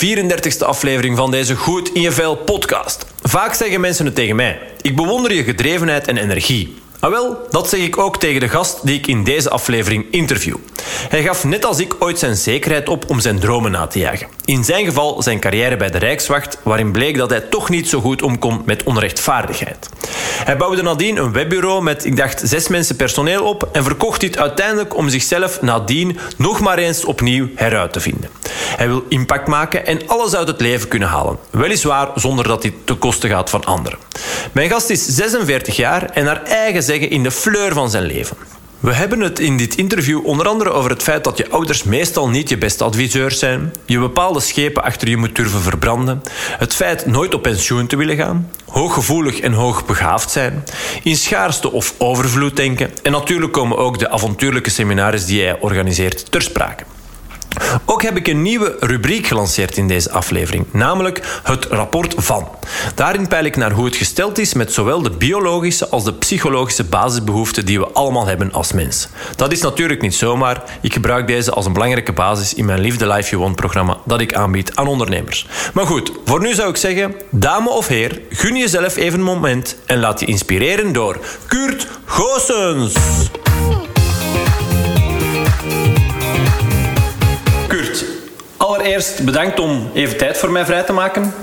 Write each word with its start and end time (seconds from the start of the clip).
je 0.00 0.14
welkom 0.14 0.28
bij 0.28 0.36
de 0.36 0.52
34e 0.52 0.66
aflevering 0.66 1.16
van 1.16 1.30
deze 1.30 1.56
Goed 1.56 1.92
in 1.92 2.00
je 2.00 2.12
Vel 2.12 2.36
podcast. 2.36 3.06
Vaak 3.22 3.54
zeggen 3.54 3.80
mensen 3.80 4.04
het 4.04 4.14
tegen 4.14 4.36
mij. 4.36 4.58
Ik 4.80 4.96
bewonder 4.96 5.34
je 5.34 5.44
gedrevenheid 5.44 6.06
en 6.06 6.16
energie. 6.16 6.76
Ah 7.00 7.10
wel, 7.10 7.46
dat 7.50 7.68
zeg 7.68 7.80
ik 7.80 7.98
ook 7.98 8.18
tegen 8.18 8.40
de 8.40 8.48
gast 8.48 8.86
die 8.86 8.98
ik 8.98 9.06
in 9.06 9.24
deze 9.24 9.50
aflevering 9.50 10.06
interview. 10.10 10.56
Hij 11.08 11.22
gaf 11.22 11.44
net 11.44 11.64
als 11.64 11.78
ik 11.78 11.94
ooit 11.98 12.18
zijn 12.18 12.36
zekerheid 12.36 12.88
op 12.88 13.10
om 13.10 13.20
zijn 13.20 13.38
dromen 13.38 13.70
na 13.70 13.86
te 13.86 13.98
jagen. 13.98 14.26
In 14.44 14.64
zijn 14.64 14.84
geval 14.84 15.22
zijn 15.22 15.40
carrière 15.40 15.76
bij 15.76 15.90
de 15.90 15.98
Rijkswacht, 15.98 16.58
waarin 16.62 16.92
bleek 16.92 17.16
dat 17.16 17.30
hij 17.30 17.40
toch 17.40 17.68
niet 17.68 17.88
zo 17.88 18.00
goed 18.00 18.22
omkomt 18.22 18.66
met 18.66 18.82
onrechtvaardigheid. 18.82 19.88
Hij 20.44 20.56
bouwde 20.56 20.82
nadien 20.82 21.16
een 21.16 21.32
webbureau 21.32 21.82
met, 21.82 22.04
ik 22.04 22.16
dacht, 22.16 22.42
zes 22.44 22.68
mensen 22.68 22.96
personeel 22.96 23.44
op 23.44 23.68
en 23.72 23.84
verkocht 23.84 24.20
dit 24.20 24.38
uiteindelijk 24.38 24.96
om 24.96 25.08
zichzelf 25.08 25.62
nadien 25.62 26.18
nog 26.36 26.60
maar 26.60 26.78
eens 26.78 27.04
opnieuw 27.04 27.48
heruit 27.54 27.92
te 27.92 28.00
vinden. 28.00 28.30
Hij 28.76 28.88
wil 28.88 29.04
impact 29.08 29.46
maken 29.46 29.86
en 29.86 30.00
alles 30.06 30.34
uit 30.34 30.48
het 30.48 30.60
leven 30.60 30.88
kunnen 30.88 31.08
halen. 31.08 31.38
Weliswaar 31.50 32.08
zonder 32.14 32.48
dat 32.48 32.62
dit 32.62 32.72
ten 32.84 32.98
koste 32.98 33.28
gaat 33.28 33.50
van 33.50 33.64
anderen. 33.64 33.98
Mijn 34.52 34.70
gast 34.70 34.90
is 34.90 35.06
46 35.06 35.76
jaar 35.76 36.10
en 36.10 36.24
naar 36.24 36.42
eigen 36.42 36.82
zeggen 36.82 37.10
in 37.10 37.22
de 37.22 37.30
fleur 37.30 37.72
van 37.72 37.90
zijn 37.90 38.04
leven. 38.04 38.36
We 38.80 38.92
hebben 38.92 39.20
het 39.20 39.38
in 39.38 39.56
dit 39.56 39.76
interview 39.76 40.26
onder 40.26 40.48
andere 40.48 40.70
over 40.70 40.90
het 40.90 41.02
feit 41.02 41.24
dat 41.24 41.36
je 41.38 41.50
ouders 41.50 41.82
meestal 41.82 42.28
niet 42.28 42.48
je 42.48 42.58
beste 42.58 42.84
adviseurs 42.84 43.38
zijn, 43.38 43.72
je 43.86 43.98
bepaalde 43.98 44.40
schepen 44.40 44.82
achter 44.82 45.08
je 45.08 45.16
moet 45.16 45.36
durven 45.36 45.60
verbranden, 45.60 46.22
het 46.58 46.74
feit 46.74 47.06
nooit 47.06 47.34
op 47.34 47.42
pensioen 47.42 47.86
te 47.86 47.96
willen 47.96 48.16
gaan, 48.16 48.50
hooggevoelig 48.66 49.40
en 49.40 49.52
hoogbegaafd 49.52 50.30
zijn, 50.30 50.64
in 51.02 51.16
schaarste 51.16 51.72
of 51.72 51.94
overvloed 51.98 52.56
denken 52.56 52.90
en 53.02 53.12
natuurlijk 53.12 53.52
komen 53.52 53.78
ook 53.78 53.98
de 53.98 54.10
avontuurlijke 54.10 54.70
seminaries 54.70 55.24
die 55.24 55.40
jij 55.40 55.60
organiseert 55.60 56.30
ter 56.30 56.42
sprake. 56.42 56.84
Ook 57.84 58.02
heb 58.02 58.16
ik 58.16 58.26
een 58.26 58.42
nieuwe 58.42 58.76
rubriek 58.80 59.26
gelanceerd 59.26 59.76
in 59.76 59.88
deze 59.88 60.10
aflevering, 60.10 60.66
namelijk 60.70 61.40
het 61.42 61.64
rapport 61.64 62.14
van. 62.16 62.48
Daarin 62.94 63.28
peil 63.28 63.44
ik 63.44 63.56
naar 63.56 63.72
hoe 63.72 63.84
het 63.84 63.96
gesteld 63.96 64.38
is 64.38 64.54
met 64.54 64.72
zowel 64.72 65.02
de 65.02 65.10
biologische 65.10 65.88
als 65.88 66.04
de 66.04 66.12
psychologische 66.12 66.84
basisbehoeften 66.84 67.66
die 67.66 67.78
we 67.78 67.86
allemaal 67.86 68.26
hebben 68.26 68.52
als 68.52 68.72
mens. 68.72 69.08
Dat 69.36 69.52
is 69.52 69.60
natuurlijk 69.60 70.00
niet 70.00 70.14
zomaar. 70.14 70.62
Ik 70.80 70.92
gebruik 70.92 71.26
deze 71.26 71.50
als 71.50 71.66
een 71.66 71.72
belangrijke 71.72 72.12
basis 72.12 72.54
in 72.54 72.64
mijn 72.64 72.80
Liefde 72.80 73.06
Life 73.06 73.30
You 73.30 73.42
Want 73.42 73.56
programma 73.56 73.96
dat 74.04 74.20
ik 74.20 74.34
aanbied 74.34 74.74
aan 74.74 74.86
ondernemers. 74.86 75.46
Maar 75.74 75.86
goed, 75.86 76.12
voor 76.24 76.40
nu 76.40 76.54
zou 76.54 76.68
ik 76.68 76.76
zeggen, 76.76 77.14
dame 77.30 77.70
of 77.70 77.86
heer, 77.86 78.20
gun 78.30 78.56
jezelf 78.56 78.96
even 78.96 79.18
een 79.18 79.24
moment 79.24 79.76
en 79.86 80.00
laat 80.00 80.20
je 80.20 80.26
inspireren 80.26 80.92
door 80.92 81.18
Kurt 81.46 81.86
Goossens. 82.04 82.94
Allereerst 88.66 89.24
bedankt 89.24 89.60
om 89.60 89.90
even 89.94 90.16
tijd 90.16 90.36
voor 90.36 90.50
mij 90.50 90.64
vrij 90.64 90.82
te 90.82 90.92
maken. 90.92 91.34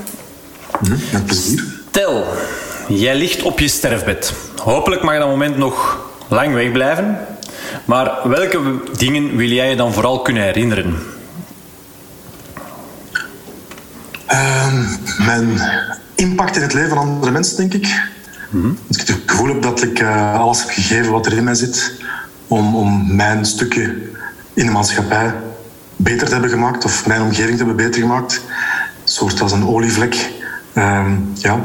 Hm, 0.80 0.92
met 1.12 1.26
plezier. 1.26 1.64
Tel, 1.92 2.26
jij 2.88 3.16
ligt 3.16 3.42
op 3.42 3.60
je 3.60 3.68
sterfbed. 3.68 4.34
Hopelijk 4.64 5.04
mag 5.04 5.18
dat 5.18 5.28
moment 5.28 5.58
nog 5.58 6.08
lang 6.28 6.54
wegblijven. 6.54 7.18
Maar 7.86 8.12
welke 8.24 8.60
dingen 8.98 9.36
wil 9.36 9.50
jij 9.50 9.70
je 9.70 9.76
dan 9.76 9.94
vooral 9.94 10.22
kunnen 10.22 10.44
herinneren? 10.44 10.96
Uh, 14.32 14.74
mijn 15.26 15.62
impact 16.16 16.56
in 16.56 16.62
het 16.62 16.74
leven 16.74 16.90
van 16.90 16.98
andere 16.98 17.32
mensen, 17.32 17.58
denk 17.58 17.74
ik. 17.74 18.12
Als 18.88 18.98
ik 18.98 19.08
het 19.08 19.18
gevoel 19.26 19.48
heb 19.48 19.62
dat 19.62 19.84
ik 19.84 20.00
uh, 20.00 20.40
alles 20.40 20.60
heb 20.60 20.70
gegeven 20.70 21.12
wat 21.12 21.26
er 21.26 21.34
in 21.34 21.44
mij 21.44 21.56
zit 21.56 21.92
om, 22.48 22.76
om 22.76 23.16
mijn 23.16 23.46
stukje 23.46 23.96
in 24.54 24.66
de 24.66 24.72
maatschappij 24.72 25.34
beter 26.04 26.28
te 26.28 26.34
hebben 26.34 26.50
gemaakt, 26.50 26.86
of 26.86 27.06
mijn 27.06 27.22
omgeving 27.22 27.58
te 27.58 27.66
hebben 27.66 27.86
beter 27.86 28.02
gemaakt. 28.02 28.42
Een 29.04 29.10
soort 29.10 29.42
als 29.42 29.52
een 29.52 29.68
olievlek. 29.68 30.30
Uh, 30.74 31.12
ja. 31.34 31.60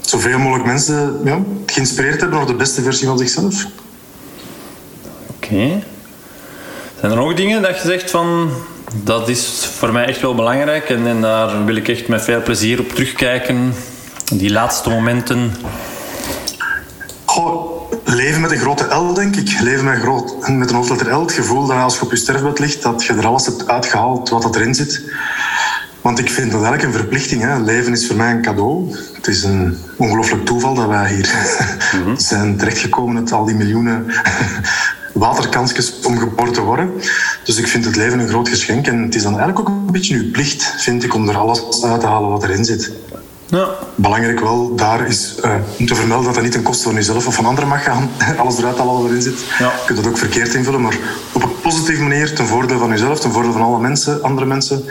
Zoveel 0.00 0.38
mogelijk 0.38 0.66
mensen 0.66 1.20
ja, 1.24 1.38
geïnspireerd 1.66 2.20
hebben 2.20 2.38
naar 2.38 2.46
de 2.46 2.54
beste 2.54 2.82
versie 2.82 3.06
van 3.06 3.18
zichzelf. 3.18 3.66
Oké. 5.26 5.82
Zijn 7.00 7.12
er 7.12 7.16
nog 7.16 7.34
dingen 7.34 7.62
dat 7.62 7.82
je 7.82 7.88
zegt 7.88 8.10
van 8.10 8.50
dat 9.02 9.28
is 9.28 9.70
voor 9.78 9.92
mij 9.92 10.04
echt 10.04 10.20
wel 10.20 10.34
belangrijk 10.34 10.88
en, 10.88 11.06
en 11.06 11.20
daar 11.20 11.64
wil 11.64 11.76
ik 11.76 11.88
echt 11.88 12.08
met 12.08 12.22
veel 12.22 12.42
plezier 12.42 12.80
op 12.80 12.88
terugkijken? 12.88 13.74
Die 14.32 14.50
laatste 14.50 14.88
momenten. 14.88 15.52
Goh, 17.24 17.82
Leven 18.24 18.40
met 18.40 18.50
een 18.50 18.58
grote 18.58 18.94
L, 18.94 19.14
denk 19.14 19.36
ik. 19.36 19.60
Leven 19.60 19.84
met, 19.84 19.98
groot, 19.98 20.48
met 20.48 20.70
een 20.70 20.76
hoofdletter 20.76 21.12
L. 21.12 21.20
Het 21.20 21.32
gevoel 21.32 21.66
dat 21.66 21.76
als 21.76 21.94
je 21.94 22.02
op 22.02 22.10
je 22.10 22.16
sterfbed 22.16 22.58
ligt, 22.58 22.82
dat 22.82 23.04
je 23.04 23.12
er 23.12 23.26
alles 23.26 23.46
hebt 23.46 23.68
uitgehaald 23.68 24.28
wat 24.28 24.42
dat 24.42 24.56
erin 24.56 24.74
zit. 24.74 25.02
Want 26.00 26.18
ik 26.18 26.30
vind 26.30 26.50
dat 26.50 26.62
eigenlijk 26.62 26.82
een 26.82 27.00
verplichting. 27.00 27.42
Hè. 27.42 27.58
Leven 27.58 27.92
is 27.92 28.06
voor 28.06 28.16
mij 28.16 28.30
een 28.30 28.42
cadeau. 28.42 28.96
Het 29.12 29.26
is 29.26 29.42
een 29.42 29.78
ongelooflijk 29.96 30.44
toeval 30.44 30.74
dat 30.74 30.86
wij 30.86 31.14
hier 31.14 31.34
mm 32.04 32.18
zijn 32.30 32.56
terechtgekomen 32.56 33.14
met 33.14 33.32
al 33.32 33.44
die 33.44 33.54
miljoenen 33.54 34.06
waterkansjes 35.12 36.00
om 36.02 36.18
geboren 36.18 36.52
te 36.52 36.60
worden. 36.60 36.92
Dus 37.44 37.56
ik 37.56 37.66
vind 37.66 37.84
het 37.84 37.96
leven 37.96 38.18
een 38.18 38.28
groot 38.28 38.48
geschenk. 38.48 38.86
En 38.86 39.02
het 39.02 39.14
is 39.14 39.22
dan 39.22 39.38
eigenlijk 39.38 39.68
ook 39.68 39.68
een 39.68 39.92
beetje 39.92 40.16
uw 40.16 40.30
plicht, 40.30 40.74
vind 40.78 41.04
ik, 41.04 41.14
om 41.14 41.28
er 41.28 41.36
alles 41.36 41.82
uit 41.84 42.00
te 42.00 42.06
halen 42.06 42.30
wat 42.30 42.44
erin 42.44 42.64
zit. 42.64 42.92
Ja. 43.46 43.68
Belangrijk 43.94 44.40
wel, 44.40 44.74
daar 44.76 45.06
is 45.06 45.34
uh, 45.44 45.54
om 45.78 45.86
te 45.86 45.94
vermelden 45.94 46.24
dat 46.24 46.34
dat 46.34 46.42
niet 46.42 46.52
ten 46.52 46.62
koste 46.62 46.84
van 46.84 46.94
jezelf 46.94 47.26
of 47.26 47.34
van 47.34 47.46
anderen 47.46 47.68
mag 47.68 47.84
gaan. 47.84 48.10
Alles 48.38 48.58
eruit 48.58 48.76
halen 48.76 48.94
wat 48.94 49.10
erin 49.10 49.22
zit. 49.22 49.44
Ja. 49.58 49.64
Je 49.64 49.82
kunt 49.86 49.98
dat 49.98 50.12
ook 50.12 50.18
verkeerd 50.18 50.54
invullen, 50.54 50.80
maar 50.80 50.98
op 51.32 51.42
een 51.42 51.60
positieve 51.60 52.02
manier, 52.02 52.34
ten 52.34 52.46
voordeel 52.46 52.78
van 52.78 52.88
jezelf, 52.88 53.20
ten 53.20 53.32
voordeel 53.32 53.52
van 53.52 53.62
alle 53.62 53.80
mensen, 53.80 54.22
andere 54.22 54.46
mensen. 54.46 54.84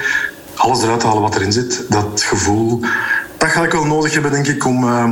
Alles 0.56 0.84
eruit 0.84 1.04
halen 1.04 1.22
wat 1.22 1.36
erin 1.36 1.52
zit. 1.52 1.86
Dat 1.90 2.22
gevoel, 2.22 2.80
dat 3.38 3.50
ga 3.50 3.64
ik 3.64 3.72
wel 3.72 3.86
nodig 3.86 4.14
hebben, 4.14 4.32
denk 4.32 4.48
ik, 4.48 4.66
om 4.66 4.84
uh, 4.84 5.10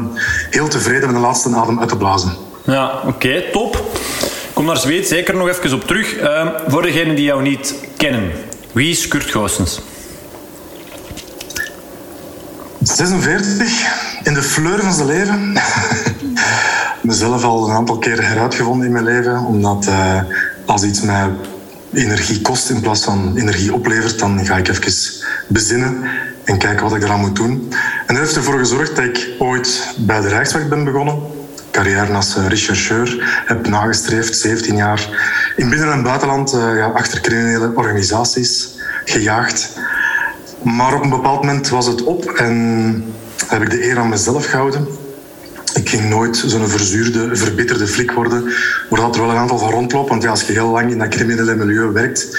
heel 0.50 0.68
tevreden 0.68 1.06
met 1.06 1.16
de 1.16 1.22
laatste 1.22 1.56
adem 1.56 1.80
uit 1.80 1.90
te 1.90 1.98
blazen. 1.98 2.34
Ja, 2.66 2.94
oké, 2.96 3.08
okay, 3.08 3.50
top. 3.52 3.86
Kom 4.54 4.68
daar 4.68 4.78
zweet 4.78 5.08
zeker 5.08 5.36
nog 5.36 5.48
even 5.48 5.74
op 5.74 5.88
terug. 5.88 6.22
Uh, 6.22 6.48
voor 6.68 6.82
degenen 6.82 7.16
die 7.16 7.26
jou 7.26 7.42
niet 7.42 7.76
kennen, 7.98 8.32
wie 8.72 8.92
is 8.92 9.08
Kurt 9.08 9.30
Goossens? 9.32 9.82
46, 13.08 14.22
in 14.24 14.34
de 14.34 14.42
fleur 14.42 14.82
van 14.82 14.94
zijn 14.94 15.08
leven. 15.08 15.54
Mezelf 17.02 17.44
al 17.44 17.70
een 17.70 17.76
aantal 17.76 17.98
keren 17.98 18.28
heruitgevonden 18.28 18.86
in 18.86 18.92
mijn 18.94 19.04
leven, 19.04 19.46
omdat 19.46 19.86
uh, 19.88 20.22
als 20.66 20.84
iets 20.84 21.02
mij 21.02 21.30
energie 21.94 22.42
kost 22.42 22.70
in 22.70 22.82
plaats 22.82 23.04
van 23.04 23.38
energie 23.38 23.74
oplevert, 23.74 24.20
dan 24.20 24.46
ga 24.46 24.58
ik 24.58 24.68
even 24.68 25.22
bezinnen 25.48 26.04
en 26.44 26.58
kijken 26.58 26.84
wat 26.84 26.96
ik 26.96 27.04
eraan 27.04 27.20
moet 27.20 27.36
doen. 27.36 27.74
En 28.08 28.16
dat 28.16 28.18
heeft 28.18 28.36
ervoor 28.36 28.58
gezorgd 28.58 28.96
dat 28.96 29.06
ik 29.06 29.30
ooit 29.40 29.96
bij 29.98 30.22
de 30.22 30.28
Rijkswacht 30.28 30.70
ben 30.70 30.84
begonnen. 30.84 31.20
Carrière 31.72 32.14
als 32.14 32.36
eh, 32.36 32.48
rechercheur 32.48 33.42
heb 33.46 33.68
nagestreefd, 33.68 34.38
17 34.38 34.76
jaar 34.76 35.10
in 35.56 35.70
binnen- 35.70 35.92
en 35.92 36.04
buitenland 36.04 36.54
uh, 36.54 36.96
achter 36.96 37.22
criminele 37.22 37.72
organisaties 37.76 38.70
gejaagd. 39.06 39.80
Maar 40.64 40.96
op 40.96 41.04
een 41.04 41.10
bepaald 41.10 41.44
moment 41.44 41.70
was 41.70 41.88
het 41.88 42.04
op 42.04 42.26
en 42.26 43.14
heb 43.48 43.62
ik 43.62 43.70
de 43.70 43.86
eer 43.86 43.98
aan 43.98 44.10
mezelf 44.10 44.46
gehouden. 44.46 44.88
Ik 45.74 45.90
ging 45.90 46.10
nooit 46.10 46.44
zo'n 46.46 46.68
verzuurde, 46.68 47.36
verbitterde 47.36 47.88
flik 47.88 48.12
worden, 48.12 48.54
waar 48.90 49.12
er 49.12 49.20
wel 49.20 49.30
een 49.30 49.38
aantal 49.38 49.58
van 49.58 49.72
rondloopt. 49.72 50.10
Want 50.10 50.24
ja, 50.24 50.30
als 50.30 50.44
je 50.44 50.54
heel 50.54 50.70
lang 50.70 50.92
in 50.92 50.98
dat 50.98 51.08
criminele 51.08 51.56
milieu 51.56 51.92
werkt 51.92 52.38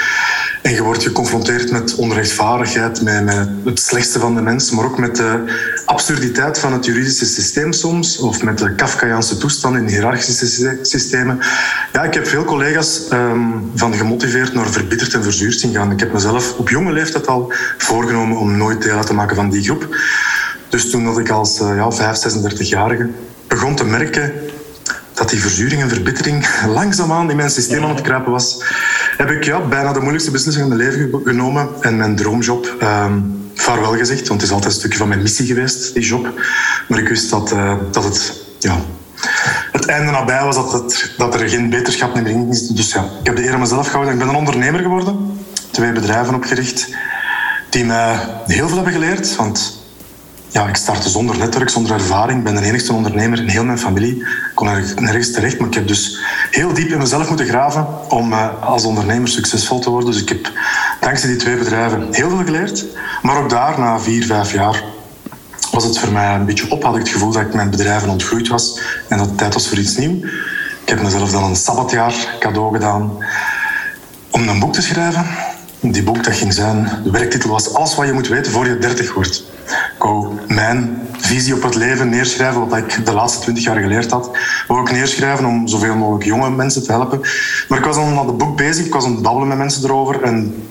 en 0.63 0.73
je 0.73 0.83
wordt 0.83 1.03
geconfronteerd 1.03 1.71
met 1.71 1.95
onrechtvaardigheid, 1.95 3.03
met, 3.03 3.25
met 3.25 3.49
het 3.65 3.81
slechtste 3.81 4.19
van 4.19 4.35
de 4.35 4.41
mens, 4.41 4.71
maar 4.71 4.85
ook 4.85 4.99
met 4.99 5.17
de 5.17 5.45
absurditeit 5.85 6.59
van 6.59 6.73
het 6.73 6.85
juridische 6.85 7.27
systeem 7.27 7.73
soms, 7.73 8.19
of 8.19 8.43
met 8.43 8.59
de 8.59 8.75
Kafkaiaanse 8.75 9.37
toestand 9.37 9.77
in 9.77 9.87
hiërarchische 9.87 10.77
systemen. 10.83 11.39
Ja, 11.93 12.03
ik 12.03 12.15
heb 12.15 12.27
veel 12.27 12.45
collega's 12.45 13.01
um, 13.13 13.71
van 13.75 13.95
gemotiveerd 13.95 14.55
naar 14.55 14.71
verbitterd 14.71 15.15
en 15.15 15.23
verzuurd 15.23 15.61
zien 15.61 15.75
gaan. 15.75 15.91
Ik 15.91 16.01
heb 16.01 16.13
mezelf 16.13 16.59
op 16.59 16.69
jonge 16.69 16.93
leeftijd 16.93 17.27
al 17.27 17.53
voorgenomen 17.79 18.39
om 18.39 18.57
nooit 18.57 18.83
deel 18.83 18.97
uit 18.97 19.07
te 19.07 19.15
maken 19.15 19.37
van 19.37 19.51
die 19.51 19.63
groep. 19.63 19.97
Dus 20.69 20.91
toen 20.91 21.05
dat 21.05 21.19
ik 21.19 21.31
als 21.31 21.61
uh, 21.61 21.77
ja, 21.77 21.91
5, 21.91 22.19
36-jarige 22.19 23.09
begon 23.49 23.75
te 23.75 23.85
merken 23.85 24.33
dat 25.23 25.31
die 25.31 25.41
verzuring 25.41 25.83
en 25.83 25.89
verbittering 25.89 26.47
langzaamaan 26.67 27.31
in 27.31 27.37
mijn 27.37 27.51
systeem 27.51 27.83
aan 27.85 27.95
het 27.95 28.01
kruipen 28.01 28.33
was, 28.33 28.65
heb 29.17 29.31
ik 29.31 29.45
ja, 29.45 29.61
bijna 29.61 29.93
de 29.93 30.01
moeilijkste 30.01 30.31
beslissing 30.31 30.65
in 30.65 30.77
mijn 30.77 30.91
leven 30.91 31.21
genomen 31.25 31.69
en 31.81 31.97
mijn 31.97 32.17
droomjob 32.17 32.77
um, 32.83 33.51
vaarwel 33.55 33.97
gezegd. 33.97 34.29
Want 34.29 34.41
het 34.41 34.51
is 34.51 34.55
altijd 34.55 34.73
een 34.73 34.79
stukje 34.79 34.99
van 34.99 35.09
mijn 35.09 35.23
missie 35.23 35.47
geweest, 35.47 35.95
die 35.95 36.03
job. 36.03 36.41
Maar 36.89 36.99
ik 36.99 37.09
wist 37.09 37.31
dat, 37.31 37.53
uh, 37.53 37.75
dat 37.91 38.05
het, 38.05 38.43
ja, 38.59 38.77
het 39.73 39.87
einde 39.87 40.11
nabij 40.11 40.45
was, 40.45 40.57
dat, 40.57 40.73
het, 40.73 41.11
dat 41.17 41.35
er 41.35 41.49
geen 41.49 41.71
beterschap 41.71 42.15
meer 42.15 42.27
in 42.27 42.49
is. 42.49 42.67
Dus 42.67 42.93
ja, 42.93 43.05
ik 43.21 43.27
heb 43.27 43.37
de 43.37 43.45
eer 43.45 43.53
aan 43.53 43.61
mezelf 43.61 43.87
gehouden. 43.87 44.13
Ik 44.13 44.19
ben 44.19 44.29
een 44.29 44.35
ondernemer 44.35 44.81
geworden. 44.81 45.39
Twee 45.71 45.93
bedrijven 45.93 46.35
opgericht 46.35 46.89
die 47.71 47.85
mij 47.85 48.17
heel 48.47 48.67
veel 48.67 48.77
hebben 48.77 48.93
geleerd. 48.93 49.37
Want 49.37 49.82
ja, 50.53 50.69
ik 50.69 50.77
startte 50.77 51.09
zonder 51.09 51.39
netwerk, 51.39 51.69
zonder 51.69 51.93
ervaring. 51.93 52.43
Ben 52.43 52.55
de 52.55 52.63
enigste 52.63 52.93
ondernemer 52.93 53.39
in 53.39 53.49
heel 53.49 53.65
mijn 53.65 53.79
familie. 53.79 54.17
Ik 54.17 54.53
kon 54.55 54.67
nergens 54.97 55.33
terecht, 55.33 55.59
maar 55.59 55.69
ik 55.69 55.75
heb 55.75 55.89
dus 55.89 56.19
heel 56.51 56.73
diep 56.73 56.89
in 56.89 56.99
mezelf 56.99 57.29
moeten 57.29 57.47
graven 57.47 57.87
om 58.09 58.33
uh, 58.33 58.63
als 58.63 58.85
ondernemer 58.85 59.29
succesvol 59.29 59.79
te 59.79 59.91
worden. 59.91 60.11
Dus 60.11 60.23
ik 60.23 60.29
heb 60.29 60.51
dankzij 61.01 61.29
die 61.29 61.39
twee 61.39 61.57
bedrijven 61.57 62.09
heel 62.11 62.29
veel 62.29 62.45
geleerd. 62.45 62.85
Maar 63.23 63.43
ook 63.43 63.51
daar, 63.51 63.79
na 63.79 64.01
vier, 64.01 64.27
vijf 64.27 64.53
jaar, 64.53 64.85
was 65.71 65.85
het 65.85 65.99
voor 65.99 66.13
mij 66.13 66.35
een 66.35 66.45
beetje 66.45 66.71
op. 66.71 66.83
Had 66.83 66.95
ik 66.95 67.01
het 67.01 67.11
gevoel 67.11 67.33
dat 67.33 67.43
ik 67.43 67.55
mijn 67.55 67.71
bedrijven 67.71 68.09
ontgroeid 68.09 68.49
was 68.49 68.81
en 69.09 69.19
dat 69.19 69.27
het 69.27 69.39
tijd 69.39 69.55
was 69.55 69.69
voor 69.69 69.79
iets 69.79 69.97
nieuws. 69.97 70.23
Ik 70.83 70.89
heb 70.89 71.03
mezelf 71.03 71.31
dan 71.31 71.45
een 71.45 71.57
sabbatjaar 71.57 72.37
cadeau 72.39 72.73
gedaan 72.73 73.17
om 74.31 74.49
een 74.49 74.59
boek 74.59 74.73
te 74.73 74.83
schrijven. 74.83 75.27
Die 75.81 76.03
boek 76.03 76.25
dat 76.25 76.37
ging 76.37 76.53
zijn, 76.53 77.01
de 77.05 77.11
werktitel 77.11 77.51
was 77.51 77.75
Alles 77.75 77.95
wat 77.95 78.07
je 78.07 78.13
moet 78.13 78.29
weten 78.29 78.53
voor 78.53 78.67
je 78.67 78.79
30 78.79 79.15
wordt. 79.15 79.45
Wou 80.03 80.39
mijn 80.49 81.09
visie 81.19 81.55
op 81.55 81.63
het 81.63 81.75
leven 81.75 82.09
neerschrijven, 82.09 82.69
wat 82.69 82.79
ik 82.79 83.07
de 83.07 83.13
laatste 83.13 83.41
20 83.41 83.65
jaar 83.65 83.77
geleerd 83.77 84.11
had. 84.11 84.31
Wou 84.67 84.81
ook 84.81 84.91
neerschrijven 84.91 85.45
om 85.45 85.69
zoveel 85.69 85.95
mogelijk 85.95 86.25
jonge 86.25 86.51
mensen 86.51 86.83
te 86.83 86.93
helpen. 86.93 87.21
Maar 87.69 87.79
ik 87.79 87.85
was 87.85 87.97
dan 87.97 88.19
aan 88.19 88.27
het 88.27 88.39
boek 88.39 88.57
bezig, 88.57 88.87
ik 88.87 88.93
was 88.93 89.05
aan 89.05 89.13
het 89.13 89.23
babbelen 89.23 89.49
met 89.49 89.59
mensen 89.59 89.85
erover 89.85 90.23
en 90.23 90.65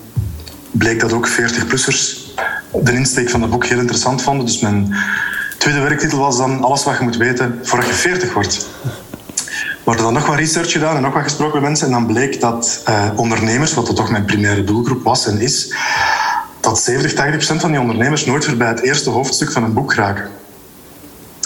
bleek 0.70 1.00
dat 1.00 1.12
ook 1.12 1.28
40-plussers 1.28 2.22
de 2.82 2.92
insteek 2.92 3.30
van 3.30 3.42
het 3.42 3.50
boek 3.50 3.66
heel 3.66 3.78
interessant 3.78 4.22
vonden. 4.22 4.46
Dus 4.46 4.60
mijn 4.60 4.94
tweede 5.58 5.80
werktitel 5.80 6.18
was 6.18 6.36
dan 6.36 6.62
Alles 6.62 6.84
wat 6.84 6.98
je 6.98 7.04
moet 7.04 7.16
weten 7.16 7.58
voordat 7.62 7.88
je 7.88 7.94
40 7.94 8.32
wordt. 8.32 8.66
We 9.52 9.90
hadden 9.90 10.04
dan 10.04 10.14
nog 10.14 10.26
wat 10.26 10.36
research 10.36 10.72
gedaan 10.72 10.96
en 10.96 11.02
nog 11.02 11.14
wat 11.14 11.22
gesproken 11.22 11.54
met 11.54 11.68
mensen. 11.68 11.86
En 11.86 11.92
dan 11.92 12.06
bleek 12.06 12.40
dat 12.40 12.82
uh, 12.88 13.10
ondernemers, 13.16 13.74
wat 13.74 13.96
toch 13.96 14.10
mijn 14.10 14.24
primaire 14.24 14.64
doelgroep 14.64 15.02
was 15.02 15.26
en 15.26 15.40
is, 15.40 15.74
dat 16.62 16.78
70, 16.78 17.14
80 17.14 17.36
procent 17.36 17.60
van 17.60 17.70
die 17.70 17.80
ondernemers 17.80 18.24
nooit 18.24 18.44
voorbij 18.44 18.68
het 18.68 18.80
eerste 18.80 19.10
hoofdstuk 19.10 19.52
van 19.52 19.64
een 19.64 19.72
boek 19.72 19.94
raken. 19.94 20.30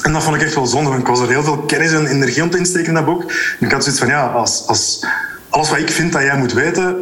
En 0.02 0.12
dat 0.12 0.22
vond 0.22 0.36
ik 0.36 0.42
echt 0.42 0.54
wel 0.54 0.66
zonde, 0.66 0.88
want 0.88 1.00
ik 1.00 1.06
was 1.06 1.20
er 1.20 1.28
heel 1.28 1.42
veel 1.42 1.58
kennis 1.58 1.92
en 1.92 2.06
energie 2.06 2.42
om 2.42 2.50
te 2.50 2.58
insteken 2.58 2.88
in 2.88 2.94
dat 2.94 3.04
boek. 3.04 3.22
En 3.60 3.66
ik 3.66 3.72
had 3.72 3.82
zoiets 3.82 4.00
van, 4.00 4.10
ja, 4.10 4.26
als, 4.26 4.66
als 4.66 5.06
alles 5.50 5.70
wat 5.70 5.78
ik 5.78 5.90
vind 5.90 6.12
dat 6.12 6.22
jij 6.22 6.36
moet 6.36 6.52
weten, 6.52 6.96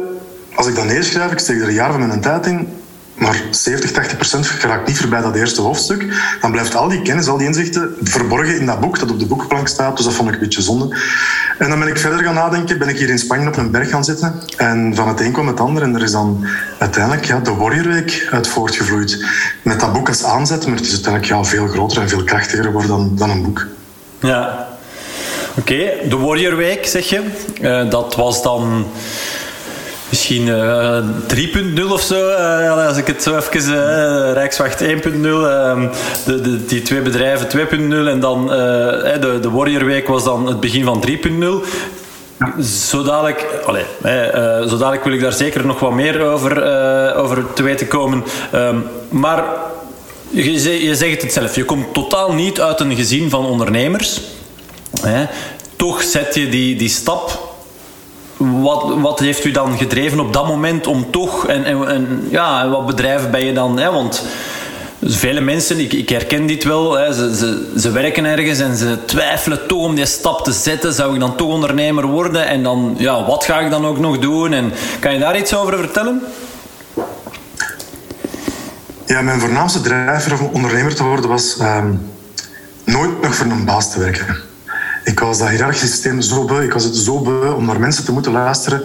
als 0.55 0.67
ik 0.67 0.75
dat 0.75 0.85
neerschrijf, 0.85 1.31
ik 1.31 1.39
steek 1.39 1.61
er 1.61 1.67
een 1.67 1.73
jaar 1.73 1.91
van 1.91 2.07
mijn 2.07 2.21
tijd 2.21 2.45
in, 2.45 2.74
maar 3.15 3.41
70, 3.51 3.91
80 3.91 4.17
procent 4.17 4.47
geraakt 4.47 4.87
niet 4.87 4.97
voorbij 4.97 5.21
dat 5.21 5.35
eerste 5.35 5.61
hoofdstuk. 5.61 6.05
Dan 6.41 6.51
blijft 6.51 6.75
al 6.75 6.87
die 6.87 7.01
kennis, 7.01 7.27
al 7.27 7.37
die 7.37 7.47
inzichten 7.47 7.95
verborgen 8.01 8.59
in 8.59 8.65
dat 8.65 8.79
boek 8.79 8.99
dat 8.99 9.11
op 9.11 9.19
de 9.19 9.25
boekenplank 9.25 9.67
staat. 9.67 9.95
Dus 9.95 10.05
dat 10.05 10.13
vond 10.13 10.29
ik 10.29 10.35
een 10.35 10.41
beetje 10.41 10.61
zonde. 10.61 10.97
En 11.57 11.69
dan 11.69 11.79
ben 11.79 11.87
ik 11.87 11.97
verder 11.97 12.23
gaan 12.23 12.33
nadenken. 12.33 12.77
Ben 12.77 12.87
ik 12.87 12.97
hier 12.97 13.09
in 13.09 13.19
Spanje 13.19 13.47
op 13.47 13.57
een 13.57 13.71
berg 13.71 13.89
gaan 13.89 14.03
zitten. 14.03 14.41
En 14.57 14.95
van 14.95 15.07
het 15.07 15.19
een 15.19 15.31
kwam 15.31 15.47
het 15.47 15.59
ander. 15.59 15.83
En 15.83 15.95
er 15.95 16.03
is 16.03 16.11
dan 16.11 16.45
uiteindelijk 16.77 17.25
ja, 17.25 17.39
de 17.39 17.53
Warrior 17.53 17.87
Week 17.87 18.27
uit 18.31 18.47
voortgevloeid. 18.47 19.25
Met 19.61 19.79
dat 19.79 19.93
boek 19.93 20.07
als 20.07 20.23
aanzet. 20.23 20.67
Maar 20.67 20.75
het 20.75 20.85
is 20.85 20.93
uiteindelijk 20.93 21.33
ja, 21.33 21.43
veel 21.43 21.67
groter 21.67 22.01
en 22.01 22.09
veel 22.09 22.23
krachtiger 22.23 22.63
geworden 22.63 22.89
dan, 22.89 23.11
dan 23.15 23.29
een 23.29 23.43
boek. 23.43 23.65
Ja. 24.19 24.67
Oké, 25.57 25.91
de 26.09 26.17
Warrior 26.17 26.55
Week 26.55 26.85
zeg 26.85 27.09
je. 27.09 27.21
Uh, 27.61 27.89
dat 27.89 28.15
was 28.15 28.43
dan 28.43 28.87
misschien 30.09 30.47
uh, 30.47 30.97
eh, 30.97 31.03
3.0 31.35 31.83
of 31.89 32.01
zo. 32.01 32.29
Uh, 32.29 32.87
als 32.87 32.97
ik 32.97 33.07
het 33.07 33.23
zo 33.23 33.37
even... 33.37 33.61
Uh, 33.61 34.33
Rijkswacht 34.33 34.83
1.0. 34.83 34.87
Ehm, 34.89 35.87
de, 36.25 36.41
de, 36.41 36.65
die 36.65 36.81
twee 36.81 37.01
bedrijven 37.01 37.47
2.0. 37.57 38.07
En 38.07 38.19
dan 38.19 38.47
de, 38.47 39.37
de 39.41 39.51
Warrior 39.51 39.85
Week 39.85 40.07
was 40.07 40.23
dan 40.23 40.47
het 40.47 40.59
begin 40.59 40.83
van 40.83 41.03
3.0. 41.07 42.63
Zo 42.63 43.03
dadelijk, 43.03 43.45
allez, 43.65 43.85
dadelijk 44.01 45.03
wil 45.03 45.13
ik 45.13 45.21
daar 45.21 45.33
zeker 45.33 45.65
nog 45.65 45.79
wat 45.79 45.91
meer 45.91 46.21
over, 46.21 46.63
over 47.15 47.53
te 47.53 47.63
weten 47.63 47.87
komen. 47.87 48.23
Um, 48.53 48.87
maar 49.09 49.43
je, 50.29 50.83
je, 50.83 50.95
zegt 50.95 51.21
het 51.21 51.33
zelf, 51.33 51.55
je 51.55 51.65
komt 51.65 51.93
totaal 51.93 52.33
niet 52.33 52.61
uit 52.61 52.79
een 52.79 52.95
gezin 52.95 53.29
van 53.29 53.45
ondernemers. 53.45 54.21
Hè. 55.01 55.25
Toch 55.75 56.03
zet 56.03 56.35
je 56.35 56.49
die, 56.49 56.75
die 56.75 56.89
stap 56.89 57.54
wat, 58.37 58.93
wat 59.01 59.19
heeft 59.19 59.45
u 59.45 59.51
dan 59.51 59.77
gedreven 59.77 60.19
op 60.19 60.33
dat 60.33 60.47
moment 60.47 60.87
om 60.87 61.11
toch... 61.11 61.47
En, 61.47 61.65
en, 61.65 61.87
en 61.87 62.27
ja, 62.29 62.69
wat 62.69 62.85
bedrijven 62.85 63.31
ben 63.31 63.45
je 63.45 63.53
dan... 63.53 63.79
Hè, 63.79 63.91
want 63.91 64.23
vele 65.03 65.41
mensen, 65.41 65.79
ik, 65.79 65.93
ik 65.93 66.09
herken 66.09 66.45
dit 66.45 66.63
wel, 66.63 66.93
hè, 66.93 67.13
ze, 67.13 67.35
ze, 67.35 67.71
ze 67.77 67.91
werken 67.91 68.25
ergens 68.25 68.59
en 68.59 68.75
ze 68.75 69.05
twijfelen 69.05 69.67
toch 69.67 69.83
om 69.83 69.95
die 69.95 70.05
stap 70.05 70.43
te 70.43 70.51
zetten. 70.51 70.93
Zou 70.93 71.13
ik 71.13 71.19
dan 71.19 71.35
toch 71.35 71.47
ondernemer 71.47 72.05
worden? 72.05 72.47
En 72.47 72.63
dan, 72.63 72.95
ja, 72.97 73.25
wat 73.25 73.43
ga 73.43 73.59
ik 73.59 73.69
dan 73.69 73.85
ook 73.85 73.99
nog 73.99 74.19
doen? 74.19 74.53
En 74.53 74.73
kan 74.99 75.13
je 75.13 75.19
daar 75.19 75.37
iets 75.37 75.55
over 75.55 75.77
vertellen? 75.77 76.21
Ja, 79.05 79.21
mijn 79.21 79.39
voornaamste 79.39 79.81
drijver 79.81 80.39
om 80.39 80.49
ondernemer 80.53 80.95
te 80.95 81.03
worden 81.03 81.29
was 81.29 81.57
um, 81.61 82.11
nooit 82.83 83.21
nog 83.21 83.35
voor 83.35 83.45
een 83.45 83.65
baas 83.65 83.91
te 83.91 83.99
werken. 83.99 84.37
Ik 85.05 85.19
was 85.19 85.37
dat 85.37 85.49
hiërarchische 85.49 85.87
systeem 85.87 86.21
zo 86.21 86.45
beu. 86.45 86.63
Ik 86.63 86.73
was 86.73 86.83
het 86.83 86.95
zo 86.95 87.21
beu 87.21 87.49
om 87.49 87.65
naar 87.65 87.79
mensen 87.79 88.05
te 88.05 88.11
moeten 88.11 88.31
luisteren 88.31 88.83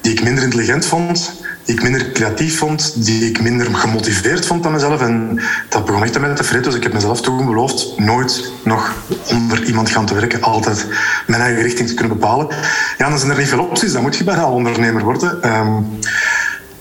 die 0.00 0.12
ik 0.12 0.22
minder 0.22 0.44
intelligent 0.44 0.86
vond, 0.86 1.32
die 1.64 1.74
ik 1.74 1.82
minder 1.82 2.12
creatief 2.12 2.58
vond, 2.58 3.04
die 3.04 3.28
ik 3.28 3.40
minder 3.40 3.74
gemotiveerd 3.74 4.46
vond 4.46 4.62
dan 4.62 4.72
mezelf. 4.72 5.00
En 5.00 5.40
dat 5.68 5.84
begon 5.84 6.02
echt 6.02 6.20
met 6.20 6.36
te 6.36 6.44
fritten. 6.44 6.70
Dus 6.70 6.74
ik 6.74 6.82
heb 6.82 6.92
mezelf 6.92 7.20
toen 7.20 7.46
beloofd 7.46 7.98
nooit 7.98 8.52
nog 8.64 8.94
onder 9.30 9.64
iemand 9.64 9.90
gaan 9.90 10.06
te 10.06 10.14
werken. 10.14 10.42
Altijd 10.42 10.86
mijn 11.26 11.42
eigen 11.42 11.62
richting 11.62 11.88
te 11.88 11.94
kunnen 11.94 12.18
bepalen. 12.18 12.48
Ja, 12.98 13.08
dan 13.08 13.18
zijn 13.18 13.30
er 13.30 13.38
niet 13.38 13.48
veel 13.48 13.64
opties. 13.64 13.92
Dan 13.92 14.02
moet 14.02 14.16
je 14.16 14.24
bijna 14.24 14.50
ondernemer 14.50 15.02
worden. 15.02 15.56
Um, 15.56 15.98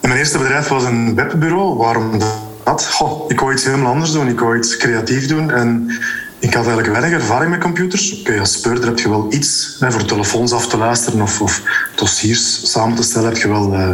mijn 0.02 0.18
eerste 0.18 0.38
bedrijf 0.38 0.68
was 0.68 0.84
een 0.84 1.16
webbureau. 1.16 1.78
Waarom 1.78 2.20
dat? 2.20 3.26
Ik 3.28 3.40
wou 3.40 3.54
iets 3.54 3.64
helemaal 3.64 3.92
anders 3.92 4.12
doen. 4.12 4.28
Ik 4.28 4.40
wou 4.40 4.58
iets 4.58 4.78
creatief 4.78 5.28
doen. 5.28 5.52
En 5.52 5.92
ik 6.40 6.54
had 6.54 6.66
eigenlijk 6.66 7.00
weinig 7.00 7.20
ervaring 7.20 7.52
met 7.52 7.60
computers. 7.60 8.20
Okay, 8.20 8.40
als 8.40 8.52
speurder 8.52 8.86
heb 8.86 9.00
je 9.00 9.10
wel 9.10 9.28
iets 9.30 9.78
hè, 9.80 9.92
voor 9.92 10.06
telefoons 10.06 10.52
af 10.52 10.68
te 10.68 10.78
luisteren 10.78 11.22
of, 11.22 11.42
of 11.42 11.62
dossiers 11.96 12.72
samen 12.72 12.96
te 12.96 13.04
stellen. 13.04 13.30
Heb 13.30 13.38
je 13.38 13.48
wel, 13.48 13.74
uh, 13.74 13.90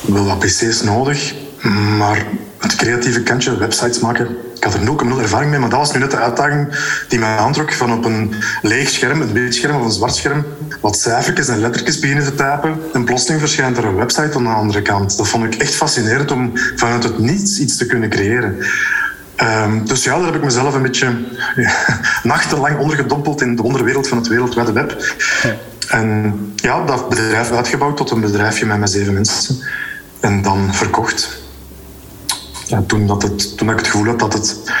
wel 0.00 0.24
wat 0.24 0.38
pc's 0.38 0.82
nodig. 0.82 1.34
Maar 1.98 2.26
het 2.58 2.74
creatieve 2.74 3.22
kantje, 3.22 3.56
websites 3.56 3.98
maken, 3.98 4.28
ik 4.56 4.64
had 4.64 4.74
er 4.74 4.80
0,0 4.80 5.20
ervaring 5.20 5.50
mee. 5.50 5.60
Maar 5.60 5.68
dat 5.70 5.78
was 5.78 5.92
nu 5.92 5.98
net 5.98 6.10
de 6.10 6.16
uitdaging 6.16 6.68
die 7.08 7.18
mij 7.18 7.36
aantrok 7.36 7.72
van 7.72 7.92
op 7.92 8.04
een 8.04 8.34
leeg 8.62 8.88
scherm, 8.88 9.20
een 9.20 9.32
beeldscherm 9.32 9.76
of 9.76 9.84
een 9.84 9.90
zwart 9.90 10.14
scherm, 10.14 10.44
wat 10.80 10.98
cijfertjes 10.98 11.48
en 11.48 11.60
lettertjes 11.60 11.98
beginnen 11.98 12.24
te 12.24 12.34
typen. 12.34 12.80
En 12.92 13.04
plotseling 13.04 13.40
verschijnt 13.40 13.76
er 13.76 13.84
een 13.84 13.96
website 13.96 14.36
aan 14.36 14.44
de 14.44 14.50
andere 14.50 14.82
kant. 14.82 15.16
Dat 15.16 15.28
vond 15.28 15.44
ik 15.44 15.60
echt 15.60 15.74
fascinerend 15.74 16.30
om 16.30 16.52
vanuit 16.76 17.02
het 17.02 17.18
niets 17.18 17.58
iets 17.58 17.76
te 17.76 17.86
kunnen 17.86 18.08
creëren. 18.08 18.56
Um, 19.42 19.86
dus 19.86 20.04
ja, 20.04 20.16
daar 20.16 20.24
heb 20.24 20.34
ik 20.34 20.44
mezelf 20.44 20.74
een 20.74 20.82
beetje 20.82 21.14
nachtenlang 22.22 22.78
ondergedompeld 22.78 23.40
in 23.40 23.56
de 23.56 23.62
onderwereld 23.62 24.08
van 24.08 24.18
het 24.18 24.28
wereldwijde 24.28 24.72
web. 24.72 25.14
En 25.88 26.34
ja, 26.56 26.84
dat 26.84 27.08
bedrijf 27.08 27.50
uitgebouwd 27.50 27.96
tot 27.96 28.10
een 28.10 28.20
bedrijfje 28.20 28.66
met 28.66 28.78
mijn 28.78 28.90
zeven 28.90 29.12
mensen. 29.12 29.58
En 30.20 30.42
dan 30.42 30.74
verkocht. 30.74 31.42
Ja, 32.66 32.82
toen, 32.86 33.06
dat 33.06 33.22
het, 33.22 33.56
toen 33.56 33.70
ik 33.70 33.76
het 33.76 33.86
gevoel 33.86 34.06
had 34.06 34.18
dat 34.18 34.32
het 34.32 34.72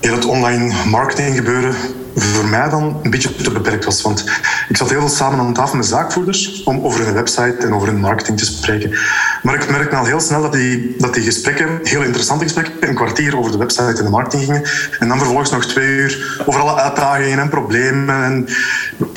heel 0.00 0.14
het 0.14 0.24
online 0.24 0.74
marketing 0.84 1.36
gebeuren 1.36 1.74
voor 2.16 2.44
mij 2.44 2.68
dan 2.68 3.00
een 3.02 3.10
beetje 3.10 3.34
te 3.34 3.50
beperkt 3.50 3.84
was. 3.84 4.02
Want 4.02 4.24
ik 4.68 4.76
zat 4.76 4.90
heel 4.90 5.00
veel 5.00 5.08
samen 5.08 5.38
aan 5.38 5.52
tafel 5.52 5.76
met 5.76 5.86
zaakvoerders 5.86 6.62
om 6.62 6.84
over 6.84 7.04
hun 7.04 7.14
website 7.14 7.56
en 7.58 7.74
over 7.74 7.88
hun 7.88 8.00
marketing 8.00 8.38
te 8.38 8.44
spreken. 8.44 8.98
Maar 9.42 9.54
ik 9.54 9.70
merkte 9.70 9.96
al 9.96 10.04
heel 10.04 10.20
snel 10.20 10.42
dat 10.42 10.52
die, 10.52 10.94
dat 10.98 11.14
die 11.14 11.22
gesprekken, 11.22 11.80
heel 11.82 12.02
interessante 12.02 12.44
gesprekken, 12.44 12.88
een 12.88 12.94
kwartier 12.94 13.38
over 13.38 13.50
de 13.50 13.58
website 13.58 13.98
en 13.98 14.04
de 14.04 14.10
marketing 14.10 14.44
gingen. 14.44 14.62
En 14.98 15.08
dan 15.08 15.18
vervolgens 15.18 15.50
nog 15.50 15.66
twee 15.66 15.88
uur 15.88 16.42
over 16.46 16.60
alle 16.60 16.80
uitdagingen 16.80 17.38
en 17.38 17.48
problemen 17.48 18.24
en 18.24 18.48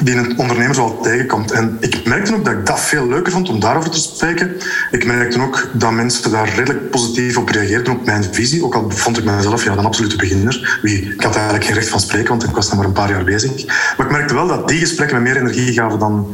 die 0.04 0.16
een 0.16 0.38
ondernemer 0.38 0.76
wel 0.76 1.00
tegenkomt. 1.02 1.52
En 1.52 1.78
ik 1.80 2.06
merkte 2.06 2.36
ook 2.36 2.46
dat 2.46 2.54
ik 2.54 2.66
dat 2.66 2.80
veel 2.80 3.08
leuker 3.08 3.32
vond 3.32 3.50
om 3.50 3.60
daarover 3.60 3.90
te 3.90 4.00
spreken. 4.00 4.58
Ik 4.92 5.06
merkte 5.06 5.42
ook 5.42 5.70
dat 5.74 5.92
mensen 5.92 6.32
daar 6.32 6.50
redelijk 6.50 6.90
positief 6.90 7.38
op 7.38 7.50
reageerden 7.50 7.94
op 7.94 8.06
mijn 8.06 8.24
visie. 8.32 8.64
Ook 8.64 8.76
al 8.76 8.90
vond 8.90 9.18
ik 9.18 9.24
mezelf 9.24 9.64
ja, 9.64 9.72
een 9.72 9.86
absolute 9.86 10.16
beginner. 10.16 10.80
Wie, 10.82 11.14
ik 11.14 11.22
had 11.22 11.36
eigenlijk 11.36 11.66
geen 11.66 11.76
recht 11.76 11.90
van 11.90 12.00
spreken, 12.00 12.30
want 12.30 12.44
ik 12.44 12.56
was 12.56 12.74
maar 12.74 12.89
een 12.90 12.96
paar 12.96 13.10
jaar 13.10 13.24
bezig. 13.24 13.66
Maar 13.98 14.06
ik 14.06 14.12
merkte 14.12 14.34
wel 14.34 14.48
dat 14.48 14.68
die 14.68 14.80
gesprekken 14.80 15.18
me 15.18 15.24
meer 15.24 15.38
energie 15.38 15.74
gaven 15.74 16.00
dan, 16.00 16.28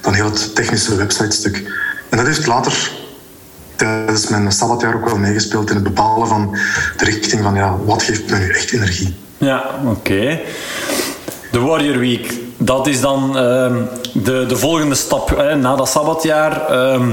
dan 0.00 0.14
heel 0.14 0.24
het 0.24 0.54
technische 0.54 0.96
websitestuk. 0.96 1.56
En 2.08 2.16
dat 2.16 2.26
heeft 2.26 2.46
later 2.46 2.90
tijdens 3.76 4.28
mijn 4.28 4.52
sabbatjaar 4.52 4.94
ook 4.94 5.08
wel 5.08 5.18
meegespeeld 5.18 5.68
in 5.68 5.74
het 5.74 5.84
bepalen 5.84 6.28
van 6.28 6.58
de 6.96 7.04
richting 7.04 7.42
van 7.42 7.54
ja, 7.54 7.76
wat 7.84 8.02
geeft 8.02 8.30
me 8.30 8.38
nu 8.38 8.48
echt 8.48 8.72
energie. 8.72 9.16
Ja, 9.38 9.64
oké. 9.84 10.40
De 11.50 11.58
Warrior 11.58 11.98
Week, 11.98 12.34
dat 12.56 12.86
is 12.86 13.00
dan 13.00 13.28
uh, 13.28 13.76
de, 14.12 14.44
de 14.48 14.56
volgende 14.56 14.94
stap 14.94 15.36
hè, 15.36 15.56
na 15.56 15.76
dat 15.76 15.88
sabbatjaar. 15.88 16.70
Uh, 16.70 17.08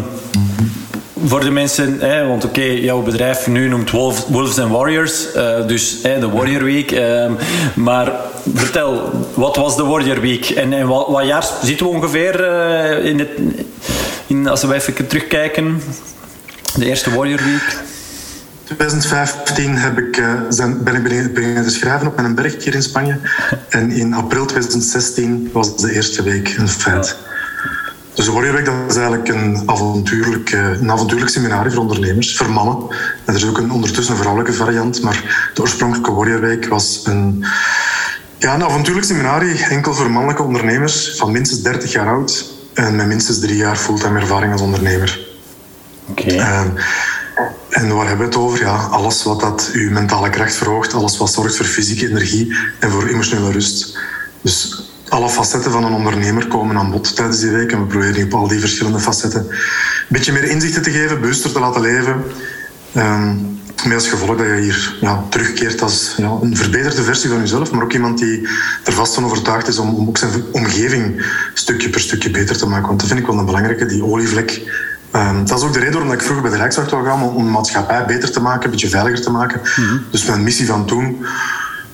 voor 1.26 1.40
de 1.40 1.52
mensen, 1.52 2.00
hè, 2.00 2.28
want 2.28 2.46
oké, 2.46 2.62
jouw 2.62 3.02
bedrijf 3.02 3.48
nu 3.48 3.68
noemt 3.68 3.92
Wolves 3.92 4.60
and 4.60 4.72
Warriors, 4.72 5.36
uh, 5.36 5.68
dus 5.68 6.02
de 6.02 6.30
Warrior 6.30 6.64
Week. 6.64 6.92
Uh, 6.92 7.32
maar 7.74 8.12
vertel, 8.54 9.12
wat 9.34 9.56
was 9.56 9.76
de 9.76 9.84
Warrior 9.84 10.22
Week 10.22 10.50
en, 10.50 10.74
en 10.74 10.88
wat, 10.88 11.08
wat, 11.08 11.26
jaar 11.26 11.46
zitten 11.64 11.86
we 11.86 11.92
ongeveer 11.92 12.40
uh, 12.40 13.06
in 13.06 13.20
het, 13.20 13.30
in, 14.28 14.48
als 14.48 14.64
we 14.64 14.74
even 14.74 15.08
terugkijken? 15.08 15.82
De 16.76 16.86
eerste 16.86 17.16
Warrior 17.16 17.40
Week? 17.44 17.78
2015 18.64 19.78
heb 19.78 19.98
ik, 19.98 20.24
zijn, 20.50 20.84
ben 20.84 20.96
ik 20.96 21.34
beginnen 21.34 21.64
te 21.64 21.70
schrijven 21.70 22.08
op 22.08 22.16
mijn 22.16 22.36
berg 22.36 22.64
hier 22.64 22.76
in 22.76 22.84
Spanje. 22.84 23.18
En 23.70 23.92
in 23.92 24.14
april 24.14 24.46
2016 24.46 25.50
was 25.54 25.78
de 25.78 25.94
eerste 25.94 26.24
week 26.24 26.56
een 26.58 26.70
feit. 26.70 27.18
Dus 28.14 28.26
de 28.26 28.32
Warrior 28.32 28.54
Week 28.54 28.66
dat 28.66 28.76
is 28.90 28.96
eigenlijk 28.96 29.28
een 29.28 29.64
avontuurlijk, 29.66 30.52
een 30.52 30.92
avontuurlijk 30.92 31.32
seminarie 31.32 31.72
voor 31.72 31.82
ondernemers, 31.82 32.38
voor 32.38 32.52
mannen. 32.52 32.78
En 33.26 33.34
er 33.34 33.36
is 33.36 33.46
ook 33.46 33.58
een, 33.58 33.72
ondertussen 33.72 34.14
een 34.14 34.20
vrouwelijke 34.20 34.54
variant, 34.54 35.02
maar 35.02 35.50
de 35.54 35.62
oorspronkelijke 35.62 36.12
Warrior 36.12 36.40
Week 36.40 36.68
was 36.68 37.02
een, 37.04 37.46
ja, 38.38 38.54
een 38.54 38.64
avontuurlijk 38.64 39.06
seminarie 39.06 39.64
enkel 39.64 39.94
voor 39.94 40.12
mannelijke 40.12 40.44
ondernemers 40.44 41.14
van 41.16 41.32
minstens 41.32 41.62
30 41.62 41.92
jaar 41.92 42.08
oud 42.08 42.46
en 42.74 42.96
met 42.96 43.08
minstens 43.08 43.40
drie 43.40 43.58
jaar 43.58 43.76
fulltime 43.76 44.20
ervaring 44.20 44.52
als 44.52 44.62
ondernemer. 44.62 45.28
Oké. 46.10 46.30
Ehm, 46.30 46.70
en 47.70 47.96
waar 47.96 48.08
hebben 48.08 48.28
we 48.28 48.34
het 48.34 48.42
over? 48.42 48.60
Ja, 48.60 48.76
alles 48.76 49.24
wat 49.24 49.40
dat 49.40 49.70
uw 49.74 49.92
mentale 49.92 50.30
kracht 50.30 50.56
verhoogt, 50.56 50.94
alles 50.94 51.18
wat 51.18 51.32
zorgt 51.32 51.56
voor 51.56 51.66
fysieke 51.66 52.08
energie 52.08 52.56
en 52.80 52.92
voor 52.92 53.08
emotionele 53.08 53.52
rust. 53.52 53.98
Dus 54.42 54.81
alle 55.12 55.30
facetten 55.30 55.72
van 55.72 55.84
een 55.84 55.94
ondernemer 55.94 56.48
komen 56.48 56.78
aan 56.78 56.92
bod 56.92 57.16
tijdens 57.16 57.40
die 57.40 57.52
week. 57.52 57.72
En 57.72 57.80
we 57.80 57.86
proberen 57.86 58.24
op 58.24 58.34
al 58.34 58.48
die 58.48 58.60
verschillende 58.60 59.00
facetten 59.00 59.42
een 59.42 59.56
beetje 60.08 60.32
meer 60.32 60.44
inzichten 60.44 60.82
te 60.82 60.92
geven, 60.92 61.22
bewuster 61.22 61.52
te 61.52 61.60
laten 61.60 61.82
leven. 61.82 62.24
Um, 62.96 63.60
met 63.86 63.94
als 63.94 64.08
gevolg 64.08 64.38
dat 64.38 64.46
je 64.46 64.56
hier 64.56 64.98
ja, 65.02 65.24
terugkeert 65.30 65.82
als 65.82 66.14
ja, 66.18 66.38
een 66.42 66.58
verbeterde 66.58 67.04
versie 67.04 67.30
van 67.30 67.40
jezelf, 67.40 67.72
maar 67.72 67.84
ook 67.84 67.94
iemand 67.94 68.18
die 68.18 68.48
er 68.84 68.94
vast 68.94 69.14
van 69.14 69.26
overtuigd 69.26 69.68
is 69.68 69.78
om, 69.78 69.96
om 69.96 70.08
ook 70.08 70.18
zijn 70.18 70.32
omgeving 70.52 71.26
stukje 71.54 71.90
per 71.90 72.00
stukje 72.00 72.32
beter 72.32 72.58
te 72.58 72.68
maken. 72.68 72.88
Want 72.88 73.00
dat 73.00 73.08
vind 73.08 73.20
ik 73.20 73.28
wel 73.28 73.38
een 73.38 73.46
belangrijke, 73.46 73.86
die 73.86 74.04
olievlek 74.04 74.62
Um, 75.16 75.46
dat 75.46 75.58
is 75.58 75.66
ook 75.66 75.74
de 75.74 75.80
reden 75.80 75.94
waarom 75.94 76.12
ik 76.12 76.22
vroeger 76.22 76.42
bij 76.42 76.52
de 76.52 76.58
Rijkswacht 76.58 76.92
wil 76.92 77.04
gaan, 77.04 77.24
om 77.24 77.46
de 77.46 77.52
maatschappij 77.52 78.06
beter 78.06 78.32
te 78.32 78.42
maken, 78.42 78.66
een 78.66 78.72
beetje 78.72 78.90
veiliger 78.90 79.22
te 79.22 79.32
maken. 79.32 79.62
Mhm. 79.62 79.98
Dus 80.12 80.26
mijn 80.26 80.44
missie 80.44 80.66
van 80.66 80.86
toen 80.86 81.26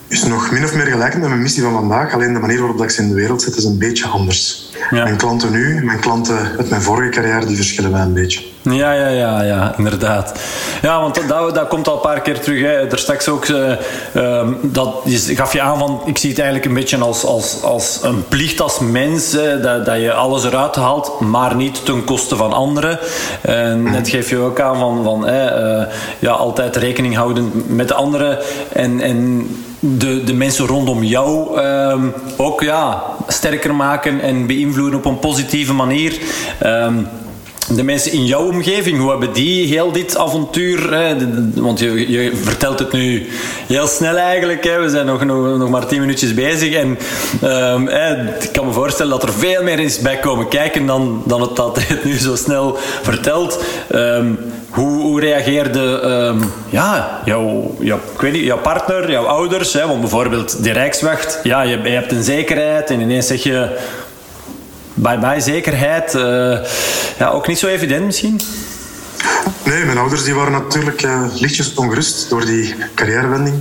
is 0.08 0.24
nog 0.24 0.52
min 0.52 0.64
of 0.64 0.74
meer 0.74 0.86
gelijk 0.86 1.18
met 1.18 1.30
mijn 1.30 1.42
missie 1.42 1.64
van 1.64 1.74
vandaag. 1.74 2.14
Alleen 2.14 2.34
de 2.34 2.40
manier 2.40 2.60
waarop 2.60 2.84
ik 2.84 2.90
ze 2.90 3.02
in 3.02 3.08
de 3.08 3.14
wereld 3.14 3.42
zet 3.42 3.56
is 3.56 3.64
een 3.64 3.78
beetje 3.78 4.08
anders. 4.08 4.72
Mijn 4.90 5.18
klanten 5.18 5.52
nu, 5.52 5.84
mijn 5.84 6.00
klanten 6.00 6.38
uit 6.58 6.70
mijn 6.70 6.82
vorige 6.82 7.10
carrière, 7.10 7.46
die 7.46 7.56
verschillen 7.56 7.92
mij 7.92 8.02
een 8.02 8.14
beetje. 8.14 8.42
Ja, 8.62 8.92
ja, 8.92 9.08
ja, 9.08 9.42
ja, 9.42 9.74
inderdaad. 9.78 10.40
Ja, 10.82 11.02
want 11.02 11.28
dat, 11.28 11.56
dat 11.56 11.68
komt 11.68 11.88
al 11.88 11.96
een 11.96 12.02
paar 12.02 12.22
keer 12.22 12.40
terug. 12.40 12.62
Hè. 12.62 12.92
Er 12.92 13.00
straks 13.00 13.28
ook, 13.28 13.48
uh, 13.48 14.48
dat 14.62 14.94
gaf 15.06 15.54
je 15.54 15.62
aan 15.62 15.80
van, 15.80 16.02
ik 16.06 16.18
zie 16.18 16.30
het 16.30 16.40
eigenlijk 16.40 16.70
een 16.70 16.74
beetje 16.74 16.98
als, 16.98 17.26
als, 17.26 17.62
als 17.64 18.00
een 18.04 18.28
plicht 18.28 18.62
als 18.62 18.80
mens, 18.80 19.32
dat, 19.62 19.86
dat 19.86 20.02
je 20.02 20.14
alles 20.14 20.44
eruit 20.44 20.76
haalt, 20.76 21.20
maar 21.20 21.56
niet 21.56 21.86
ten 21.86 22.04
koste 22.04 22.36
van 22.36 22.54
anderen. 22.54 23.00
En 23.42 23.84
net 23.84 24.02
mhm. 24.02 24.10
geef 24.10 24.30
je 24.30 24.38
ook 24.38 24.60
aan 24.60 24.80
van, 24.80 25.04
van 25.04 25.30
uh, 25.30 25.82
ja, 26.20 26.32
altijd 26.32 26.76
rekening 26.76 27.16
houden 27.16 27.52
met 27.68 27.88
de 27.88 27.94
anderen 27.94 28.38
en, 28.74 29.02
en 29.02 29.48
de, 29.80 30.24
de 30.24 30.34
mensen 30.34 30.66
rondom 30.66 31.04
jou 31.04 31.60
um, 31.62 32.14
ook 32.38 32.62
ja, 32.62 33.04
sterker 33.28 33.76
maken 33.76 34.22
en 34.22 34.48
beïnvloeden 34.48 35.00
op 35.00 35.06
een 35.06 35.20
positieve 35.20 35.74
manier. 35.74 36.20
Um, 36.66 37.08
de 37.76 37.84
mensen 37.84 38.12
in 38.12 38.26
jouw 38.26 38.48
omgeving, 38.48 39.00
hoe 39.00 39.10
hebben 39.10 39.34
die 39.34 39.68
heel 39.68 39.92
dit 39.92 40.18
avontuur? 40.18 40.94
Hè? 40.94 41.16
Want 41.62 41.80
je, 41.80 42.12
je, 42.12 42.36
vertelt 42.36 42.80
het 42.80 42.92
nu 42.92 43.28
heel 43.68 43.88
snel 43.88 44.16
eigenlijk. 44.16 44.64
Hè? 44.64 44.82
We 44.82 44.90
zijn 44.90 45.06
nog, 45.06 45.26
nog, 45.26 45.70
maar 45.70 45.88
tien 45.88 46.00
minuutjes 46.00 46.34
bezig. 46.34 46.74
En 46.74 46.98
um, 47.44 47.88
hè, 47.88 48.34
ik 48.40 48.50
kan 48.52 48.66
me 48.66 48.72
voorstellen 48.72 49.12
dat 49.12 49.24
er 49.24 49.34
veel 49.34 49.64
meer 49.64 49.80
is 49.80 50.00
bij 50.00 50.20
komen 50.20 50.48
kijken 50.48 50.86
dan, 50.86 51.24
dan 51.26 51.42
het 51.42 51.56
dat 51.56 51.80
het 51.82 52.04
nu 52.04 52.18
zo 52.18 52.36
snel 52.36 52.78
vertelt. 53.02 53.64
Hoe, 54.70 55.02
hoe 55.02 55.20
reageerde 55.20 55.80
um, 55.80 56.52
ja, 56.70 57.22
jouw, 57.26 57.76
jouw, 57.80 58.00
ik 58.14 58.22
weet 58.22 58.34
niet, 58.34 58.44
jouw 58.44 58.58
partner, 58.58 59.12
jouw 59.12 59.26
ouders? 59.26 59.74
Hè? 59.74 59.88
Want 59.88 60.00
bijvoorbeeld 60.00 60.64
de 60.64 60.72
Rijkswacht, 60.72 61.40
ja, 61.44 61.62
je, 61.62 61.78
je 61.82 61.90
hebt 61.90 62.12
een 62.12 62.24
zekerheid 62.24 62.90
en 62.90 63.00
ineens 63.00 63.28
zeg 63.28 63.44
je 63.44 63.78
bye-bye 64.94 65.40
zekerheid. 65.40 66.14
Uh, 66.14 66.58
ja, 67.18 67.30
ook 67.30 67.48
niet 67.48 67.60
zo 67.60 67.68
evident 67.68 68.06
misschien? 68.06 68.40
Nee, 69.64 69.86
mijn 69.86 69.98
ouders 69.98 70.24
die 70.24 70.34
waren 70.34 70.52
natuurlijk 70.52 71.04
uh, 71.04 71.22
lichtjes 71.34 71.74
ongerust 71.74 72.30
door 72.30 72.46
die 72.46 72.76
carrièrewending. 72.96 73.56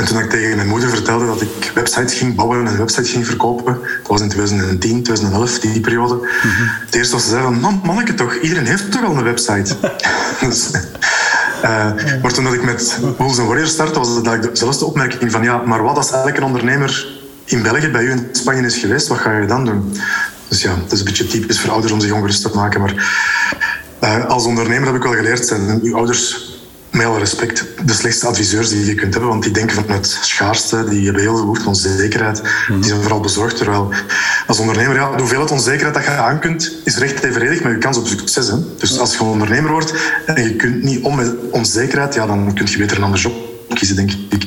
En 0.00 0.06
toen 0.06 0.18
ik 0.18 0.30
tegen 0.30 0.56
mijn 0.56 0.68
moeder 0.68 0.88
vertelde 0.88 1.26
dat 1.26 1.40
ik 1.40 1.70
websites 1.74 2.14
ging 2.14 2.34
bouwen 2.34 2.58
en 2.58 2.66
een 2.66 2.76
website 2.76 3.08
ging 3.08 3.26
verkopen, 3.26 3.78
dat 3.82 4.06
was 4.06 4.20
in 4.20 4.28
2010, 4.28 5.02
2011, 5.02 5.58
die 5.58 5.80
periode. 5.80 6.14
Mm. 6.14 6.50
Het 6.86 6.94
eerste 6.94 7.14
wat 7.14 7.22
ze 7.22 7.28
zei 7.28 7.42
van, 7.42 7.60
man, 7.60 7.80
manneke 7.84 8.14
toch, 8.14 8.34
iedereen 8.34 8.66
heeft 8.66 8.92
toch 8.92 9.04
al 9.04 9.16
een 9.16 9.22
website? 9.22 9.76
dus, 10.40 10.70
uh, 11.64 11.92
maar 12.22 12.32
toen 12.32 12.52
ik 12.52 12.62
met 12.62 12.98
Bulls 13.16 13.36
Warriors 13.36 13.70
startte, 13.70 13.98
was 13.98 14.08
het 14.08 14.42
dezelfde 14.42 14.84
opmerking 14.84 15.30
van, 15.30 15.42
ja, 15.42 15.56
maar 15.56 15.82
wat 15.82 15.96
als 15.96 16.08
eigenlijk 16.08 16.36
een 16.36 16.46
ondernemer 16.46 17.08
in 17.44 17.62
België 17.62 17.88
bij 17.88 18.02
u 18.02 18.10
in 18.10 18.28
Spanje 18.32 18.66
is 18.66 18.76
geweest, 18.76 19.08
wat 19.08 19.18
ga 19.18 19.38
je 19.38 19.46
dan 19.46 19.64
doen? 19.64 19.96
Dus 20.48 20.62
ja, 20.62 20.74
het 20.82 20.92
is 20.92 20.98
een 20.98 21.04
beetje 21.04 21.26
typisch 21.26 21.60
voor 21.60 21.70
ouders 21.70 21.92
om 21.92 22.00
zich 22.00 22.12
ongerust 22.12 22.42
te 22.42 22.50
maken. 22.54 22.80
Maar 22.80 22.94
uh, 24.00 24.26
als 24.26 24.44
ondernemer 24.44 24.86
heb 24.86 24.96
ik 24.96 25.02
wel 25.02 25.14
geleerd, 25.14 25.46
zijn 25.46 25.80
uw 25.82 25.96
ouders 25.96 26.49
met 27.00 27.08
alle 27.08 27.18
respect 27.18 27.64
de 27.84 27.92
slechtste 27.92 28.26
adviseurs 28.26 28.68
die 28.68 28.84
je 28.84 28.94
kunt 28.94 29.12
hebben, 29.12 29.30
want 29.30 29.42
die 29.42 29.52
denken 29.52 29.74
van 29.74 29.94
het 29.94 30.18
schaarste, 30.20 30.84
die 30.88 31.04
hebben 31.04 31.22
heel 31.22 31.34
veel 31.34 31.44
behoefte 31.44 31.68
onzekerheid, 31.68 32.42
die 32.68 32.84
zijn 32.84 33.00
vooral 33.00 33.20
bezorgd. 33.20 33.56
Terwijl 33.56 33.92
als 34.46 34.58
ondernemer, 34.58 34.96
ja, 34.96 35.10
de 35.10 35.18
hoeveelheid 35.18 35.50
onzekerheid 35.50 35.94
dat 35.94 36.04
je 36.04 36.10
aan 36.10 36.38
kunt, 36.38 36.72
is 36.84 36.96
recht 36.96 37.22
evenredig 37.22 37.62
met 37.62 37.72
je 37.72 37.78
kans 37.78 37.96
op 37.96 38.06
succes. 38.06 38.48
Hè? 38.48 38.56
Dus 38.78 38.98
als 38.98 39.16
je 39.16 39.24
ondernemer 39.24 39.70
wordt 39.70 39.94
en 40.26 40.42
je 40.42 40.56
kunt 40.56 40.82
niet 40.82 41.04
om 41.04 41.16
met 41.16 41.34
onzekerheid, 41.50 42.14
ja, 42.14 42.26
dan 42.26 42.54
kun 42.54 42.66
je 42.70 42.78
beter 42.78 42.96
een 42.96 43.02
ander 43.02 43.20
job 43.20 43.34
kiezen, 43.74 43.96
denk 43.96 44.10
ik. 44.10 44.46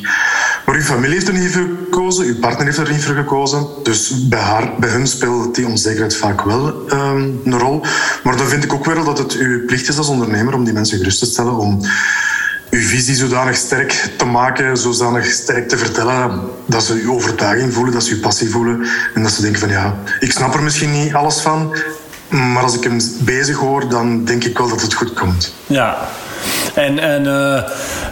Maar 0.66 0.76
uw 0.76 0.82
familie 0.82 1.14
heeft 1.14 1.28
er 1.28 1.34
niet 1.34 1.52
voor 1.52 1.68
gekozen, 1.84 2.26
uw 2.26 2.40
partner 2.40 2.66
heeft 2.66 2.78
er 2.78 2.92
niet 2.92 3.04
voor 3.04 3.16
gekozen. 3.16 3.68
Dus 3.84 4.28
bij, 4.28 4.40
haar, 4.40 4.74
bij 4.80 4.90
hun 4.90 5.08
speelt 5.08 5.56
die 5.56 5.68
onzekerheid 5.68 6.16
vaak 6.16 6.42
wel 6.42 6.92
um, 6.92 7.42
een 7.44 7.60
rol. 7.60 7.82
Maar 8.24 8.38
dan 8.38 8.48
vind 8.48 8.64
ik 8.64 8.74
ook 8.74 8.86
wel 8.86 9.04
dat 9.04 9.18
het 9.18 9.32
uw 9.32 9.66
plicht 9.66 9.90
is 9.90 9.98
als 9.98 10.08
ondernemer 10.08 10.54
om 10.54 10.64
die 10.64 10.74
mensen 10.74 10.98
gerust 10.98 11.20
te 11.20 11.26
stellen, 11.26 11.58
om 11.58 11.82
uw 12.74 12.82
visie 12.82 13.16
zodanig 13.16 13.56
sterk 13.56 14.10
te 14.18 14.26
maken, 14.26 14.78
zodanig 14.78 15.26
sterk 15.26 15.70
te 15.70 15.78
vertellen, 15.78 16.42
dat 16.66 16.84
ze 16.84 16.94
uw 16.94 17.14
overtuiging 17.14 17.74
voelen, 17.74 17.94
dat 17.94 18.04
ze 18.04 18.14
uw 18.14 18.20
passie 18.20 18.50
voelen 18.50 18.88
en 19.14 19.24
dat 19.24 19.32
ze 19.32 19.42
denken 19.42 19.60
van 19.60 19.70
ja, 19.70 19.96
ik 20.20 20.32
snap 20.32 20.54
er 20.54 20.64
misschien 20.64 20.92
niet 20.92 21.14
alles 21.14 21.40
van, 21.40 21.76
maar 22.28 22.64
als 22.64 22.76
ik 22.76 22.84
hem 22.84 23.00
bezig 23.20 23.58
hoor, 23.58 23.90
dan 23.90 24.26
denk 24.26 24.44
ik 24.44 24.58
wel 24.58 24.70
dat 24.70 24.82
het 24.82 24.94
goed 24.94 25.14
komt. 25.14 25.54
Ja, 25.66 25.98
en, 26.74 27.00
en 27.00 27.26
uh, 27.26 27.62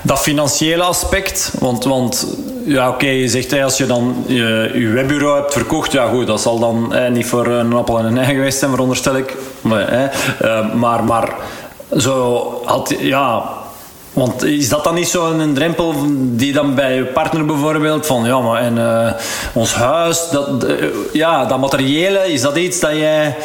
dat 0.02 0.20
financiële 0.20 0.84
aspect, 0.84 1.52
want, 1.60 1.84
want 1.84 2.28
ja, 2.66 2.90
oké, 2.90 3.08
je 3.08 3.28
zegt 3.28 3.54
als 3.54 3.78
je 3.78 3.86
dan 3.86 4.24
je, 4.28 4.72
je, 4.74 4.88
webbureau 4.88 5.40
hebt 5.40 5.54
verkocht, 5.54 5.92
ja 5.92 6.08
goed, 6.08 6.28
dat 6.28 6.42
zal 6.42 6.60
dan 6.60 6.94
eh, 6.94 7.12
niet 7.12 7.26
voor 7.26 7.48
een 7.48 7.74
appel 7.74 8.00
en 8.00 8.06
een 8.06 8.18
ei 8.18 8.34
geweest 8.36 8.60
zijn, 8.60 8.72
veronderstel 8.72 9.18
ik. 9.18 9.36
Maar, 9.62 9.88
eh, 9.88 10.74
maar, 10.74 11.04
maar 11.04 11.34
zo 11.98 12.62
had, 12.66 12.94
ja, 13.00 13.60
want 14.14 14.44
is 14.44 14.70
dat 14.70 14.84
dan 14.84 14.96
niet 14.96 15.08
zo'n 15.08 15.54
drempel 15.54 15.96
die 16.16 16.54
dan 16.54 16.76
bij 16.76 16.96
je 16.96 17.06
partner 17.06 17.46
bijvoorbeeld 17.46 18.06
van 18.06 18.26
ja, 18.26 18.40
maar 18.40 18.62
en 18.62 18.78
uh, 18.78 19.12
ons 19.54 19.74
huis, 19.74 20.30
dat, 20.32 20.64
uh, 20.64 20.86
ja, 21.14 21.46
dat 21.46 21.60
materiële, 21.60 22.34
is 22.34 22.42
dat 22.42 22.58
iets 22.58 22.80
dat 22.80 22.92
jij 22.92 23.36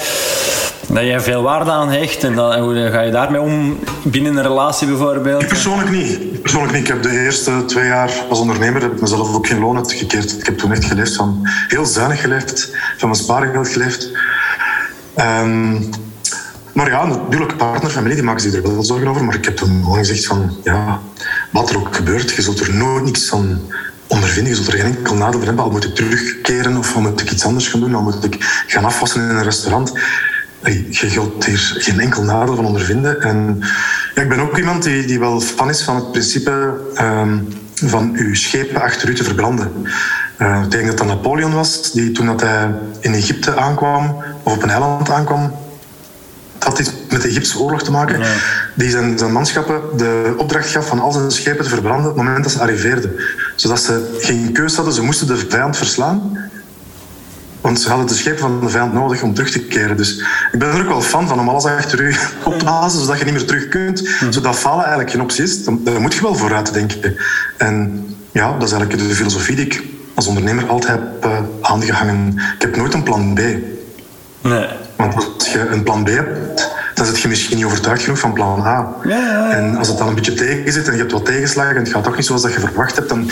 dat 0.89 1.03
jij 1.03 1.21
veel 1.21 1.43
waarde 1.43 1.71
aan 1.71 1.91
hecht 1.91 2.25
en 2.25 2.35
dat, 2.35 2.55
hoe 2.55 2.91
ga 2.93 3.01
je 3.01 3.11
daarmee 3.11 3.41
om 3.41 3.79
binnen 4.03 4.37
een 4.37 4.43
relatie 4.43 4.87
bijvoorbeeld? 4.87 5.47
Persoonlijk 5.47 5.91
niet. 5.91 6.43
persoonlijk 6.43 6.73
niet. 6.73 6.83
Ik 6.83 6.89
heb 6.89 7.03
de 7.03 7.21
eerste 7.25 7.65
twee 7.65 7.87
jaar 7.87 8.13
als 8.29 8.39
ondernemer 8.39 8.83
heb 8.83 8.93
ik 8.93 9.01
mezelf 9.01 9.35
ook 9.35 9.47
geen 9.47 9.61
loon 9.61 9.77
uitgekeerd. 9.77 10.39
Ik 10.39 10.47
heb 10.47 10.59
toen 10.59 10.73
echt 10.73 10.85
geleefd 10.85 11.17
van 11.17 11.49
heel 11.69 11.85
zuinig 11.85 12.21
geleefd, 12.21 12.71
van 12.97 13.09
mijn 13.09 13.23
spaargeld 13.23 13.69
geleefd. 13.69 14.11
Um, 15.19 15.91
maar 16.77 16.91
ja, 16.91 17.07
natuurlijk, 17.07 17.57
partner, 17.57 17.91
familie, 17.91 18.15
die 18.15 18.25
maken 18.25 18.43
zich 18.43 18.55
er 18.55 18.63
wel 18.63 18.85
zorgen 18.85 19.09
over. 19.09 19.25
Maar 19.25 19.35
ik 19.35 19.45
heb 19.45 19.57
toen 19.57 19.83
gewoon 19.83 19.99
gezegd 19.99 20.27
van, 20.27 20.57
ja, 20.65 21.01
wat 21.51 21.71
er 21.71 21.77
ook 21.77 21.97
gebeurt, 21.97 22.31
je 22.31 22.43
zult 22.43 22.61
er 22.61 22.75
nooit 22.75 23.05
niks 23.05 23.29
van 23.29 23.61
ondervinden. 24.07 24.53
Je 24.53 24.59
zult 24.59 24.73
er 24.73 24.79
geen 24.79 24.97
enkel 24.97 25.15
nadeel 25.15 25.43
hebben. 25.43 25.65
Al 25.65 25.71
moet 25.71 25.85
ik 25.85 25.95
terugkeren 25.95 26.77
of 26.77 26.97
moet 26.97 27.21
ik 27.21 27.31
iets 27.31 27.45
anders 27.45 27.69
gaan 27.69 27.81
doen. 27.81 27.95
Al 27.95 28.03
moet 28.03 28.25
ik 28.25 28.65
gaan 28.67 28.85
afwassen 28.85 29.23
in 29.23 29.29
een 29.29 29.43
restaurant 29.43 29.93
je 30.73 31.11
zult 31.11 31.45
hier 31.45 31.75
geen 31.79 32.01
enkel 32.01 32.23
nadeel 32.23 32.55
van 32.55 32.67
ondervinden. 32.67 33.23
En 33.23 33.61
ik 34.15 34.29
ben 34.29 34.41
ook 34.41 34.59
iemand 34.59 34.83
die, 34.83 35.19
wel 35.19 35.41
fan 35.41 35.69
is 35.69 35.83
van 35.83 35.97
het 35.97 36.11
principe 36.11 36.75
um, 37.01 37.49
van 37.75 38.13
uw 38.15 38.35
schepen 38.35 38.83
achter 38.83 39.09
u 39.09 39.15
te 39.15 39.25
verbranden. 39.25 39.73
Uh, 40.39 40.61
ik 40.65 40.71
denk 40.71 40.87
dat 40.87 40.99
dat 40.99 41.07
Napoleon 41.07 41.53
was, 41.53 41.93
die 41.93 42.13
toen 42.13 42.27
dat 42.27 42.41
hij 42.41 42.75
in 43.01 43.15
Egypte 43.15 43.57
aankwam, 43.57 44.17
of 44.43 44.53
op 44.53 44.63
een 44.63 44.71
eiland 44.71 45.11
aankwam, 45.11 45.55
dat 46.59 46.79
iets 46.79 46.93
met 47.11 47.23
de 47.23 47.29
Egyptische 47.29 47.59
oorlog 47.59 47.83
te 47.83 47.91
maken, 47.91 48.21
die 48.75 48.91
zijn, 48.91 49.19
zijn 49.19 49.33
manschappen 49.33 49.81
de 49.97 50.35
opdracht 50.37 50.71
gaf 50.71 50.87
van 50.87 51.01
al 51.01 51.13
zijn 51.13 51.31
schepen 51.31 51.65
te 51.65 51.71
verbranden 51.71 52.11
op 52.11 52.17
het 52.17 52.25
moment 52.25 52.45
dat 52.45 52.53
ze 52.53 52.61
arriveerden. 52.61 53.13
Zodat 53.55 53.81
ze 53.81 54.17
geen 54.21 54.53
keus 54.53 54.77
hadden, 54.77 54.95
ze 54.95 55.03
moesten 55.03 55.27
de 55.27 55.37
vijand 55.37 55.77
verslaan 55.77 56.39
Want 57.61 57.81
ze 57.81 57.89
hadden 57.89 58.07
de 58.07 58.15
schepen 58.15 58.39
van 58.39 58.61
de 58.61 58.69
vijand 58.69 58.93
nodig 58.93 59.23
om 59.23 59.35
terug 59.35 59.51
te 59.51 59.61
keren. 59.61 59.97
Dus 59.97 60.19
ik 60.53 60.59
ben 60.59 60.69
er 60.69 60.81
ook 60.81 60.89
wel 60.89 61.03
fan 61.03 61.29
van 61.29 61.41
om 61.41 61.49
alles 61.49 61.65
achter 61.65 62.01
u 62.01 62.15
op 62.45 62.59
te 62.59 62.65
blazen, 62.65 63.01
zodat 63.01 63.19
je 63.19 63.25
niet 63.25 63.35
meer 63.35 63.45
terug 63.45 63.69
kunt. 63.69 64.09
Zodat 64.31 64.57
falen 64.57 64.81
eigenlijk 64.81 65.11
geen 65.11 65.21
optie 65.21 65.45
is. 65.45 65.65
Daar 65.65 66.01
moet 66.01 66.15
je 66.15 66.23
wel 66.23 66.35
vooruit 66.35 66.73
denken. 66.75 67.17
En 67.57 68.07
ja, 68.33 68.53
dat 68.53 68.63
is 68.63 68.73
eigenlijk 68.73 69.09
de 69.09 69.15
filosofie 69.15 69.57
die 69.57 69.65
ik 69.65 69.83
als 70.15 70.27
ondernemer 70.27 70.67
altijd 70.67 70.99
heb 70.99 71.25
uh, 71.25 71.39
aangehangen. 71.61 72.35
Ik 72.55 72.63
heb 72.63 72.77
nooit 72.77 72.95
een 72.95 73.03
plan 73.03 73.35
B. 73.35 73.41
Nee. 74.41 74.67
Want 74.97 75.15
als 75.15 75.53
je 75.53 75.69
een 75.69 75.83
plan 75.83 76.05
B 76.05 76.09
hebt, 76.09 76.71
dan 76.95 77.07
zit 77.07 77.19
je 77.19 77.29
misschien 77.29 77.57
niet 77.57 77.65
overtuigd 77.65 78.03
genoeg 78.03 78.19
van 78.19 78.33
plan 78.33 78.61
A. 78.67 78.95
Ja, 79.05 79.51
En 79.51 79.77
als 79.77 79.89
het 79.89 79.99
dan 79.99 80.09
een 80.09 80.15
beetje 80.15 80.35
tegen 80.35 80.73
zit 80.73 80.87
en 80.87 80.93
je 80.93 80.99
hebt 80.99 81.13
wat 81.13 81.25
tegenslagen 81.25 81.77
en 81.77 81.83
het 81.83 81.93
gaat 81.93 82.05
toch 82.05 82.17
niet 82.17 82.27
zoals 82.27 82.43
dat 82.43 82.53
je 82.53 82.61
verwacht 82.61 82.97
hebt, 82.97 83.09
dan 83.09 83.31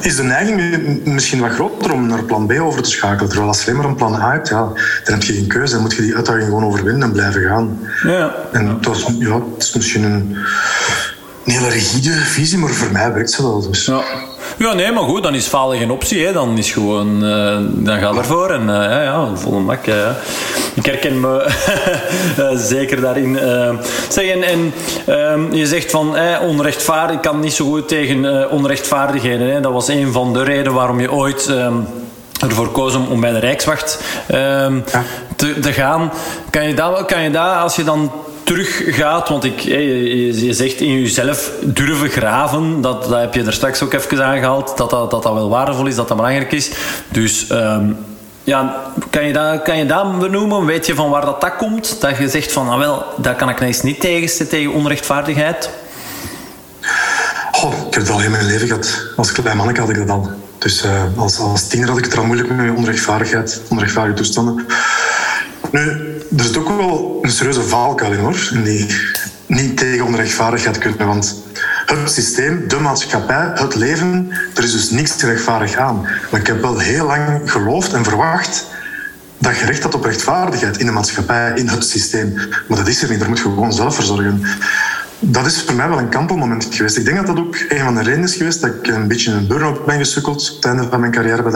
is 0.00 0.16
de 0.16 0.22
neiging 0.22 1.04
misschien 1.04 1.40
wat 1.40 1.50
groter 1.50 1.92
om 1.92 2.06
naar 2.06 2.22
plan 2.22 2.46
B 2.46 2.52
over 2.60 2.82
te 2.82 2.90
schakelen. 2.90 3.28
Terwijl 3.28 3.48
als 3.48 3.58
je 3.62 3.70
alleen 3.70 3.80
maar 3.80 3.90
een 3.90 3.96
plan 3.96 4.14
A 4.14 4.32
hebt, 4.32 4.48
ja, 4.48 4.60
dan 5.04 5.14
heb 5.14 5.22
je 5.22 5.32
geen 5.32 5.46
keuze. 5.46 5.72
Dan 5.72 5.82
moet 5.82 5.94
je 5.94 6.02
die 6.02 6.16
uitdaging 6.16 6.44
gewoon 6.44 6.64
overwinnen 6.64 7.02
en 7.02 7.12
blijven 7.12 7.42
gaan. 7.42 7.78
Ja. 8.02 8.34
En 8.52 8.66
het, 8.66 8.86
was, 8.86 9.06
ja, 9.18 9.34
het 9.34 9.62
is 9.62 9.74
misschien 9.74 10.02
een, 10.04 10.36
een 11.44 11.52
hele 11.52 11.68
rigide 11.68 12.12
visie, 12.12 12.58
maar 12.58 12.70
voor 12.70 12.92
mij 12.92 13.12
werkt 13.12 13.30
ze 13.30 13.42
wel. 13.42 13.68
Dus. 13.70 13.84
Ja. 13.84 14.02
Ja, 14.58 14.72
nee, 14.72 14.92
maar 14.92 15.02
goed, 15.02 15.22
dan 15.22 15.34
is 15.34 15.46
falen 15.46 15.78
geen 15.78 15.90
optie. 15.90 16.26
Hè. 16.26 16.32
Dan 16.32 16.58
is 16.58 16.72
gewoon, 16.72 17.24
uh, 17.24 17.56
dan 17.70 17.98
ga 17.98 18.12
ervoor 18.14 18.50
en 18.50 18.60
uh, 18.60 18.74
ja, 18.74 19.02
ja, 19.02 19.28
volle 19.34 19.60
mak. 19.60 19.84
Ja. 19.84 20.16
Ik 20.74 20.86
herken 20.86 21.20
me 21.20 21.42
eh, 22.36 22.56
zeker 22.56 23.00
daarin. 23.00 23.38
zeg, 24.08 24.28
en, 24.28 24.42
en 24.42 24.74
ehm, 25.06 25.54
je 25.54 25.66
zegt 25.66 25.90
van 25.90 26.16
onrechtvaardig, 26.40 27.16
ik 27.16 27.22
kan 27.22 27.40
niet 27.40 27.52
zo 27.52 27.64
goed 27.64 27.88
tegen 27.88 28.50
onrechtvaardigheden. 28.50 29.50
Hè. 29.50 29.60
Dat 29.60 29.72
was 29.72 29.88
een 29.88 30.12
van 30.12 30.32
de 30.32 30.42
redenen 30.42 30.72
waarom 30.72 31.00
je 31.00 31.12
ooit 31.12 31.48
ehm, 31.48 31.74
ervoor 32.40 32.70
koos 32.70 32.94
om, 32.94 33.06
om 33.06 33.20
bij 33.20 33.32
de 33.32 33.38
Rijkswacht 33.38 34.02
ehm, 34.26 34.80
te, 35.36 35.60
te, 35.60 35.72
gaan. 35.72 36.12
Kan 36.50 36.68
je, 36.68 36.74
dat, 36.74 37.04
kan 37.04 37.22
je 37.22 37.30
dat, 37.30 37.56
als 37.56 37.76
je 37.76 37.84
dan 37.84 38.12
teruggaat, 38.44 39.28
want 39.28 39.44
ik, 39.44 39.60
je, 39.60 40.48
zegt 40.50 40.80
in 40.80 41.00
jezelf 41.00 41.50
durven 41.60 42.08
graven, 42.08 42.80
dat, 42.80 43.02
dat 43.02 43.20
heb 43.20 43.34
je 43.34 43.42
er 43.42 43.52
straks 43.52 43.82
ook 43.82 43.92
even 43.92 44.24
aangehaald, 44.24 44.76
dat 44.76 44.90
dat, 44.90 45.10
dat, 45.10 45.22
dat 45.22 45.32
wel 45.32 45.48
waardevol 45.48 45.86
is, 45.86 45.94
dat 45.94 46.08
dat 46.08 46.16
belangrijk 46.16 46.52
is. 46.52 46.70
Dus 47.08 47.50
um, 47.50 47.96
ja, 48.44 48.82
kan 49.10 49.26
je, 49.26 49.32
dat, 49.32 49.62
kan 49.62 49.78
je 49.78 49.86
dat 49.86 50.18
benoemen? 50.18 50.66
Weet 50.66 50.86
je 50.86 50.94
van 50.94 51.10
waar 51.10 51.24
dat, 51.24 51.40
dat 51.40 51.56
komt? 51.56 52.00
Dat 52.00 52.16
je 52.16 52.28
zegt 52.28 52.52
van, 52.52 52.66
nou 52.66 52.78
wel, 52.78 53.04
daar 53.16 53.36
kan 53.36 53.48
ik 53.48 53.54
nou 53.54 53.66
eens 53.66 53.82
niet 53.82 54.00
tegen 54.00 54.48
tegen 54.48 54.72
onrechtvaardigheid? 54.72 55.70
Oh, 57.62 57.72
ik 57.86 57.94
heb 57.94 58.02
het 58.02 58.10
al 58.10 58.22
in 58.22 58.30
mijn 58.30 58.46
leven 58.46 58.66
gehad. 58.66 59.00
Als 59.16 59.32
klein 59.32 59.56
manneke 59.56 59.80
had 59.80 59.90
ik 59.90 59.96
dat 59.96 60.08
al. 60.08 60.30
Dus 60.58 60.84
uh, 60.84 61.02
als, 61.16 61.38
als 61.38 61.68
tiener 61.68 61.88
had 61.88 61.98
ik 61.98 62.04
het 62.04 62.16
al 62.16 62.24
moeilijk 62.24 62.50
met 62.50 62.76
onrechtvaardigheid, 62.76 63.60
onrechtvaardige 63.68 64.16
toestanden. 64.16 64.66
Nu, 65.74 65.80
er 66.36 66.44
zit 66.44 66.56
ook 66.56 66.68
wel 66.68 67.18
een 67.22 67.30
serieuze 67.30 67.62
valkuil 67.62 68.12
in 68.12 68.18
hoor. 68.18 68.50
Die 68.64 68.86
niet 69.46 69.76
tegen 69.76 70.04
onrechtvaardigheid 70.04 70.78
kunnen. 70.78 71.06
Want 71.06 71.42
het 71.86 72.10
systeem, 72.10 72.68
de 72.68 72.76
maatschappij, 72.76 73.50
het 73.54 73.74
leven, 73.74 74.28
er 74.54 74.64
is 74.64 74.72
dus 74.72 74.90
niks 74.90 75.22
rechtvaardig 75.22 75.76
aan. 75.76 76.00
Maar 76.30 76.40
ik 76.40 76.46
heb 76.46 76.60
wel 76.60 76.78
heel 76.78 77.06
lang 77.06 77.50
geloofd 77.50 77.92
en 77.92 78.04
verwacht 78.04 78.66
dat 79.38 79.58
je 79.58 79.66
recht 79.66 79.82
had 79.82 79.94
op 79.94 80.04
rechtvaardigheid 80.04 80.78
in 80.78 80.86
de 80.86 80.92
maatschappij, 80.92 81.52
in 81.54 81.68
het 81.68 81.84
systeem. 81.84 82.34
Maar 82.68 82.78
dat 82.78 82.88
is 82.88 83.02
er 83.02 83.10
niet, 83.10 83.18
daar 83.18 83.28
moet 83.28 83.38
je 83.38 83.44
gewoon 83.44 83.72
zelf 83.72 83.94
voor 83.94 84.04
zorgen. 84.04 84.42
Dat 85.18 85.46
is 85.46 85.62
voor 85.62 85.74
mij 85.74 85.88
wel 85.88 85.98
een 85.98 86.08
kantelmoment 86.08 86.68
geweest. 86.70 86.96
Ik 86.96 87.04
denk 87.04 87.16
dat 87.16 87.26
dat 87.26 87.38
ook 87.38 87.56
een 87.68 87.80
van 87.80 87.94
de 87.94 88.02
redenen 88.02 88.28
is 88.28 88.36
geweest 88.36 88.60
dat 88.60 88.74
ik 88.74 88.86
een 88.86 89.08
beetje 89.08 89.30
in 89.30 89.36
een 89.36 89.46
burn-out 89.46 89.86
ben 89.86 89.98
gesukkeld 89.98 90.58
op 90.64 90.86
van 90.90 91.00
mijn 91.00 91.12
carrière 91.12 91.42
bij 91.42 91.52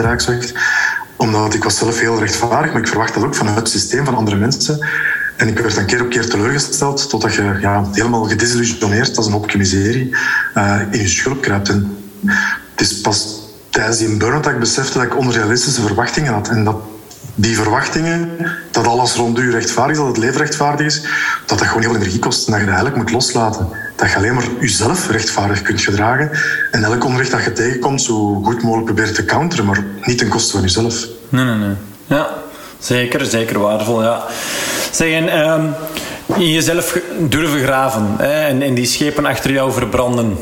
omdat 1.19 1.53
ik 1.53 1.63
was 1.63 1.77
zelf 1.77 1.99
heel 1.99 2.19
rechtvaardig, 2.19 2.71
maar 2.71 2.81
ik 2.81 2.87
verwacht 2.87 3.13
dat 3.13 3.23
ook 3.23 3.35
van 3.35 3.47
het 3.47 3.69
systeem 3.69 4.05
van 4.05 4.15
andere 4.15 4.37
mensen. 4.37 4.87
En 5.37 5.47
ik 5.47 5.59
werd 5.59 5.77
een 5.77 5.85
keer 5.85 6.01
op 6.01 6.09
keer 6.09 6.29
teleurgesteld, 6.29 7.09
totdat 7.09 7.33
je 7.33 7.57
ja, 7.61 7.85
helemaal 7.91 8.23
gedesillusioneerd 8.23 9.17
als 9.17 9.25
een 9.25 9.31
hoopje 9.31 9.57
miserie 9.57 10.15
uh, 10.55 10.81
in 10.91 10.99
je 10.99 11.07
schulp 11.07 11.41
kruipt. 11.41 11.69
En 11.69 11.97
het 12.71 12.81
is 12.81 13.01
pas 13.01 13.39
tijdens 13.69 13.97
die 13.97 14.17
burn-out 14.17 14.43
dat 14.43 14.53
ik 14.53 14.59
besefte 14.59 14.97
dat 14.97 15.07
ik 15.07 15.17
onrealistische 15.17 15.81
verwachtingen 15.81 16.33
had. 16.33 16.47
En 16.47 16.63
dat 16.63 16.75
die 17.41 17.55
verwachtingen, 17.55 18.29
dat 18.71 18.87
alles 18.87 19.15
rond 19.15 19.39
u 19.39 19.51
rechtvaardig 19.51 19.95
is, 19.95 19.97
dat 19.97 20.07
het 20.07 20.17
leven 20.17 20.37
rechtvaardig 20.37 20.85
is, 20.85 21.01
dat 21.45 21.59
dat 21.59 21.67
gewoon 21.67 21.81
heel 21.81 21.95
energie 21.95 22.19
kost 22.19 22.45
en 22.45 22.51
dat 22.51 22.59
je 22.61 22.65
dat 22.65 22.75
eigenlijk 22.75 23.03
moet 23.03 23.11
loslaten. 23.11 23.67
Dat 23.95 24.09
je 24.09 24.15
alleen 24.15 24.33
maar 24.33 24.47
jezelf 24.59 25.09
rechtvaardig 25.09 25.61
kunt 25.61 25.81
gedragen 25.81 26.31
en 26.71 26.83
elk 26.83 27.05
onrecht 27.05 27.31
dat 27.31 27.43
je 27.43 27.53
tegenkomt 27.53 28.01
zo 28.01 28.41
goed 28.43 28.63
mogelijk 28.63 28.85
proberen 28.85 29.13
te 29.13 29.25
counteren, 29.25 29.65
maar 29.65 29.83
niet 30.01 30.17
ten 30.17 30.27
koste 30.27 30.51
van 30.51 30.61
jezelf. 30.61 31.05
Nee, 31.29 31.45
nee, 31.45 31.55
nee. 31.55 31.75
Ja, 32.07 32.29
zeker, 32.79 33.25
zeker 33.25 33.59
waardevol, 33.59 34.03
ja. 34.03 34.23
Zeg, 34.91 35.11
en 35.11 35.49
um, 35.49 35.73
in 36.35 36.51
jezelf 36.51 36.99
durven 37.19 37.63
graven 37.63 38.15
hè, 38.17 38.47
en, 38.47 38.61
en 38.61 38.73
die 38.73 38.85
schepen 38.85 39.25
achter 39.25 39.51
jou 39.51 39.71
verbranden. 39.71 40.37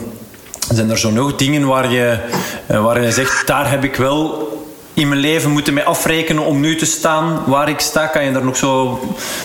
Zijn 0.74 0.90
er 0.90 0.98
zo 0.98 1.12
nog 1.12 1.36
dingen 1.36 1.68
waar 1.68 1.92
je, 1.92 2.18
eh, 2.66 2.84
waar 2.84 3.02
je 3.02 3.12
zegt, 3.12 3.48
daar 3.48 3.70
heb 3.70 3.84
ik 3.84 3.96
wel 3.96 4.56
in 4.98 5.08
mijn 5.08 5.20
leven 5.20 5.52
moeten 5.52 5.74
mee 5.74 5.84
afrekenen 5.84 6.46
om 6.46 6.60
nu 6.60 6.76
te 6.76 6.86
staan 6.86 7.44
waar 7.46 7.70
ik 7.70 7.80
sta? 7.80 8.08
Kan 8.08 8.26
je 8.26 8.32
daar 8.32 8.44
nog 8.44 8.58
zo 8.58 9.00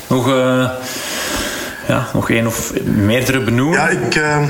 nog, 0.07 0.29
uh, 0.29 0.71
ja, 1.89 2.09
nog 2.13 2.31
één 2.31 2.47
of 2.47 2.73
meerdere 2.85 3.41
benoemen? 3.41 3.79
Ja, 3.79 3.89
ik, 3.89 4.15
uh, 4.15 4.43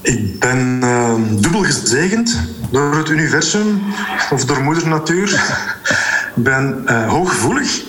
ik 0.00 0.38
ben 0.38 0.80
uh, 0.84 1.14
dubbel 1.30 1.62
gezegend 1.62 2.40
door 2.70 2.96
het 2.96 3.08
universum 3.08 3.82
of 4.30 4.44
door 4.44 4.62
moeder 4.62 4.88
natuur. 4.88 5.30
ik 6.36 6.42
ben 6.42 6.84
hooggevoelig 7.08 7.82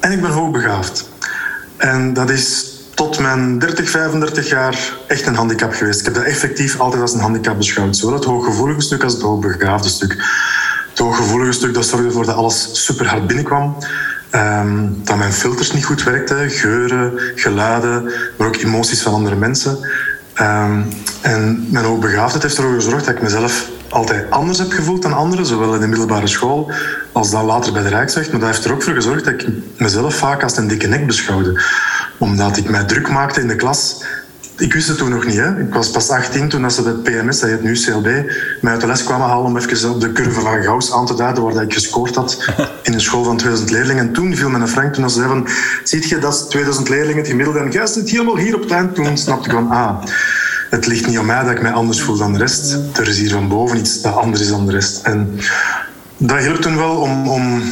en 0.00 0.12
ik 0.12 0.20
ben 0.20 0.30
hoogbegaafd. 0.30 1.08
En 1.76 2.12
dat 2.12 2.30
is 2.30 2.73
tot 2.94 3.18
mijn 3.18 3.58
30, 3.58 3.90
35 3.90 4.48
jaar 4.48 4.92
echt 5.06 5.26
een 5.26 5.34
handicap 5.34 5.72
geweest. 5.72 5.98
Ik 5.98 6.04
heb 6.04 6.14
dat 6.14 6.24
effectief 6.24 6.80
altijd 6.80 7.02
als 7.02 7.14
een 7.14 7.20
handicap 7.20 7.56
beschouwd. 7.56 7.96
Zowel 7.96 8.14
het 8.14 8.24
hooggevoelige 8.24 8.80
stuk 8.80 9.02
als 9.02 9.12
het 9.12 9.22
hoogbegaafde 9.22 9.88
stuk. 9.88 10.12
Het 10.90 10.98
hooggevoelige 10.98 11.52
stuk 11.52 11.74
dat 11.74 11.86
zorgde 11.86 12.06
ervoor 12.06 12.26
dat 12.26 12.36
alles 12.36 12.84
super 12.84 13.06
hard 13.06 13.26
binnenkwam. 13.26 13.76
Um, 14.30 15.00
dat 15.04 15.16
mijn 15.16 15.32
filters 15.32 15.72
niet 15.72 15.84
goed 15.84 16.02
werkten, 16.02 16.50
geuren, 16.50 17.12
geluiden, 17.34 18.12
maar 18.36 18.46
ook 18.46 18.56
emoties 18.56 19.02
van 19.02 19.12
andere 19.12 19.36
mensen. 19.36 19.78
Um, 20.40 20.88
en 21.20 21.66
mijn 21.70 21.84
hoogbegaafdheid 21.84 22.42
heeft 22.42 22.56
ervoor 22.56 22.74
gezorgd 22.74 23.04
dat 23.04 23.14
ik 23.14 23.22
mezelf 23.22 23.68
altijd 23.94 24.30
anders 24.30 24.58
heb 24.58 24.72
gevoeld 24.72 25.02
dan 25.02 25.12
anderen, 25.12 25.46
zowel 25.46 25.74
in 25.74 25.80
de 25.80 25.86
middelbare 25.86 26.26
school 26.26 26.70
als 27.12 27.30
dan 27.30 27.44
later 27.44 27.72
bij 27.72 27.82
de 27.82 27.88
Rijkswacht. 27.88 28.30
Maar 28.30 28.40
dat 28.40 28.48
heeft 28.48 28.64
er 28.64 28.72
ook 28.72 28.82
voor 28.82 28.94
gezorgd 28.94 29.24
dat 29.24 29.34
ik 29.34 29.48
mezelf 29.76 30.14
vaak 30.14 30.42
als 30.42 30.56
een 30.56 30.68
dikke 30.68 30.86
nek 30.86 31.06
beschouwde. 31.06 31.62
Omdat 32.18 32.56
ik 32.56 32.70
mij 32.70 32.84
druk 32.84 33.08
maakte 33.08 33.40
in 33.40 33.48
de 33.48 33.56
klas. 33.56 34.04
Ik 34.58 34.72
wist 34.72 34.88
het 34.88 34.98
toen 34.98 35.10
nog 35.10 35.26
niet. 35.26 35.36
Hè. 35.36 35.60
Ik 35.60 35.74
was 35.74 35.90
pas 35.90 36.10
18 36.10 36.48
toen 36.48 36.70
ze 36.70 36.82
het 36.82 37.02
PMS, 37.02 37.40
dat 37.40 37.50
heet 37.50 37.62
nu 37.62 37.72
CLB, 37.72 38.08
mij 38.60 38.72
uit 38.72 38.80
de 38.80 38.86
les 38.86 39.04
kwamen 39.04 39.26
halen 39.26 39.44
om 39.44 39.56
even 39.56 39.90
op 39.90 40.00
de 40.00 40.12
curve 40.12 40.40
van 40.40 40.62
Gauss 40.62 40.92
aan 40.92 41.06
te 41.06 41.14
duiden 41.14 41.42
waar 41.42 41.62
ik 41.62 41.72
gescoord 41.72 42.14
had 42.14 42.44
in 42.82 42.92
een 42.92 43.00
school 43.00 43.24
van 43.24 43.36
2000 43.36 43.70
leerlingen. 43.70 44.06
En 44.06 44.12
toen 44.12 44.36
viel 44.36 44.48
mijn 44.48 44.68
Frank 44.68 44.94
toen 44.94 45.10
ze 45.10 45.20
zei 45.20 45.44
ziet 45.84 46.08
je, 46.08 46.18
dat 46.18 46.34
is 46.34 46.40
2000 46.40 46.88
leerlingen 46.88 47.16
het 47.16 47.28
gemiddelde 47.28 47.58
en 47.58 47.70
jij 47.70 47.86
zit 47.86 48.10
helemaal 48.10 48.36
hier 48.36 48.54
op 48.54 48.62
het 48.62 48.70
eind. 48.70 48.94
Toen 48.94 49.18
snapte 49.18 49.48
ik 49.48 49.54
van, 49.54 49.70
ah, 49.70 50.02
het 50.74 50.86
ligt 50.86 51.06
niet 51.06 51.18
aan 51.18 51.26
mij 51.26 51.42
dat 51.42 51.50
ik 51.50 51.62
mij 51.62 51.72
anders 51.72 52.00
voel 52.00 52.16
dan 52.16 52.32
de 52.32 52.38
rest. 52.38 52.78
Er 52.92 53.08
is 53.08 53.18
hier 53.18 53.30
van 53.30 53.48
boven 53.48 53.78
iets 53.78 54.00
dat 54.00 54.14
anders 54.14 54.42
is 54.42 54.48
dan 54.48 54.66
de 54.66 54.72
rest. 54.72 55.02
En 55.02 55.38
dat 56.16 56.38
hielp 56.38 56.56
toen 56.56 56.76
wel 56.76 56.96
om, 56.96 57.28
om 57.28 57.62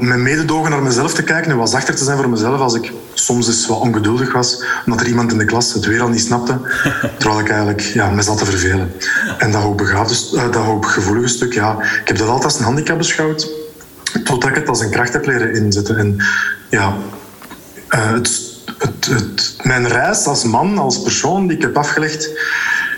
met 0.00 0.18
mededogen 0.18 0.70
naar 0.70 0.82
mezelf 0.82 1.14
te 1.14 1.22
kijken 1.22 1.50
en 1.50 1.56
wat 1.56 1.70
zachter 1.70 1.94
te 1.94 2.04
zijn 2.04 2.16
voor 2.16 2.28
mezelf 2.28 2.60
als 2.60 2.74
ik 2.74 2.92
soms 3.14 3.46
eens 3.46 3.66
wat 3.66 3.80
ongeduldig 3.80 4.32
was, 4.32 4.64
omdat 4.86 5.00
er 5.00 5.06
iemand 5.06 5.32
in 5.32 5.38
de 5.38 5.44
klas 5.44 5.72
het 5.72 5.84
weer 5.84 6.02
al 6.02 6.08
niet 6.08 6.20
snapte, 6.20 6.58
terwijl 7.18 7.40
ik 7.40 7.48
eigenlijk 7.48 7.80
ja, 7.80 8.10
me 8.10 8.22
zat 8.22 8.38
te 8.38 8.44
vervelen. 8.44 8.92
En 9.38 9.50
dat 9.50 9.62
hoogbegaafde, 9.62 10.36
uh, 10.36 10.42
dat 10.42 10.64
hooggevoelige 10.64 11.28
stuk, 11.28 11.52
ja, 11.52 11.82
ik 11.82 12.08
heb 12.08 12.16
dat 12.18 12.28
altijd 12.28 12.44
als 12.44 12.58
een 12.58 12.64
handicap 12.64 12.98
beschouwd, 12.98 13.50
totdat 14.24 14.50
ik 14.50 14.54
het 14.54 14.68
als 14.68 14.80
een 14.80 14.90
kracht 14.90 15.12
heb 15.12 15.26
leren 15.26 15.54
inzetten. 15.54 15.96
En 15.96 16.16
ja, 16.70 16.96
uh, 17.90 18.12
het 18.12 18.51
mijn 19.62 19.88
reis 19.88 20.26
als 20.26 20.44
man, 20.44 20.78
als 20.78 21.02
persoon 21.02 21.46
die 21.46 21.56
ik 21.56 21.62
heb 21.62 21.76
afgelegd, 21.76 22.30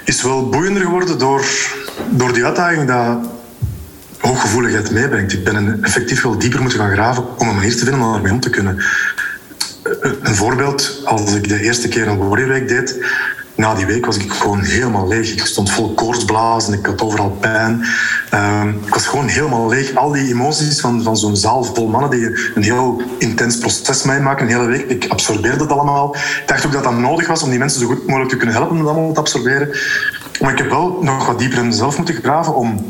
is 0.05 0.23
wel 0.23 0.49
boeiender 0.49 0.83
geworden 0.83 1.19
door, 1.19 1.45
door 2.11 2.33
die 2.33 2.45
uitdaging 2.45 2.89
dat 2.89 3.19
hooggevoeligheid 4.19 4.91
meebrengt. 4.91 5.33
Ik 5.33 5.45
ben 5.45 5.83
effectief 5.83 6.23
wel 6.23 6.39
dieper 6.39 6.61
moeten 6.61 6.79
gaan 6.79 6.93
graven 6.93 7.39
om 7.39 7.49
een 7.49 7.55
manier 7.55 7.77
te 7.77 7.85
vinden 7.85 8.03
om 8.03 8.13
daarmee 8.13 8.33
om 8.33 8.41
te 8.41 8.51
kunnen. 8.51 8.83
Een 10.23 10.35
voorbeeld, 10.35 11.01
als 11.05 11.35
ik 11.35 11.49
de 11.49 11.61
eerste 11.61 11.89
keer 11.89 12.09
een 12.09 12.29
warriorweek 12.29 12.69
deed, 12.69 13.05
na 13.57 13.75
die 13.75 13.87
week 13.87 14.07
was 14.07 14.17
ik 14.17 14.33
gewoon 14.33 14.61
helemaal 14.61 15.09
leeg. 15.09 15.33
Ik 15.33 15.47
stond 15.47 15.71
vol 15.71 15.95
koortsblazen, 15.95 16.75
ik 16.75 16.87
had 16.87 17.03
overal 17.03 17.31
pijn. 17.31 17.87
Uh, 18.35 18.63
ik 18.87 18.95
was 18.95 19.07
gewoon 19.07 19.27
helemaal 19.27 19.69
leeg. 19.69 19.95
Al 19.95 20.13
die 20.13 20.29
emoties 20.29 20.81
van, 20.81 21.03
van 21.03 21.17
zo'n 21.17 21.37
zaal 21.37 21.65
vol 21.65 21.89
mannen 21.89 22.11
die 22.11 22.53
een 22.55 22.63
heel 22.63 23.03
intens 23.19 23.59
proces 23.59 24.03
meemaken, 24.03 24.47
een 24.47 24.53
hele 24.53 24.67
week. 24.67 24.89
Ik 24.89 25.07
absorbeerde 25.09 25.57
dat 25.57 25.71
allemaal. 25.71 26.15
Ik 26.15 26.43
dacht 26.47 26.67
ook 26.67 26.73
dat 26.73 26.85
dat 26.85 26.99
nodig 26.99 27.27
was 27.27 27.43
om 27.43 27.51
die 27.51 27.59
mensen 27.59 27.81
zo 27.81 27.87
goed 27.87 28.07
mogelijk 28.07 28.31
te 28.31 28.37
kunnen 28.37 28.55
helpen 28.55 28.77
om 28.77 28.83
dat 28.85 28.93
allemaal 28.93 29.13
te 29.13 29.21
absorberen. 29.21 29.69
Maar 30.41 30.53
ik 30.53 30.59
heb 30.59 30.71
wel 30.71 30.99
nog 31.03 31.27
wat 31.27 31.39
dieper 31.39 31.59
in 31.59 31.67
mezelf 31.67 31.97
moeten 31.97 32.15
graven 32.15 32.55
om 32.55 32.85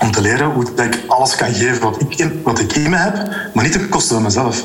om 0.00 0.10
te 0.10 0.20
leren 0.20 0.50
hoe 0.50 0.64
ik 0.76 1.00
alles 1.06 1.36
kan 1.36 1.54
geven 1.54 1.80
wat 1.80 2.00
ik 2.00 2.14
in, 2.14 2.40
wat 2.44 2.58
ik 2.58 2.72
in 2.72 2.90
me 2.90 2.96
heb, 2.96 3.28
maar 3.54 3.64
niet 3.64 3.72
ten 3.72 3.88
koste 3.88 4.14
van 4.14 4.22
mezelf. 4.22 4.64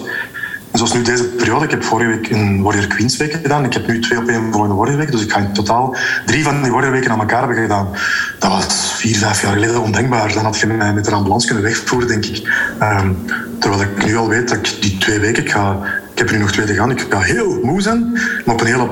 Zoals 0.73 0.93
nu 0.93 1.01
deze 1.01 1.23
periode, 1.23 1.65
ik 1.65 1.71
heb 1.71 1.83
vorige 1.83 2.09
week 2.09 2.29
een 2.29 2.62
Warrior 2.62 2.88
Queens 2.88 3.17
week 3.17 3.33
gedaan. 3.33 3.65
Ik 3.65 3.73
heb 3.73 3.88
nu 3.88 3.99
twee 3.99 4.19
op 4.19 4.27
één 4.27 4.51
volgende 4.51 4.75
Warrior 4.75 4.97
week. 4.97 5.12
Dus 5.12 5.21
ik 5.21 5.31
ga 5.31 5.39
in 5.39 5.53
totaal 5.53 5.95
drie 6.25 6.43
van 6.43 6.62
die 6.62 6.71
Warrior 6.71 6.91
weken 6.91 7.12
aan 7.12 7.19
elkaar 7.19 7.39
hebben 7.39 7.57
gedaan. 7.57 7.88
Dat 8.39 8.51
was 8.51 8.93
vier, 8.95 9.15
vijf 9.15 9.41
jaar 9.41 9.53
geleden 9.53 9.81
ondenkbaar. 9.81 10.33
Dan 10.33 10.43
had 10.43 10.59
je 10.59 10.67
mij 10.67 10.93
met 10.93 11.07
een 11.07 11.13
ambulance 11.13 11.47
kunnen 11.47 11.63
wegvoeren, 11.65 12.07
denk 12.07 12.25
ik. 12.25 12.47
Um, 12.81 13.25
terwijl 13.59 13.81
ik 13.81 14.05
nu 14.05 14.15
al 14.15 14.27
weet 14.27 14.49
dat 14.49 14.57
ik 14.57 14.81
die 14.81 14.97
twee 14.97 15.19
weken, 15.19 15.43
ik, 15.43 15.51
ga, 15.51 15.79
ik 16.12 16.17
heb 16.17 16.27
er 16.27 16.33
nu 16.33 16.39
nog 16.39 16.51
twee 16.51 16.65
te 16.65 16.73
gaan, 16.73 16.91
ik 16.91 17.05
ga 17.09 17.19
heel 17.19 17.59
moe 17.63 17.81
zijn, 17.81 18.12
maar 18.45 18.55
op 18.55 18.62
een 18.62 18.67
hele 18.67 18.89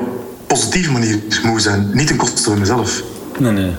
positieve 0.47 0.91
manier 0.91 1.19
moe 1.43 1.59
zijn. 1.59 1.89
Niet 1.93 2.07
ten 2.07 2.15
koste 2.15 2.49
van 2.49 2.59
mezelf. 2.59 3.03
Nee, 3.39 3.51
nee. 3.51 3.75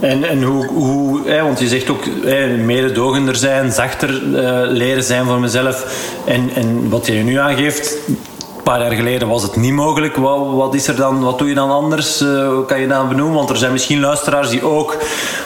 En, 0.00 0.24
en 0.24 0.42
hoe, 0.42 0.66
hoe 0.66 1.28
hè, 1.28 1.42
want 1.42 1.58
je 1.58 1.68
zegt 1.68 1.90
ook 1.90 2.04
hè, 2.24 2.56
mededogender 2.56 3.36
zijn, 3.36 3.72
zachter 3.72 4.22
uh, 4.22 4.60
leren 4.66 5.02
zijn 5.02 5.26
voor 5.26 5.40
mezelf. 5.40 5.86
En, 6.24 6.50
en 6.54 6.88
wat 6.88 7.06
je 7.06 7.12
nu 7.12 7.36
aangeeft, 7.36 7.96
een 8.08 8.62
paar 8.62 8.80
jaar 8.80 8.92
geleden 8.92 9.28
was 9.28 9.42
het 9.42 9.56
niet 9.56 9.72
mogelijk. 9.72 10.16
Wat, 10.16 10.52
wat, 10.52 10.74
is 10.74 10.86
er 10.86 10.96
dan, 10.96 11.20
wat 11.20 11.38
doe 11.38 11.48
je 11.48 11.54
dan 11.54 11.70
anders? 11.70 12.22
Uh, 12.22 12.66
kan 12.66 12.80
je 12.80 12.86
dan 12.86 13.08
benoemen? 13.08 13.36
Want 13.36 13.50
er 13.50 13.56
zijn 13.56 13.72
misschien 13.72 14.00
luisteraars 14.00 14.50
die 14.50 14.64
ook 14.64 14.96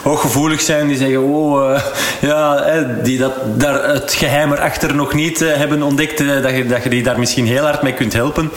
hooggevoelig 0.03 0.61
zijn, 0.61 0.87
die 0.87 0.97
zeggen: 0.97 1.23
Oh, 1.23 1.69
uh, 1.69 1.81
ja, 2.21 2.63
die 3.03 3.17
dat, 3.17 3.33
daar 3.59 3.89
het 3.89 4.13
geheim 4.13 4.51
erachter 4.51 4.95
nog 4.95 5.13
niet 5.13 5.39
hebben 5.39 5.81
ontdekt, 5.81 6.17
dat, 6.17 6.51
je, 6.51 6.65
dat 6.65 6.83
je 6.83 6.89
die 6.89 7.03
daar 7.03 7.19
misschien 7.19 7.47
heel 7.47 7.63
hard 7.63 7.81
mee 7.81 7.93
kunt 7.93 8.13
helpen. 8.13 8.51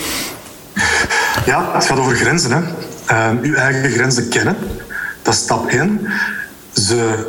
Ja, 1.47 1.71
het 1.73 1.87
gaat 1.87 1.99
over 1.99 2.17
grenzen. 2.17 2.51
Hè. 2.53 3.31
uw 3.43 3.55
eigen 3.55 3.91
grenzen 3.91 4.29
kennen. 4.29 4.57
Dat 5.29 5.37
is 5.37 5.43
stap 5.43 5.67
1. 5.69 6.01
Ze 6.73 7.27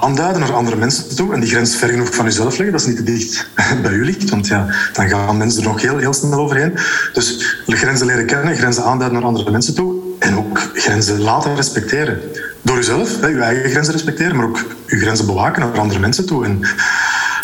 aanduiden 0.00 0.40
naar 0.40 0.52
andere 0.52 0.76
mensen 0.76 1.16
toe 1.16 1.34
en 1.34 1.40
die 1.40 1.50
grens 1.50 1.76
ver 1.76 1.88
genoeg 1.88 2.14
van 2.14 2.24
jezelf 2.24 2.48
leggen, 2.48 2.70
dat 2.70 2.80
is 2.80 2.86
niet 2.86 2.96
te 2.96 3.02
dicht 3.02 3.48
bij 3.82 3.92
u 3.92 4.04
ligt, 4.04 4.30
want 4.30 4.46
ja, 4.46 4.66
dan 4.92 5.08
gaan 5.08 5.36
mensen 5.36 5.62
er 5.62 5.68
nog 5.68 5.82
heel, 5.82 5.98
heel 5.98 6.12
snel 6.12 6.38
overheen. 6.38 6.72
Dus 7.12 7.56
grenzen 7.66 8.06
leren 8.06 8.26
kennen, 8.26 8.56
grenzen 8.56 8.84
aanduiden 8.84 9.18
naar 9.18 9.28
andere 9.28 9.50
mensen 9.50 9.74
toe 9.74 9.94
en 10.18 10.38
ook 10.38 10.70
grenzen 10.74 11.20
laten 11.20 11.54
respecteren. 11.54 12.20
Door 12.62 12.76
jezelf, 12.76 13.20
hè, 13.20 13.28
uw 13.28 13.40
eigen 13.40 13.70
grenzen 13.70 13.92
respecteren, 13.92 14.36
maar 14.36 14.46
ook 14.46 14.64
uw 14.86 14.98
grenzen 14.98 15.26
bewaken 15.26 15.60
naar 15.60 15.78
andere 15.78 16.00
mensen 16.00 16.26
toe. 16.26 16.44
En 16.44 16.60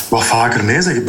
wat 0.08 0.24
vaker 0.24 0.64
nee 0.64 0.82
zeggen. 0.82 1.04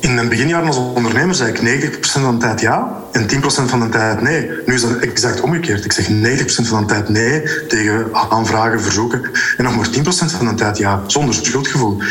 In 0.00 0.14
mijn 0.14 0.28
beginjaren 0.28 0.66
als 0.66 0.76
ondernemer 0.76 1.34
zei 1.34 1.52
ik 1.52 1.92
90% 1.92 1.98
van 2.00 2.38
de 2.38 2.44
tijd 2.44 2.60
ja 2.60 3.02
en 3.12 3.28
10% 3.30 3.42
van 3.44 3.80
de 3.80 3.88
tijd 3.88 4.20
nee. 4.20 4.50
Nu 4.66 4.74
is 4.74 4.80
dat 4.80 4.96
exact 4.96 5.40
omgekeerd. 5.40 5.84
Ik 5.84 5.92
zeg 5.92 6.08
90% 6.08 6.10
van 6.44 6.80
de 6.80 6.86
tijd 6.86 7.08
nee 7.08 7.66
tegen 7.68 8.08
aanvragen, 8.12 8.80
verzoeken. 8.80 9.22
En 9.56 9.64
nog 9.64 9.76
maar 9.76 9.88
10% 9.88 10.00
van 10.36 10.46
de 10.46 10.54
tijd 10.54 10.78
ja, 10.78 11.02
zonder 11.06 11.34
schuldgevoel. 11.34 12.02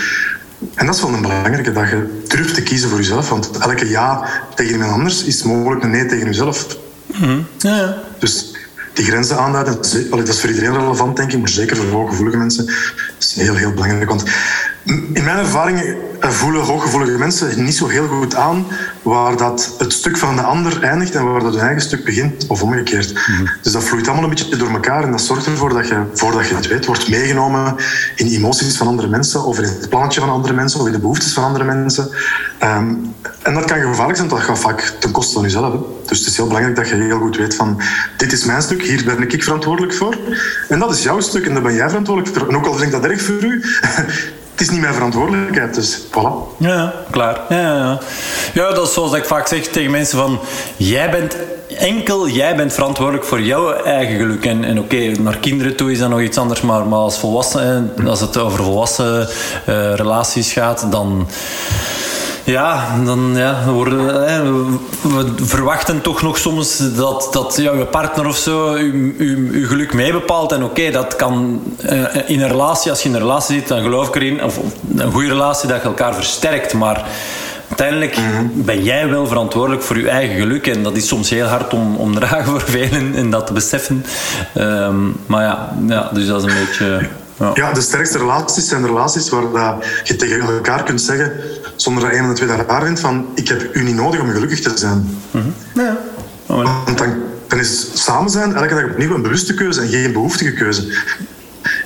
En 0.74 0.86
dat 0.86 0.96
is 0.96 1.02
wel 1.02 1.14
een 1.14 1.22
belangrijke, 1.22 1.72
dat 1.72 1.90
je 1.90 2.22
durft 2.28 2.54
te 2.54 2.64
kiezen 2.64 2.90
voor 2.90 2.98
jezelf. 2.98 3.30
Want 3.30 3.58
elke 3.58 3.90
ja 3.90 4.26
tegen 4.56 4.72
iemand 4.72 4.92
anders 4.92 5.24
is 5.24 5.44
mogelijk 5.44 5.84
een 5.84 5.90
nee 5.90 6.06
tegen 6.06 6.26
jezelf. 6.26 6.78
Mm 7.06 7.48
ja. 7.58 8.04
Dus 8.20 8.56
die 8.94 9.06
grenzen 9.06 9.38
aanduiden, 9.38 9.76
dat 10.10 10.28
is 10.28 10.40
voor 10.40 10.50
iedereen 10.50 10.74
relevant, 10.74 11.16
denk 11.16 11.32
ik, 11.32 11.40
maar 11.40 11.50
zeker 11.50 11.76
voor 11.76 11.86
hooggevoelige 11.86 12.38
mensen, 12.38 12.66
dat 12.66 12.76
is 13.20 13.34
heel, 13.36 13.56
heel 13.56 13.72
belangrijk. 13.72 14.10
Want 14.10 14.24
in 15.14 15.24
mijn 15.24 15.38
ervaring 15.38 15.98
voelen 16.20 16.62
hooggevoelige 16.62 17.18
mensen 17.18 17.64
niet 17.64 17.76
zo 17.76 17.88
heel 17.88 18.08
goed 18.08 18.36
aan 18.36 18.66
waar 19.02 19.38
dat 19.38 19.76
het 19.78 19.94
stuk 19.94 20.18
van 20.18 20.36
de 20.36 20.42
ander 20.42 20.84
eindigt 20.84 21.16
en 21.16 21.26
waar 21.26 21.44
dat 21.44 21.54
hun 21.54 21.62
eigen 21.62 21.82
stuk 21.82 22.06
begint, 22.06 22.48
of 22.48 22.64
omgekeerd. 22.64 23.14
Mhm. 23.14 23.46
Dus 23.62 23.72
dat 23.72 23.84
vloeit 23.84 24.08
allemaal 24.08 24.24
een 24.24 24.30
beetje 24.30 24.58
door 24.58 24.70
elkaar 24.70 25.04
en 25.04 25.12
dat 25.12 25.22
zorgt 25.22 25.46
ervoor 25.46 25.74
dat 25.74 25.88
je, 25.88 26.04
voordat 26.14 26.48
je 26.48 26.56
het 26.56 26.68
weet, 26.68 26.86
wordt 26.86 27.10
meegenomen 27.10 27.76
in 28.16 28.26
de 28.26 28.36
emoties 28.36 28.78
van 28.78 28.88
andere 28.88 29.08
mensen, 29.08 29.44
of 29.44 29.58
in 29.58 29.64
het 29.64 29.90
plannetje 29.90 30.20
van 30.20 30.30
andere 30.30 30.54
mensen, 30.54 30.80
of 30.80 30.86
in 30.86 30.92
de 30.92 31.00
behoeftes 31.00 31.34
van 31.34 31.44
andere 31.44 31.64
mensen. 31.64 32.10
Ehm, 32.58 32.94
en 33.42 33.54
dat 33.54 33.66
kan 33.66 33.80
gevaarlijk 33.80 34.18
zijn, 34.18 34.30
dat 34.30 34.40
gaat 34.40 34.60
vaak 34.60 34.82
ten 35.00 35.12
koste 35.12 35.34
van 35.34 35.42
jezelf. 35.42 35.74
Hè. 35.74 35.80
Dus 36.06 36.20
het 36.20 36.28
is 36.28 36.38
heel 36.38 36.48
belangrijk 36.48 36.76
dat 36.76 36.90
je 36.90 36.96
heel 36.96 37.20
goed 37.20 37.38
weet 37.38 37.56
van, 37.56 37.82
dit 38.18 38.32
is 38.32 38.46
mijn 38.46 38.62
stuk, 38.62 38.82
hier 38.82 39.04
ben 39.06 39.32
ik 39.32 39.44
verantwoordelijk 39.44 39.94
voor. 39.94 40.18
En 40.70 40.80
dat 40.80 40.96
is 40.96 41.04
jouw 41.04 41.20
stuk 41.20 41.46
en 41.46 41.54
daar 41.54 41.64
ben 41.64 41.74
jij 41.74 41.88
verantwoordelijk 41.88 42.38
voor. 42.38 42.48
En 42.48 42.56
ook 42.56 42.66
al 42.66 42.74
vind 42.74 42.86
ik 42.86 43.02
dat 43.02 43.12
erg 43.12 43.22
voor 43.22 43.44
u, 43.44 43.64
het 44.58 44.68
is 44.68 44.72
niet 44.72 44.82
mijn 44.82 44.94
verantwoordelijkheid, 44.94 45.76
dus 45.76 46.02
voilà. 46.06 46.58
Ja, 46.58 46.94
klaar. 47.12 47.42
Ja, 47.50 47.58
ja, 47.58 48.00
ja, 48.54 48.74
dat 48.74 48.88
is 48.88 48.94
zoals 48.94 49.14
ik 49.14 49.26
vaak 49.26 49.48
zeg 49.48 49.68
tegen 49.68 49.92
mensen 49.92 50.18
van... 50.18 50.40
Jij 50.78 51.10
bent 51.10 51.36
enkel, 51.78 52.28
jij 52.28 52.56
bent 52.56 52.74
verantwoordelijk 52.74 53.26
voor 53.26 53.42
jouw 53.42 53.74
eigen 53.74 54.18
geluk. 54.18 54.46
En, 54.46 54.64
en 54.64 54.80
oké, 54.80 55.12
naar 55.20 55.38
kinderen 55.38 55.76
toe 55.76 55.92
is 55.92 56.00
dat 56.00 56.10
nog 56.10 56.22
iets 56.22 56.38
anders, 56.38 56.62
maar, 56.62 56.86
maar 56.86 57.00
als 57.00 57.20
volwassen, 57.20 57.94
als 58.08 58.20
het 58.22 58.38
over 58.38 58.64
volwassen 58.64 59.28
uh, 59.70 59.94
relaties 59.94 60.52
gaat, 60.54 60.88
dan 60.92 61.28
ja, 62.52 63.00
dan 63.06 63.32
ja, 63.36 63.66
worden, 63.66 64.30
hè, 64.30 64.54
we 65.02 65.46
verwachten 65.46 66.02
toch 66.02 66.22
nog 66.22 66.38
soms 66.38 66.78
dat, 66.96 67.28
dat 67.32 67.56
je 67.56 67.88
partner 67.92 68.28
of 68.28 68.38
zo 68.38 68.78
je, 68.78 69.66
geluk 69.68 69.94
mee 69.94 70.12
bepaalt. 70.12 70.52
En 70.52 70.64
oké, 70.64 70.92
dat 70.92 71.16
kan 71.16 71.62
uh, 71.92 72.16
in 72.26 72.42
een 72.42 72.48
relatie, 72.48 72.92
als 72.92 73.04
je 73.04 73.10
in 73.10 73.16
een 73.16 73.22
relatie 73.22 73.56
zit, 73.56 73.68
dan 73.68 73.82
geloof 73.82 74.08
ik 74.08 74.16
erin, 74.16 74.44
of 74.44 74.60
een 74.98 75.12
goede 75.12 75.28
relatie, 75.28 75.70
dat 75.70 75.82
je 75.82 75.88
elkaar 75.88 76.14
versterkt. 76.14 76.74
Maar 76.74 77.06
uiteindelijk 77.68 78.18
mhm. 78.18 78.46
ben 78.54 78.84
jij 78.84 79.10
wel 79.10 79.28
verantwoordelijk 79.28 79.84
voor 79.84 79.98
je 79.98 80.10
eigen 80.10 80.36
geluk. 80.36 80.68
En 80.68 80.84
dat 80.84 80.96
is 80.96 81.08
soms 81.08 81.30
heel 81.30 81.46
hard 81.46 81.74
om, 81.74 81.96
om 81.96 82.16
dragen 82.16 82.46
voor 82.46 82.62
velen 82.62 83.16
en 83.16 83.30
dat 83.30 83.48
te 83.48 83.54
beseffen. 83.54 84.06
Um, 84.58 85.16
maar 85.26 85.44
ja, 85.44 85.76
ja, 85.88 86.10
dus 86.14 86.28
dat 86.28 86.44
is 86.44 86.52
een 86.52 86.60
beetje... 86.66 87.10
Ja. 87.40 87.52
ja. 87.54 87.72
de 87.72 87.82
sterkste 87.82 88.18
relaties 88.18 88.68
zijn 88.68 88.82
de 88.82 88.88
relaties 88.88 89.30
waar 89.30 89.52
dat 89.52 89.86
je 90.04 90.16
tegen 90.16 90.42
elkaar 90.42 90.84
kunt 90.84 91.02
zeggen, 91.02 91.32
zonder 91.76 92.04
dat 92.04 92.12
een 92.12 92.20
van 92.20 92.28
de 92.28 92.36
twee 92.36 92.48
daar 92.48 92.66
raar 92.66 92.84
vindt, 92.84 93.00
van 93.00 93.28
ik 93.36 93.48
heb 93.48 93.76
u 93.76 93.84
niet 93.84 93.96
nodig 93.96 94.20
om 94.20 94.30
gelukkig 94.30 94.62
te 94.62 94.72
zijn. 94.76 95.20
Mm 95.32 95.54
ja. 95.74 95.98
Want 96.46 96.98
dan, 96.98 97.14
dan 97.48 97.60
is 97.60 97.88
samen 97.94 98.30
zijn 98.30 98.56
elke 98.56 98.76
dag 98.76 98.84
opnieuw 98.84 99.14
een 99.14 99.22
bewuste 99.22 99.54
keuze 99.54 99.82
en 99.82 99.88
geen 99.88 100.12
behoeftige 100.12 100.54
keuze. 100.54 100.98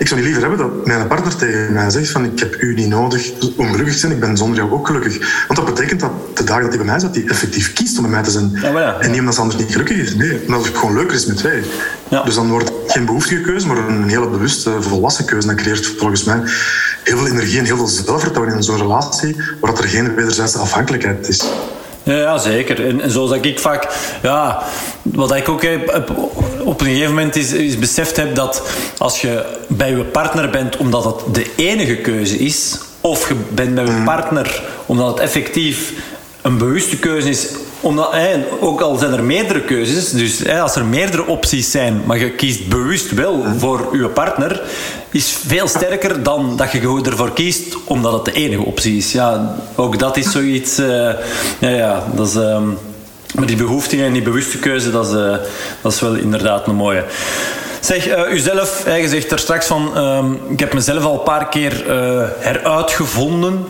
Ik 0.02 0.08
zou 0.08 0.20
niet 0.20 0.30
liever 0.30 0.50
hebben 0.50 0.68
dat 0.68 0.86
mijn 0.86 1.08
partner 1.08 1.36
tegen 1.36 1.74
mij 1.74 1.90
zegt 1.90 2.10
van 2.10 2.26
ik 2.26 2.40
heb 2.40 2.62
u 2.62 2.74
niet 2.74 2.88
nodig 2.88 3.32
om 3.58 3.72
gelukkig 3.72 3.94
te 3.94 4.00
zijn, 4.00 4.12
ik 4.12 4.20
ben 4.20 4.38
zonder 4.38 4.58
jou 4.58 4.72
ook 4.72 4.88
gelukkig. 4.88 5.46
Want 5.48 5.60
dat 5.60 5.76
betekent 5.76 6.00
dat 6.00 6.12
de 6.38 6.44
dagen 6.44 6.62
dat 6.62 6.70
hij 6.70 6.78
bij 6.78 6.88
mij 6.88 6.96
is, 6.96 7.02
dat 7.02 7.16
hij 7.16 7.26
effectief 7.28 7.74
kiest 7.74 7.98
om 7.98 8.04
bij 8.04 8.12
mij 8.12 8.24
te 8.24 8.32
zijn. 8.32 8.52
Ja, 8.62 9.00
En 9.00 9.12
niet 9.12 9.20
omdat 9.20 9.34
ze 9.34 9.42
anders 9.42 9.60
niet 9.60 9.72
gelukkig 9.72 9.98
is. 9.98 10.16
Nee, 10.16 10.42
omdat 10.46 10.66
het 10.66 10.78
gewoon 10.78 10.94
leuker 10.94 11.16
is 11.16 11.26
met 11.26 11.42
wij. 11.42 11.64
Dus 12.26 12.36
dan 12.36 12.50
wordt 12.50 12.70
het 12.70 12.92
geen 12.92 13.06
behoeftige 13.06 13.42
keuze, 13.42 13.68
maar 13.68 13.78
een 13.78 14.10
hele 14.10 14.30
bewuste, 14.30 14.82
volwassen 14.82 15.26
keuze. 15.26 15.48
Dat 15.48 15.56
creëert 15.56 15.86
volgens 15.86 16.24
mij 16.24 16.42
heel 17.04 17.18
veel 17.18 17.28
energie 17.28 17.60
en 17.60 17.66
heel 17.66 17.78
veel 17.78 17.88
zelfvertrouwen 17.88 18.56
in 18.56 18.64
zo'n 18.64 18.78
relatie, 18.78 19.36
waar 19.60 19.78
er 19.78 19.88
geen 19.88 20.16
wederzijdse 20.16 20.58
afhankelijkheid 20.58 21.28
is. 21.28 21.44
Ja, 22.18 22.38
zeker. 22.38 22.88
En, 22.88 23.02
en 23.02 23.12
zoals 23.12 23.32
ik 23.32 23.60
vaak, 23.60 23.88
ja, 24.22 24.64
wat 25.02 25.36
ik 25.36 25.50
ook 25.50 25.64
heb, 25.64 26.04
op 26.64 26.82
een 26.82 26.88
gegeven 26.88 27.10
moment 27.10 27.36
is, 27.36 27.52
is 27.52 27.80
beseft 27.80 28.18
heb 28.18 28.36
dat 28.36 28.64
als 28.98 29.22
je 29.22 29.46
bij 29.68 29.90
je 29.90 30.04
partner 30.04 30.50
bent 30.50 30.78
omdat 30.78 31.04
het 31.04 31.36
de 31.36 31.46
enige 31.56 31.96
keuze 31.96 32.38
is, 32.38 32.80
of 33.02 33.28
je 33.28 33.36
bent 33.50 33.76
bij 33.76 33.86
je 33.86 33.92
mm. 33.92 34.04
partner 34.04 34.62
omdat 34.86 35.08
het 35.08 35.20
effectief 35.20 35.94
een 36.42 36.58
bewuste 36.58 36.98
keuze 36.98 37.30
is 37.30 37.48
omdat, 37.82 38.16
ook 38.60 38.82
al 38.82 38.98
zijn 38.98 39.14
er 39.14 39.24
meerdere 39.24 39.62
keuzes, 39.62 40.10
dus 40.10 40.48
als 40.50 40.76
er 40.76 40.86
meerdere 40.86 41.26
opties 41.26 41.72
zijn, 41.72 42.02
maar 42.06 42.18
je 42.18 42.32
kiest 42.32 42.68
bewust 42.68 43.12
wel 43.12 43.44
voor 43.58 43.98
je 43.98 44.08
partner, 44.08 44.62
is 45.12 45.38
veel 45.48 45.68
sterker 45.68 46.24
dan 46.24 46.58
dat 46.58 46.72
je 46.72 47.02
ervoor 47.06 47.34
kiest 47.34 47.76
omdat 47.86 48.14
het 48.14 48.26
de 48.26 48.32
enige 48.32 48.64
optie 48.64 48.98
is. 48.98 49.12
Ja, 49.12 49.56
ook 49.76 50.00
dat 50.00 50.18
is 50.18 50.32
zoiets. 50.32 50.80
Uh, 50.80 50.88
ja, 51.60 51.70
ja, 51.70 52.04
dat 52.16 52.28
is. 52.28 52.36
Uh, 52.36 52.58
maar 53.36 53.46
die 53.46 53.56
behoefte 53.56 54.04
en 54.04 54.14
die 54.14 54.22
bewuste 54.22 54.58
keuze, 54.58 54.92
dat 54.92 55.08
is, 55.08 55.14
uh, 55.14 55.36
dat 55.82 55.92
is 55.92 56.00
wel 56.00 56.14
inderdaad 56.14 56.68
een 56.68 56.76
mooie. 56.76 57.04
Zeg, 57.80 58.08
uh, 58.08 58.34
uzelf, 58.34 58.86
je 58.86 59.08
zegt 59.08 59.32
er 59.32 59.40
straks 59.40 59.66
van, 59.66 59.96
ehm, 59.96 60.34
ik 60.50 60.60
heb 60.60 60.74
mezelf 60.74 61.04
al 61.04 61.14
een 61.14 61.24
paar 61.24 61.50
keer 61.50 61.84
heruitgevonden. 62.40 63.66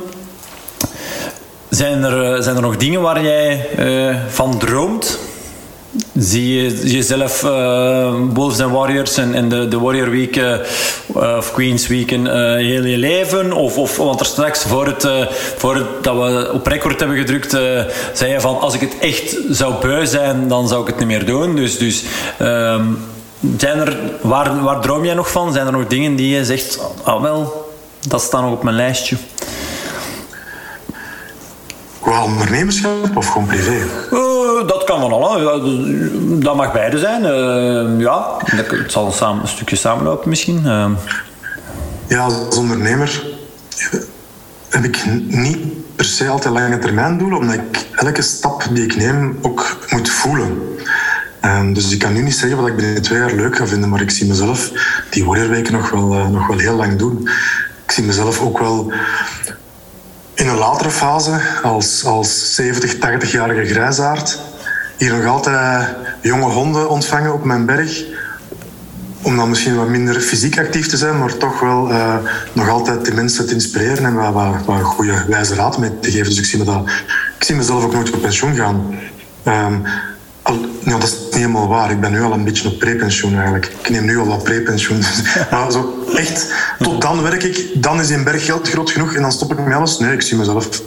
Zijn 1.71 2.03
er, 2.03 2.33
eh, 2.33 2.41
zijn 2.41 2.55
er 2.55 2.61
nog 2.61 2.77
dingen 2.77 3.01
waar 3.01 3.23
jij 3.23 3.69
uh, 3.79 4.15
van 4.27 4.57
droomt? 4.57 5.19
Zie 6.17 6.53
je 6.53 6.91
jezelf 6.91 7.43
uh, 7.43 8.13
Wolves 8.33 8.59
and 8.59 8.71
Warriors 8.71 9.17
en, 9.17 9.33
en 9.33 9.49
de, 9.49 9.67
de 9.67 9.79
Warrior 9.79 10.09
Week 10.09 10.41
of 11.13 11.53
Queens 11.53 11.87
Week 11.87 12.11
uh, 12.11 12.23
heel 12.55 12.83
je 12.83 12.97
leven? 12.97 13.53
Of, 13.53 13.77
of, 13.77 13.97
want 13.97 14.19
er 14.19 14.25
straks, 14.25 14.63
voor 14.63 14.85
het, 14.85 15.07
voor 15.57 15.75
het, 15.75 15.87
dat 16.01 16.15
we 16.15 16.49
op 16.53 16.67
record 16.67 16.99
hebben 16.99 17.17
gedrukt, 17.17 17.51
zei 18.13 18.31
je 18.31 18.39
van 18.39 18.59
als 18.59 18.73
ik 18.73 18.81
het 18.81 18.97
echt 18.99 19.37
zou 19.49 19.73
beu 19.81 20.05
zijn, 20.05 20.47
dan 20.47 20.67
zou 20.67 20.81
ik 20.81 20.87
het 20.87 20.97
niet 20.97 21.07
meer 21.07 21.25
doen. 21.25 21.55
Dus, 21.55 21.77
dus 21.77 22.03
um, 22.41 22.97
zijn 23.57 23.79
er, 23.79 23.97
waar, 24.21 24.63
waar 24.63 24.81
droom 24.81 25.05
jij 25.05 25.13
nog 25.13 25.31
van? 25.31 25.53
Zijn 25.53 25.65
er 25.65 25.71
nog 25.71 25.87
dingen 25.87 26.15
die 26.15 26.35
je 26.35 26.45
zegt, 26.45 26.79
ah 27.03 27.21
wel, 27.21 27.71
dat 28.07 28.21
staat 28.21 28.41
nog 28.41 28.51
op 28.51 28.63
mijn 28.63 28.75
lijstje? 28.75 29.17
Qua 32.11 32.23
ondernemerschap 32.23 33.17
of 33.17 33.27
gewoon 33.27 33.47
privé? 33.47 33.77
Uh, 34.11 34.67
dat 34.67 34.83
kan 34.83 34.99
van 34.99 35.11
alles. 35.11 35.43
Dat 36.43 36.55
mag 36.55 36.71
beide 36.73 36.97
zijn. 36.97 37.21
Uh, 37.23 38.01
ja, 38.01 38.37
het 38.45 38.91
zal 38.91 39.11
samen, 39.11 39.41
een 39.41 39.47
stukje 39.47 39.75
samenlopen 39.75 40.29
misschien. 40.29 40.61
Uh. 40.65 40.89
ja, 42.07 42.19
als 42.19 42.57
ondernemer 42.57 43.23
heb 44.69 44.83
ik 44.83 45.05
niet 45.27 45.57
per 45.95 46.05
se 46.05 46.27
altijd 46.27 46.53
lange 46.53 46.79
termijn 46.79 47.17
doelen, 47.17 47.37
omdat 47.37 47.55
ik 47.55 47.87
elke 47.95 48.21
stap 48.21 48.63
die 48.71 48.83
ik 48.83 48.95
neem 48.95 49.37
ook 49.41 49.77
moet 49.89 50.09
voelen. 50.09 50.77
Um, 51.45 51.73
dus 51.73 51.91
ik 51.91 51.99
kan 51.99 52.13
nu 52.13 52.21
niet 52.21 52.35
zeggen 52.35 52.57
wat 52.57 52.67
ik 52.67 52.75
binnen 52.75 53.01
twee 53.01 53.19
jaar 53.19 53.33
leuk 53.33 53.57
ga 53.57 53.67
vinden, 53.67 53.89
maar 53.89 54.01
ik 54.01 54.11
zie 54.11 54.27
mezelf 54.27 54.71
die 55.09 55.25
warriorweken 55.25 55.73
nog 55.73 55.89
wel, 55.89 56.07
nog 56.29 56.47
wel 56.47 56.57
heel 56.57 56.75
lang 56.75 56.97
doen. 56.97 57.29
Ik 57.85 57.91
zie 57.91 58.03
mezelf 58.03 58.39
ook 58.39 58.59
wel 58.59 58.93
in 60.41 60.47
een 60.47 60.57
latere 60.57 60.91
fase, 60.91 61.41
als, 61.63 62.05
als 62.05 62.55
70, 62.55 62.95
80-jarige 62.95 63.65
grijsaard, 63.65 64.39
hier 64.97 65.17
nog 65.17 65.25
altijd 65.25 65.87
jonge 66.21 66.51
honden 66.51 66.89
ontvangen 66.89 67.33
op 67.33 67.43
mijn 67.43 67.65
berg. 67.65 68.03
Om 69.21 69.35
dan 69.35 69.49
misschien 69.49 69.75
wat 69.75 69.87
minder 69.87 70.21
fysiek 70.21 70.59
actief 70.59 70.87
te 70.87 70.97
zijn, 70.97 71.19
maar 71.19 71.37
toch 71.37 71.59
wel 71.59 71.91
uh, 71.91 72.15
nog 72.53 72.69
altijd 72.69 73.05
de 73.05 73.13
mensen 73.13 73.47
te 73.47 73.53
inspireren 73.53 74.05
en 74.05 74.13
wat, 74.13 74.33
wat, 74.33 74.65
wat 74.65 74.81
goede 74.81 75.25
wijze 75.27 75.55
raad 75.55 75.77
mee 75.77 75.99
te 75.99 76.11
geven. 76.11 76.29
Dus 76.29 76.37
ik 76.37 76.45
zie, 76.45 76.59
me 76.59 76.65
dat, 76.65 76.83
ik 77.37 77.43
zie 77.43 77.55
mezelf 77.55 77.83
ook 77.83 77.93
nooit 77.93 78.13
op 78.13 78.21
pensioen 78.21 78.55
gaan. 78.55 78.99
Um, 79.45 79.85
nou, 80.83 80.99
dat 80.99 81.09
is 81.09 81.15
niet 81.19 81.33
helemaal 81.33 81.67
waar. 81.67 81.91
Ik 81.91 81.99
ben 81.99 82.11
nu 82.11 82.21
al 82.21 82.31
een 82.31 82.43
beetje 82.43 82.69
op 82.69 82.79
prepensioen 82.79 83.33
eigenlijk. 83.33 83.65
Ik 83.65 83.89
neem 83.89 84.05
nu 84.05 84.17
al 84.17 84.25
wat 84.25 84.43
prepensioen. 84.43 85.03
maar 85.51 85.71
zo 85.71 86.05
echt, 86.15 86.53
tot 86.79 87.01
dan 87.01 87.21
werk 87.21 87.43
ik. 87.43 87.69
Dan 87.73 87.99
is 87.99 88.09
een 88.09 88.23
berg 88.23 88.45
geld 88.45 88.69
groot 88.69 88.89
genoeg 88.89 89.13
en 89.13 89.21
dan 89.21 89.31
stop 89.31 89.51
ik 89.51 89.65
met 89.65 89.73
alles. 89.73 89.99
Nee, 89.99 90.13
ik 90.13 90.21
zie 90.21 90.37
mezelf 90.37 90.81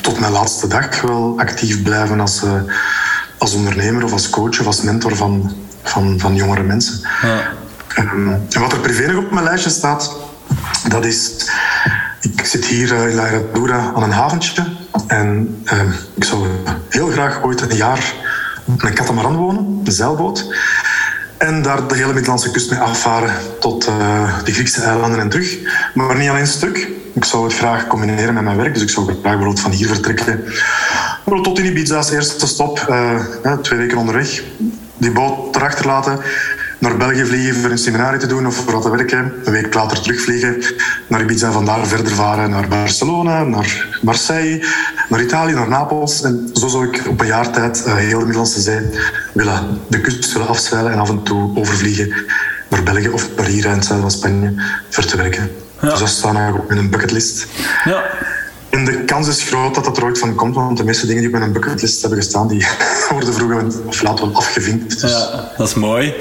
tot 0.00 0.20
mijn 0.20 0.32
laatste 0.32 0.66
dag 0.66 1.00
wel 1.00 1.34
actief 1.36 1.82
blijven 1.82 2.20
als, 2.20 2.42
uh, 2.42 2.52
als 3.38 3.54
ondernemer 3.54 4.04
of 4.04 4.12
als 4.12 4.30
coach 4.30 4.60
of 4.60 4.66
als 4.66 4.82
mentor 4.82 5.16
van, 5.16 5.52
van, 5.82 6.18
van 6.18 6.34
jongere 6.34 6.62
mensen. 6.62 7.00
Ja. 7.22 7.52
Um, 7.98 8.28
en 8.50 8.60
wat 8.60 8.72
er 8.72 8.78
privé 8.78 9.12
nog 9.12 9.24
op 9.24 9.30
mijn 9.30 9.44
lijstje 9.44 9.70
staat, 9.70 10.16
dat 10.88 11.04
is... 11.04 11.50
Ik 12.20 12.44
zit 12.44 12.64
hier 12.64 12.92
uh, 12.92 13.08
in 13.08 13.14
La 13.14 13.22
Herradura 13.22 13.92
aan 13.94 14.02
een 14.02 14.12
haventje 14.12 14.64
en 15.06 15.60
uh, 15.72 15.80
ik 16.14 16.24
zou 16.24 16.46
heel 16.88 17.08
graag 17.08 17.42
ooit 17.42 17.60
een 17.60 17.76
jaar 17.76 18.14
op 18.64 18.82
een 18.82 18.94
katamaran 18.94 19.36
wonen, 19.36 19.80
een 19.84 19.92
zeilboot. 19.92 20.54
En 21.38 21.62
daar 21.62 21.88
de 21.88 21.94
hele 21.94 22.12
Middellandse 22.12 22.50
kust 22.50 22.70
mee 22.70 22.80
afvaren 22.80 23.34
tot 23.60 23.88
uh, 23.88 24.44
de 24.44 24.52
Griekse 24.52 24.82
eilanden 24.82 25.20
en 25.20 25.28
terug. 25.28 25.58
Maar 25.94 26.16
niet 26.16 26.28
alleen 26.28 26.46
stuk. 26.46 26.88
Ik 27.14 27.24
zou 27.24 27.44
het 27.44 27.54
graag 27.54 27.86
combineren 27.86 28.34
met 28.34 28.42
mijn 28.42 28.56
werk. 28.56 28.74
Dus 28.74 28.82
ik 28.82 28.90
zou 28.90 29.06
graag 29.06 29.20
bijvoorbeeld 29.22 29.60
van 29.60 29.70
hier 29.70 29.88
vertrekken. 29.88 30.44
Tot 31.42 31.58
in 31.58 31.64
Ibiza 31.64 31.96
als 31.96 32.10
eerste 32.10 32.46
stop. 32.46 32.86
Uh, 32.90 33.52
twee 33.52 33.78
weken 33.78 33.98
onderweg. 33.98 34.42
Die 34.96 35.12
boot 35.12 35.56
erachter 35.56 35.86
laten 35.86 36.20
naar 36.82 36.96
België 36.96 37.24
vliegen 37.24 37.54
voor 37.60 37.70
een 37.70 37.78
seminarie 37.78 38.20
te 38.20 38.26
doen 38.26 38.46
of 38.46 38.54
voor 38.54 38.72
wat 38.72 38.82
te 38.82 38.90
werken. 38.90 39.32
Een 39.44 39.52
week 39.52 39.74
later 39.74 40.00
terugvliegen 40.00 40.62
naar 41.06 41.20
Ibiza 41.20 41.52
vandaar 41.52 41.86
verder 41.86 42.14
varen 42.14 42.50
naar 42.50 42.68
Barcelona, 42.68 43.42
naar 43.42 43.86
Marseille, 44.02 44.66
naar 45.08 45.22
Italië, 45.22 45.52
naar 45.52 45.68
Napels. 45.68 46.22
En 46.22 46.50
zo 46.52 46.68
zou 46.68 46.86
ik 46.86 47.02
op 47.08 47.20
een 47.20 47.26
jaar 47.26 47.50
tijd 47.50 47.84
uh, 47.86 47.94
heel 47.94 48.18
de 48.18 48.24
Middellandse 48.24 48.60
Zee 48.60 48.80
willen, 49.32 49.80
de 49.88 50.00
kust 50.00 50.32
willen 50.32 50.48
afzeilen 50.48 50.92
en 50.92 50.98
af 50.98 51.08
en 51.08 51.22
toe 51.22 51.56
overvliegen 51.56 52.14
naar 52.68 52.82
België 52.82 53.08
of 53.08 53.28
naar 53.36 53.46
hier 53.46 53.64
in 53.64 53.70
het 53.70 53.84
zuiden 53.84 54.10
van 54.10 54.18
Spanje 54.18 54.54
voor 54.88 55.04
te 55.04 55.16
werken. 55.16 55.50
Ja. 55.80 55.88
Dus 55.90 55.98
dat 55.98 56.08
staat 56.08 56.34
eigenlijk 56.34 56.70
in 56.70 56.76
een 56.76 56.90
bucketlist. 56.90 57.46
Ja. 57.84 58.04
En 58.72 58.84
de 58.84 59.04
kans 59.04 59.28
is 59.28 59.42
groot 59.42 59.74
dat 59.74 59.84
dat 59.84 59.96
er 59.96 60.04
ooit 60.04 60.18
van 60.18 60.34
komt, 60.34 60.54
want 60.54 60.76
de 60.76 60.84
meeste 60.84 61.06
dingen 61.06 61.22
die 61.22 61.32
op 61.32 61.38
mijn 61.38 61.52
bucketlist 61.52 62.00
hebben 62.00 62.18
gestaan, 62.18 62.48
die 62.48 62.66
worden 63.10 63.34
vroeger 63.34 63.64
of 63.86 64.02
later 64.02 64.26
wel 64.26 64.36
afgevinkt. 64.36 65.00
Dus. 65.00 65.10
Ja, 65.10 65.50
dat 65.56 65.68
is 65.68 65.74
mooi. 65.74 66.14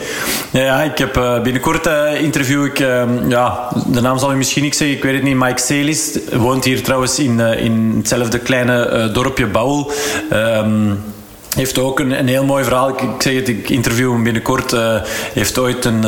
Ja, 0.52 0.62
ja 0.62 0.82
ik 0.82 0.98
heb 0.98 1.18
uh, 1.18 1.42
binnenkort 1.42 1.88
uh, 1.88 2.22
interview 2.22 2.66
ik, 2.66 2.80
uh, 2.80 3.04
ja, 3.28 3.70
de 3.88 4.02
naam 4.02 4.18
zal 4.18 4.32
ik 4.32 4.38
misschien 4.38 4.64
niet 4.64 4.76
zeggen, 4.76 4.98
ik 4.98 5.04
weet 5.04 5.14
het 5.14 5.24
niet, 5.24 5.36
Mike 5.36 5.62
Celis, 5.62 6.20
woont 6.32 6.64
hier 6.64 6.84
trouwens 6.84 7.20
in, 7.20 7.40
in 7.40 7.94
hetzelfde 7.98 8.40
kleine 8.40 9.10
dorpje 9.14 9.48
Bouwel. 9.48 9.92
Um, 10.34 11.00
heeft 11.56 11.80
ook 11.80 12.00
een, 12.00 12.20
een 12.20 12.28
heel 12.28 12.46
mooi 12.46 12.64
verhaal. 12.64 12.90
Ik, 12.90 13.00
zeg 13.18 13.34
het, 13.34 13.48
ik 13.48 13.70
interview 13.70 14.12
hem 14.12 14.24
binnenkort. 14.24 14.76
Heeft 15.34 15.58
ooit 15.58 15.86
een, 15.86 16.04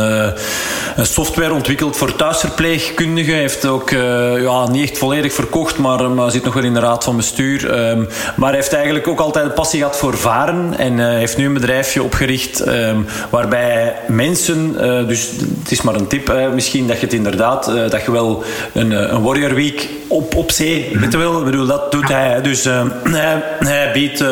software 0.97 1.53
ontwikkeld 1.53 1.97
voor 1.97 2.15
thuisverpleegkundigen. 2.15 3.36
Heeft 3.36 3.65
ook 3.65 3.91
uh, 3.91 4.41
ja, 4.41 4.67
niet 4.69 4.89
echt 4.89 4.97
volledig 4.97 5.34
verkocht, 5.34 5.77
maar, 5.77 6.10
maar 6.10 6.32
zit 6.32 6.43
nog 6.43 6.53
wel 6.53 6.63
in 6.63 6.73
de 6.73 6.79
raad 6.79 7.03
van 7.03 7.15
bestuur. 7.15 7.89
Um, 7.89 8.08
maar 8.36 8.49
hij 8.49 8.58
heeft 8.58 8.73
eigenlijk 8.73 9.08
ook 9.08 9.19
altijd 9.19 9.45
een 9.45 9.53
passie 9.53 9.79
gehad 9.79 9.97
voor 9.97 10.17
varen. 10.17 10.77
En 10.77 11.15
heeft 11.17 11.38
nu 11.38 11.45
een 11.45 11.53
bedrijfje 11.53 12.03
opgericht 12.03 12.67
um, 12.67 13.06
waarbij 13.29 13.95
mensen, 14.08 14.73
dus 15.08 15.32
het 15.62 15.71
is 15.71 15.82
maar 15.82 15.95
een 15.95 16.08
tip 16.08 16.51
misschien, 16.53 16.88
dat 16.88 16.99
je 16.99 17.06
het 17.06 17.15
inderdaad, 17.15 17.65
dat 17.65 18.06
je 18.06 18.12
wel 18.12 18.43
een, 18.73 19.13
een 19.13 19.21
Warrior 19.21 19.53
Week 19.53 19.89
op, 20.08 20.36
op 20.36 20.51
zee, 20.51 20.97
weet 20.99 21.12
je 21.12 21.17
wel, 21.17 21.39
ik 21.39 21.45
bedoel, 21.45 21.65
dat 21.65 21.91
doet 21.91 22.08
hij. 22.08 22.41
Dus 22.41 22.63
hij, 23.03 23.43
hij 23.60 23.91
biedt 23.93 24.23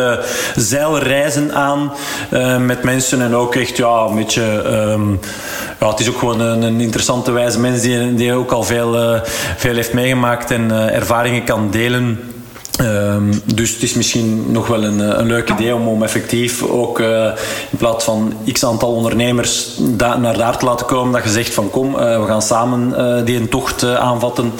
zeil 0.55 0.97
reizen 0.97 1.53
aan 1.53 1.93
uh, 2.33 2.57
met 2.57 2.83
mensen. 2.83 3.21
En 3.21 3.35
ook 3.35 3.55
echt 3.55 3.77
ja, 3.77 4.05
een 4.09 4.15
beetje. 4.15 4.43
Um, 4.91 5.19
ja, 5.79 5.89
het 5.89 5.99
is 5.99 6.09
ook 6.09 6.17
gewoon 6.17 6.41
een, 6.51 6.81
interessante 6.81 7.31
wijze 7.31 7.59
mens 7.59 7.81
die, 7.81 8.13
die 8.13 8.33
ook 8.33 8.51
al 8.51 8.63
veel, 8.63 9.13
uh, 9.13 9.19
veel 9.57 9.75
heeft 9.75 9.93
meegemaakt 9.93 10.51
en 10.51 10.69
uh, 10.69 10.95
ervaringen 10.95 11.43
kan 11.43 11.71
delen. 11.71 12.19
Um, 12.81 13.41
dus 13.55 13.73
het 13.73 13.83
is 13.83 13.93
misschien 13.93 14.51
nog 14.51 14.67
wel 14.67 14.83
een, 14.83 15.19
een 15.19 15.27
leuk 15.27 15.49
idee 15.49 15.75
om, 15.75 15.87
om 15.87 16.03
effectief 16.03 16.63
ook 16.63 16.99
uh, 16.99 17.25
in 17.69 17.77
plaats 17.77 18.05
van 18.05 18.33
x 18.51 18.65
aantal 18.65 18.93
ondernemers 18.93 19.69
da 19.79 20.17
naar 20.17 20.37
daar 20.37 20.57
te 20.57 20.65
laten 20.65 20.85
komen, 20.85 21.13
dat 21.13 21.23
je 21.23 21.29
zegt 21.29 21.53
van 21.53 21.69
kom, 21.69 21.95
uh, 21.95 22.21
we 22.21 22.25
gaan 22.27 22.41
samen 22.41 22.93
uh, 22.97 23.25
die 23.25 23.37
een 23.37 23.49
tocht 23.49 23.83
aanvatten. 23.83 24.51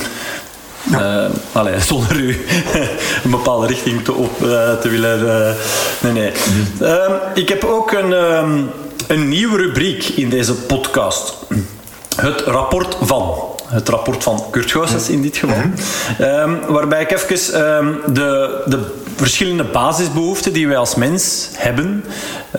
Ja. 0.92 1.28
Allee, 1.52 1.80
zonder 1.90 2.16
u 2.16 2.46
een 3.24 3.32
bepaalde 3.32 3.68
richting 3.68 4.04
te, 4.04 4.14
op, 4.14 4.38
te 4.82 4.90
willen. 4.90 5.56
Nee, 6.02 6.12
nee. 6.12 6.32
Mm. 6.32 6.86
Uh, 6.86 7.12
ik 7.34 7.50
heb 7.50 7.64
ook 7.64 7.92
een, 7.92 8.12
um, 8.12 8.70
een 9.08 9.30
nieuwe 9.30 9.58
rubriek 9.58 10.04
in 10.04 10.30
deze 10.30 10.54
podcast. 10.54 11.34
Het 12.16 12.42
rapport 12.42 12.98
van. 13.02 13.50
Het 13.68 13.90
rapport 13.90 14.24
van 14.24 14.44
Kurt 14.50 14.72
Goossens 14.72 15.10
in 15.10 15.22
dit 15.22 15.38
geval. 15.38 15.58
-hmm. 15.58 16.26
um, 16.26 16.60
waarbij 16.68 17.02
ik 17.02 17.12
even 17.12 17.78
um, 17.78 18.02
de, 18.14 18.62
de 18.66 18.80
verschillende 19.22 19.64
basisbehoeften 19.64 20.54
die 20.54 20.68
wij 20.68 20.78
als 20.78 20.96
mens 20.96 21.50
hebben, 21.54 22.06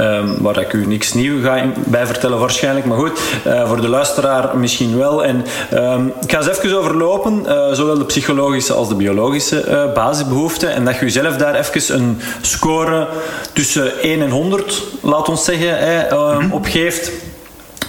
um, 0.00 0.36
waar 0.40 0.58
ik 0.58 0.72
u 0.72 0.86
niks 0.86 1.12
nieuw 1.12 1.42
ga 1.42 1.72
bij 1.86 2.06
vertellen 2.06 2.38
waarschijnlijk, 2.38 2.86
maar 2.86 2.98
goed, 2.98 3.20
uh, 3.46 3.68
voor 3.68 3.80
de 3.80 3.88
luisteraar 3.88 4.58
misschien 4.58 4.98
wel. 4.98 5.24
En 5.24 5.44
um, 5.74 6.12
ik 6.22 6.30
ga 6.30 6.38
eens 6.38 6.48
even 6.58 6.78
overlopen, 6.78 7.42
uh, 7.46 7.72
zowel 7.72 7.98
de 7.98 8.04
psychologische 8.04 8.72
als 8.72 8.88
de 8.88 8.94
biologische 8.94 9.64
uh, 9.68 9.92
basisbehoeften, 9.92 10.72
en 10.74 10.84
dat 10.84 10.94
je 10.94 11.00
jezelf 11.00 11.36
daar 11.36 11.54
even 11.54 11.94
een 11.94 12.20
score 12.40 13.08
tussen 13.52 14.00
1 14.00 14.22
en 14.22 14.30
100, 14.30 14.82
laat 15.00 15.28
ons 15.28 15.44
zeggen, 15.44 15.78
hè, 15.78 16.14
mm-hmm. 16.14 16.52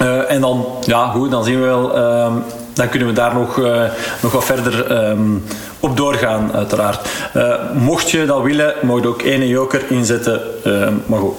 Opgeeft. 0.04 0.28
en 0.28 0.42
dan, 0.42 0.66
ja 0.86 1.06
goed, 1.08 1.32
dan 1.32 1.44
zien 1.44 1.60
we 1.60 1.66
wel 1.66 1.98
um, 1.98 2.44
dan 2.74 2.90
kunnen 2.90 3.08
we 3.08 3.14
daar 3.14 3.34
nog, 3.34 3.58
uh, 3.58 3.84
nog 4.22 4.32
wat 4.32 4.46
verder 4.46 5.08
um, 5.10 5.44
op 5.80 5.98
doorgaan, 5.98 6.52
uiteraard. 6.54 7.08
Uh, 7.36 7.54
mocht 7.74 8.12
je 8.12 8.26
dat 8.26 8.42
willen, 8.42 8.74
mag 8.82 9.02
je 9.02 9.08
ook 9.08 9.22
één 9.22 9.48
joker 9.48 9.82
inzetten. 9.90 10.42
Uh, 10.68 10.88
maar 11.06 11.20
goed. 11.20 11.36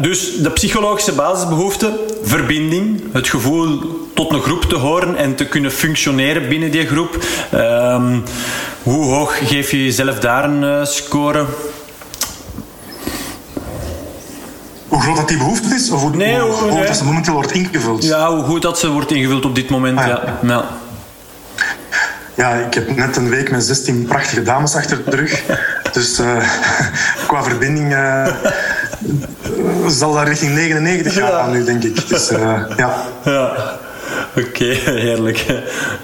dus 0.00 0.36
de 0.36 0.50
psychologische 0.50 1.12
basisbehoeften, 1.12 1.92
verbinding, 2.22 3.02
het 3.12 3.28
gevoel 3.28 3.78
tot 4.14 4.32
een 4.32 4.42
groep 4.42 4.62
te 4.62 4.76
horen 4.76 5.16
en 5.16 5.34
te 5.34 5.46
kunnen 5.46 5.70
functioneren 5.70 6.48
binnen 6.48 6.70
die 6.70 6.86
groep. 6.86 7.18
Ehm, 7.50 8.18
hoe 8.82 9.04
hoog 9.04 9.48
geef 9.48 9.70
je 9.70 9.84
jezelf 9.84 10.18
daar 10.18 10.44
een 10.44 10.86
score? 10.86 11.44
Hoe 14.90 15.00
groot 15.00 15.16
dat 15.16 15.28
die 15.28 15.36
behoefte 15.36 15.74
is? 15.74 15.90
Of 15.90 16.00
hoe, 16.00 16.16
nee, 16.16 16.40
hoe, 16.40 16.50
hoe 16.50 16.70
nee. 16.72 16.86
dat 16.86 16.96
ze 16.96 17.04
momenteel 17.04 17.32
wordt 17.32 17.52
ingevuld? 17.52 18.04
Ja, 18.04 18.34
hoe 18.34 18.44
goed 18.44 18.62
dat 18.62 18.78
ze 18.78 18.88
wordt 18.88 19.12
ingevuld 19.12 19.44
op 19.44 19.54
dit 19.54 19.70
moment. 19.70 19.98
Ah, 19.98 20.06
ja. 20.06 20.38
ja. 20.42 20.64
Ja. 22.34 22.54
ik 22.54 22.74
heb 22.74 22.96
net 22.96 23.16
een 23.16 23.28
week 23.28 23.50
met 23.50 23.64
16 23.64 24.04
prachtige 24.04 24.42
dames 24.42 24.74
achter 24.74 25.04
de 25.04 25.16
rug. 25.16 25.42
dus 25.92 26.20
uh, 26.20 26.36
qua 27.28 27.42
verbinding 27.42 27.92
uh, 27.92 28.26
zal 29.88 30.12
dat 30.12 30.26
richting 30.26 30.54
99 30.54 31.12
gaan 31.12 31.30
ja. 31.30 31.46
nu, 31.46 31.64
denk 31.64 31.82
ik. 31.82 32.08
Dus, 32.08 32.32
uh, 32.32 32.62
ja. 32.76 33.04
ja. 33.24 33.52
Oké, 34.36 34.46
okay, 34.46 34.74
heerlijk. 35.06 35.46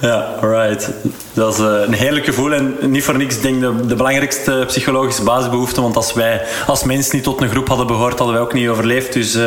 Ja, 0.01 0.25
right. 0.41 0.89
Dat 1.37 1.53
is 1.53 1.59
eh, 1.59 1.81
een 1.85 1.93
heerlijk 1.93 2.25
gevoel 2.25 2.51
en 2.51 2.75
niet 2.79 3.03
voor 3.03 3.17
niks 3.17 3.41
denk 3.41 3.55
ik 3.55 3.61
de, 3.61 3.85
de 3.85 3.95
belangrijkste 3.95 4.63
psychologische 4.67 5.23
basisbehoefte. 5.23 5.81
Want 5.81 5.95
als 5.95 6.13
wij 6.13 6.41
als 6.67 6.83
mens 6.83 7.11
niet 7.11 7.23
tot 7.23 7.41
een 7.41 7.49
groep 7.49 7.67
hadden 7.67 7.87
behoord, 7.87 8.17
hadden 8.17 8.35
wij 8.35 8.43
ook 8.43 8.53
niet 8.53 8.69
overleefd. 8.69 9.13
Dus 9.13 9.35
uh, 9.35 9.43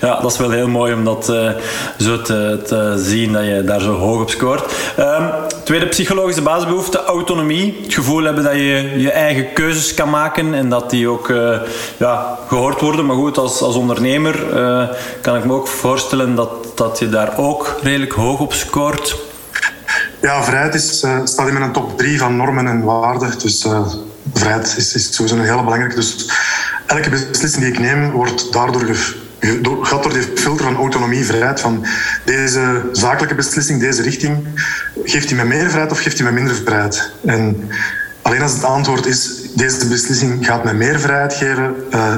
ja, 0.00 0.20
dat 0.20 0.32
is 0.32 0.38
wel 0.38 0.50
heel 0.50 0.68
mooi 0.68 0.94
om 0.94 1.04
dat 1.04 1.28
uh, 1.28 1.50
zo 1.98 2.22
te, 2.22 2.60
te, 2.66 2.94
zien, 2.96 3.32
dat 3.32 3.44
je 3.44 3.64
daar 3.64 3.80
zo 3.80 3.94
hoog 3.94 4.20
op 4.20 4.30
scoort. 4.30 4.72
Um, 4.98 5.30
tweede 5.64 5.86
psychologische 5.86 6.42
basisbehoefte, 6.42 7.04
autonomie. 7.04 7.78
Het 7.82 7.94
gevoel 7.94 8.22
hebben 8.22 8.44
dat 8.44 8.52
je 8.52 8.94
je 8.96 9.10
eigen 9.10 9.52
keuzes 9.52 9.94
kan 9.94 10.10
maken 10.10 10.54
en 10.54 10.68
dat 10.68 10.90
die 10.90 11.08
ook 11.08 11.32
ja, 11.96 12.38
gehoord 12.48 12.80
worden. 12.80 13.06
Maar 13.06 13.16
goed, 13.16 13.38
als, 13.38 13.62
als 13.62 13.74
ondernemer 13.74 14.44
kan 15.20 15.36
ik 15.36 15.44
me 15.44 15.52
ook 15.52 15.68
voorstellen 15.68 16.34
dat, 16.34 16.50
dat 16.74 16.98
je 16.98 17.08
daar 17.08 17.38
ook 17.38 17.76
redelijk 17.82 18.12
hoog 18.12 18.40
op 18.40 18.52
scoort. 18.52 19.28
Ja, 20.20 20.42
vrijheid 20.42 20.74
is, 20.74 21.02
uh, 21.02 21.18
staat 21.24 21.48
in 21.48 21.58
mijn 21.58 21.72
top 21.72 21.98
drie 21.98 22.18
van 22.18 22.36
normen 22.36 22.66
en 22.66 22.82
waarden. 22.82 23.38
Dus 23.38 23.64
uh, 23.64 23.86
vrijheid 24.34 24.74
is, 24.76 24.94
is 24.94 25.14
sowieso 25.14 25.36
een 25.36 25.44
hele 25.44 25.62
belangrijke. 25.62 25.94
Dus 25.94 26.30
elke 26.86 27.10
beslissing 27.10 27.64
die 27.64 27.72
ik 27.72 27.78
neem 27.78 28.10
wordt 28.10 28.52
daardoor 28.52 28.84
gaat 29.82 30.02
door 30.02 30.12
die 30.12 30.22
filter 30.34 30.64
van 30.64 30.76
autonomie, 30.76 31.24
vrijheid, 31.24 31.60
van 31.60 31.86
deze 32.24 32.82
zakelijke 32.92 33.34
beslissing, 33.34 33.80
deze 33.80 34.02
richting, 34.02 34.46
geeft 35.04 35.30
hij 35.30 35.38
me 35.38 35.44
meer 35.44 35.68
vrijheid 35.68 35.92
of 35.92 36.00
geeft 36.00 36.18
hij 36.18 36.26
me 36.26 36.32
minder 36.32 36.54
vrijheid? 36.54 37.10
En 37.24 37.68
alleen 38.22 38.42
als 38.42 38.52
het 38.52 38.64
antwoord 38.64 39.06
is, 39.06 39.30
deze 39.54 39.86
beslissing 39.86 40.46
gaat 40.46 40.64
mij 40.64 40.74
meer 40.74 41.00
vrijheid 41.00 41.34
geven, 41.34 41.74
uh, 41.94 42.14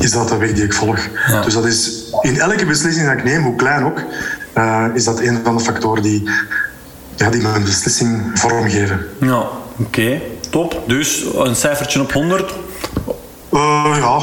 is 0.00 0.10
dat 0.10 0.28
de 0.28 0.36
weg 0.36 0.52
die 0.52 0.64
ik 0.64 0.72
volg. 0.72 0.98
Dus 1.44 1.54
dat 1.54 1.66
is 1.66 1.90
in 2.20 2.40
elke 2.40 2.66
beslissing 2.66 3.08
die 3.08 3.16
ik 3.16 3.24
neem, 3.24 3.42
hoe 3.42 3.56
klein 3.56 3.84
ook, 3.84 4.00
uh, 4.54 4.84
is 4.94 5.04
dat 5.04 5.20
een 5.20 5.40
van 5.44 5.56
de 5.56 5.62
factoren 5.62 6.02
die, 6.02 6.30
ja, 7.16 7.30
die 7.30 7.42
mijn 7.42 7.64
beslissing 7.64 8.30
vormgeven. 8.34 9.06
Ja, 9.20 9.38
oké, 9.38 9.52
okay. 9.78 10.22
top. 10.50 10.82
Dus 10.86 11.24
een 11.34 11.56
cijfertje 11.56 12.00
op 12.00 12.12
100? 12.12 12.54
Uh, 13.52 13.96
ja, 13.98 14.20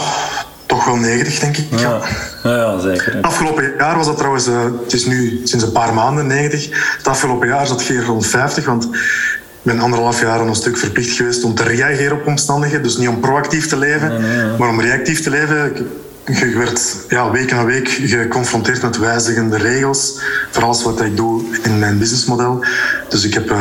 toch 0.65 0.86
wel 0.86 0.95
90, 0.95 1.39
denk 1.39 1.58
ik. 1.58 1.65
Ja, 1.69 1.99
ja. 2.43 2.56
ja 2.56 2.79
zeker. 2.79 3.17
Afgelopen 3.21 3.73
jaar 3.77 3.95
was 3.95 4.06
dat 4.06 4.17
trouwens, 4.17 4.47
uh, 4.47 4.63
het 4.84 4.93
is 4.93 5.06
nu 5.06 5.41
sinds 5.43 5.65
een 5.65 5.71
paar 5.71 5.93
maanden 5.93 6.27
90. 6.27 6.95
Het 6.97 7.08
afgelopen 7.08 7.47
jaar 7.47 7.67
zat 7.67 7.89
ik 7.89 8.03
rond 8.06 8.25
50, 8.25 8.65
want 8.65 8.84
ik 8.84 9.71
ben 9.71 9.79
anderhalf 9.79 10.21
jaar 10.21 10.39
een 10.39 10.56
stuk 10.56 10.77
verplicht 10.77 11.15
geweest 11.15 11.43
om 11.43 11.56
te 11.56 11.63
reageren 11.63 12.17
op 12.17 12.27
omstandigheden. 12.27 12.84
Dus 12.84 12.97
niet 12.97 13.08
om 13.08 13.19
proactief 13.19 13.67
te 13.67 13.77
leven, 13.77 14.21
maar 14.58 14.69
om 14.69 14.82
reactief 14.82 15.21
te 15.21 15.29
leven. 15.29 15.88
Je 16.25 16.57
werd 16.57 17.05
ja, 17.09 17.31
week 17.31 17.51
na 17.51 17.65
week 17.65 17.88
geconfronteerd 17.89 18.81
met 18.81 18.97
wijzigende 18.97 19.57
regels 19.57 20.19
voor 20.51 20.63
alles 20.63 20.83
wat 20.83 21.01
ik 21.01 21.17
doe 21.17 21.43
in 21.63 21.79
mijn 21.79 21.97
businessmodel. 21.97 22.63
Dus 23.09 23.23
ik 23.23 23.33
heb 23.33 23.51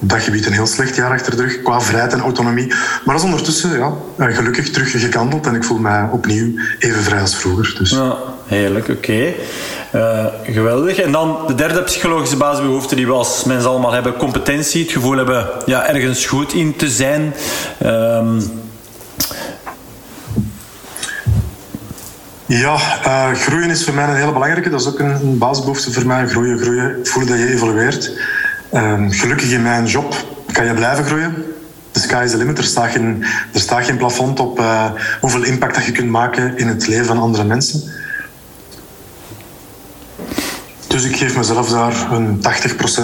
op 0.00 0.08
dat 0.08 0.22
gebied 0.22 0.46
een 0.46 0.52
heel 0.52 0.66
slecht 0.66 0.96
jaar 0.96 1.10
achter 1.10 1.36
de 1.36 1.42
rug 1.42 1.62
qua 1.62 1.80
vrijheid 1.80 2.12
en 2.12 2.20
autonomie. 2.20 2.66
Maar 2.66 3.14
dat 3.14 3.16
is 3.16 3.22
ondertussen 3.22 3.78
ja, 3.78 3.92
eh, 4.16 4.36
gelukkig 4.36 4.70
terug 4.70 4.90
gekandeld 4.90 5.46
en 5.46 5.54
ik 5.54 5.64
voel 5.64 5.78
mij 5.78 6.08
opnieuw 6.12 6.52
even 6.78 7.02
vrij 7.02 7.20
als 7.20 7.36
vroeger. 7.36 7.74
Dus. 7.78 7.90
Ja, 7.90 8.16
heerlijk, 8.46 8.88
oké. 8.88 9.32
Uh, 9.94 10.26
geweldig. 10.44 10.98
En 10.98 11.12
dan 11.12 11.38
de 11.46 11.54
derde 11.54 11.82
psychologische 11.82 12.36
basisbehoefte 12.36 12.94
die 12.94 13.06
we 13.06 13.12
als 13.12 13.44
mensen 13.44 13.70
allemaal 13.70 13.92
hebben: 13.92 14.16
competentie. 14.16 14.82
Het 14.82 14.92
gevoel 14.92 15.16
hebben 15.16 15.48
ja, 15.66 15.86
ergens 15.86 16.26
goed 16.26 16.52
in 16.52 16.76
te 16.76 16.88
zijn. 16.88 17.34
Um, 17.82 18.42
Ja, 22.48 22.78
uh, 23.06 23.32
groeien 23.32 23.70
is 23.70 23.84
voor 23.84 23.94
mij 23.94 24.04
een 24.04 24.16
hele 24.16 24.32
belangrijke. 24.32 24.70
Dat 24.70 24.80
is 24.80 24.86
ook 24.86 24.98
een, 24.98 25.38
basisbehoefte 25.38 25.92
voor 25.92 26.06
mij. 26.06 26.28
Groeien, 26.28 26.58
groeien. 26.58 26.98
Voelen 27.02 27.30
dat 27.30 27.38
je 27.38 27.52
evolueert. 27.52 28.12
Uh, 28.72 29.04
gelukkig 29.08 29.50
in 29.50 29.62
mijn 29.62 29.86
job 29.86 30.14
kan 30.52 30.66
je 30.66 30.74
blijven 30.74 31.04
groeien. 31.04 31.34
De 31.92 32.00
sky 32.00 32.22
is 32.24 32.30
the 32.30 32.36
limit. 32.36 32.58
Er 32.58 32.64
staat 32.64 32.90
geen, 32.90 33.24
er 33.52 33.60
staat 33.60 33.84
geen 33.84 33.96
plafond 33.96 34.40
op 34.40 34.58
uh, 34.58 34.84
hoeveel 35.20 35.42
impact 35.42 35.74
dat 35.74 35.84
je 35.84 35.92
kunt 35.92 36.10
maken 36.10 36.58
in 36.58 36.68
het 36.68 36.86
leven 36.86 37.06
van 37.06 37.18
andere 37.18 37.44
mensen. 37.44 37.82
Dus 40.86 41.04
ik 41.04 41.16
geef 41.16 41.36
mezelf 41.36 41.68
daar 41.68 42.12
een 42.12 42.42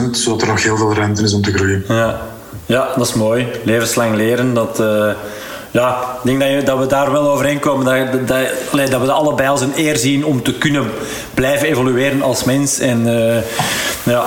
80%, 0.08 0.10
zodat 0.10 0.42
er 0.42 0.48
nog 0.48 0.62
heel 0.62 0.76
veel 0.76 0.94
ruimte 0.94 1.22
is 1.22 1.34
om 1.34 1.42
te 1.42 1.52
groeien. 1.52 1.84
Ja, 1.88 2.20
ja 2.66 2.88
dat 2.96 3.06
is 3.06 3.14
mooi. 3.14 3.46
Levenslang 3.64 4.14
leren, 4.14 4.54
dat 4.54 4.80
uh, 4.80 5.10
ja, 5.74 6.18
ik 6.22 6.24
denk 6.24 6.40
dat, 6.40 6.48
je, 6.48 6.62
dat, 6.62 6.78
we 6.78 6.86
daar 6.86 7.12
wel 7.12 7.30
overeenkomen. 7.30 7.84
Dat, 7.84 8.28
dat, 8.28 8.48
dat, 8.72 8.90
dat 8.90 9.00
we 9.00 9.12
allebei 9.12 9.48
als 9.48 9.60
een 9.60 9.72
eer 9.76 9.96
zien 9.96 10.24
om 10.24 10.42
te 10.42 10.54
kunnen 10.54 10.90
blijven 11.34 11.68
evolueren 11.68 12.22
als 12.22 12.44
mens. 12.44 12.78
En 12.78 13.06
uh, 13.06 13.36
ja, 14.02 14.24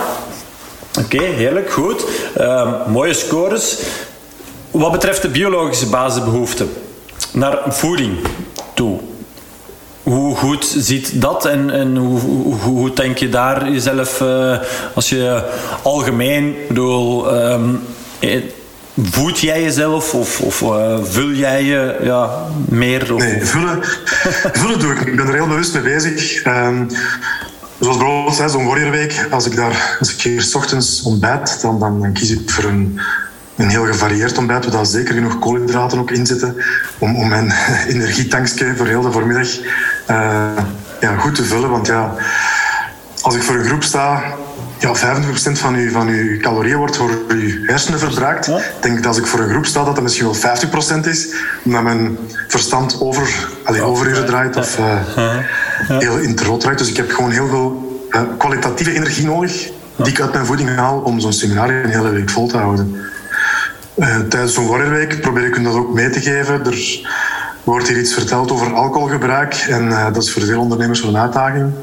oké, 1.00 1.22
heerlijk, 1.22 1.72
goed. 1.72 2.06
Uh, 2.38 2.72
mooie 2.88 3.14
scores. 3.14 3.80
Wat 4.72 4.92
betreft 4.92 5.22
de 5.22 5.28
biologische 5.28 5.88
basisbehoeften 5.88 6.70
naar 7.34 7.60
voeding 7.68 8.18
toe. 8.74 9.00
Hoe 10.04 10.36
goed 10.36 10.76
ziet 10.78 11.22
dat 11.22 11.46
en, 11.46 11.70
en 11.70 11.96
hoe, 11.96 12.20
hoe, 12.20 12.56
hoe 12.56 12.94
denk 12.94 13.18
je 13.18 13.30
daar 13.30 13.72
jezelf, 13.72 14.22
uh, 14.22 14.58
als 14.94 15.10
je 15.10 15.42
algemeen, 15.82 16.56
bedoel, 16.68 17.36
um, 17.36 17.82
Voed 19.02 19.40
jij 19.40 19.64
jezelf 19.64 20.14
of, 20.14 20.42
of 20.42 20.62
uh, 20.62 20.98
vul 21.04 21.32
jij 21.32 21.64
je 21.64 21.98
ja, 22.02 22.46
meer? 22.66 23.14
Nee, 23.14 23.46
vullen, 23.46 23.80
vullen 24.54 24.80
doe 24.80 24.94
ik 24.94 25.00
Ik 25.00 25.16
ben 25.16 25.28
er 25.28 25.34
heel 25.34 25.48
bewust 25.48 25.74
mee 25.74 25.84
bezig. 25.84 26.46
Um, 26.46 26.88
zoals 27.80 27.98
bijvoorbeeld 27.98 28.52
zo'n 28.52 28.66
warriorweek. 28.66 29.28
Als 29.30 29.46
ik, 29.46 29.56
daar, 29.56 29.98
als 30.00 30.14
ik 30.14 30.22
hier 30.22 30.42
s 30.42 30.56
ochtends 30.56 31.02
ontbijt, 31.02 31.62
dan, 31.62 31.80
dan, 31.80 32.14
kies 32.14 32.32
ik 32.32 32.50
voor 32.50 32.64
een, 32.64 33.00
een 33.56 33.70
heel 33.70 33.86
gevarieerd 33.86 34.38
ontbijt, 34.38 34.70
waar 34.70 34.86
zeker 34.86 35.14
genoeg 35.14 35.40
koolhydraten 35.40 36.00
ook 36.00 36.12
in 36.12 36.26
zitten, 36.26 36.56
om, 36.98 37.16
om 37.16 37.28
mijn 37.28 37.54
energietankje 37.94 38.76
voor 38.76 38.88
heel 38.88 39.02
de 39.02 39.12
voormiddag 39.12 39.58
uh, 40.10 40.64
ja, 41.00 41.16
goed 41.18 41.36
te 41.36 41.44
vullen. 41.44 41.70
Want 41.70 41.88
ja, 41.88 42.16
als 43.22 43.36
ik 43.36 43.44
voor 43.44 43.56
een 43.56 43.66
groep 43.66 43.84
sta, 43.84 44.24
ja, 44.80 44.96
25% 44.96 45.52
van 45.52 45.76
uw, 45.76 45.92
van 45.92 46.08
uw 46.08 46.40
calorieën 46.40 46.78
wordt 46.78 46.98
door 46.98 47.12
uw 47.28 47.66
hersenen 47.66 48.00
verbruikt. 48.00 48.48
Ik 48.48 48.64
denk 48.82 48.96
dat 48.96 49.06
als 49.06 49.18
ik 49.18 49.26
voor 49.26 49.40
een 49.40 49.50
groep 49.50 49.66
sta, 49.66 49.84
dat 49.84 49.96
dat 49.96 50.04
misschien 50.04 50.26
wel 50.26 50.58
50% 51.06 51.08
is. 51.08 51.28
Omdat 51.64 51.84
mijn 51.84 52.18
verstand 52.48 53.02
over, 53.02 53.48
overuren 53.84 54.26
draait 54.26 54.56
of 54.56 54.78
uh, 54.80 54.86
heel 55.88 56.18
in 56.18 56.30
het 56.30 56.42
rood 56.42 56.60
draait. 56.60 56.78
Dus 56.78 56.90
ik 56.90 56.98
heb 56.98 57.12
gewoon 57.12 57.32
heel 57.32 57.48
veel 57.48 58.02
uh, 58.10 58.22
kwalitatieve 58.38 58.94
energie 58.94 59.26
nodig 59.26 59.70
die 59.96 60.12
ik 60.12 60.22
uit 60.22 60.34
mijn 60.34 60.46
voeding 60.46 60.76
haal 60.76 61.00
om 61.00 61.20
zo'n 61.20 61.34
seminar 61.34 61.70
een 61.70 61.90
hele 61.90 62.10
week 62.10 62.30
vol 62.30 62.48
te 62.48 62.58
houden. 62.58 62.96
Uh, 63.96 64.20
tijdens 64.20 64.54
zo'n 64.54 64.68
warriorweek 64.68 65.22
probeer 65.22 65.46
ik 65.46 65.56
hun 65.56 65.64
dat 65.64 65.74
ook 65.74 65.94
mee 65.94 66.10
te 66.10 66.22
geven. 66.22 66.66
Er 66.66 67.00
wordt 67.64 67.88
hier 67.88 68.00
iets 68.00 68.14
verteld 68.14 68.52
over 68.52 68.74
alcoholgebruik 68.74 69.54
en 69.54 69.90
dat 70.14 70.24
is 70.24 70.32
voor 70.32 70.42
veel 70.42 70.62
ondernemers 70.62 71.02
wel 71.02 71.10
een 71.10 71.22
uitdaging. 71.22 71.74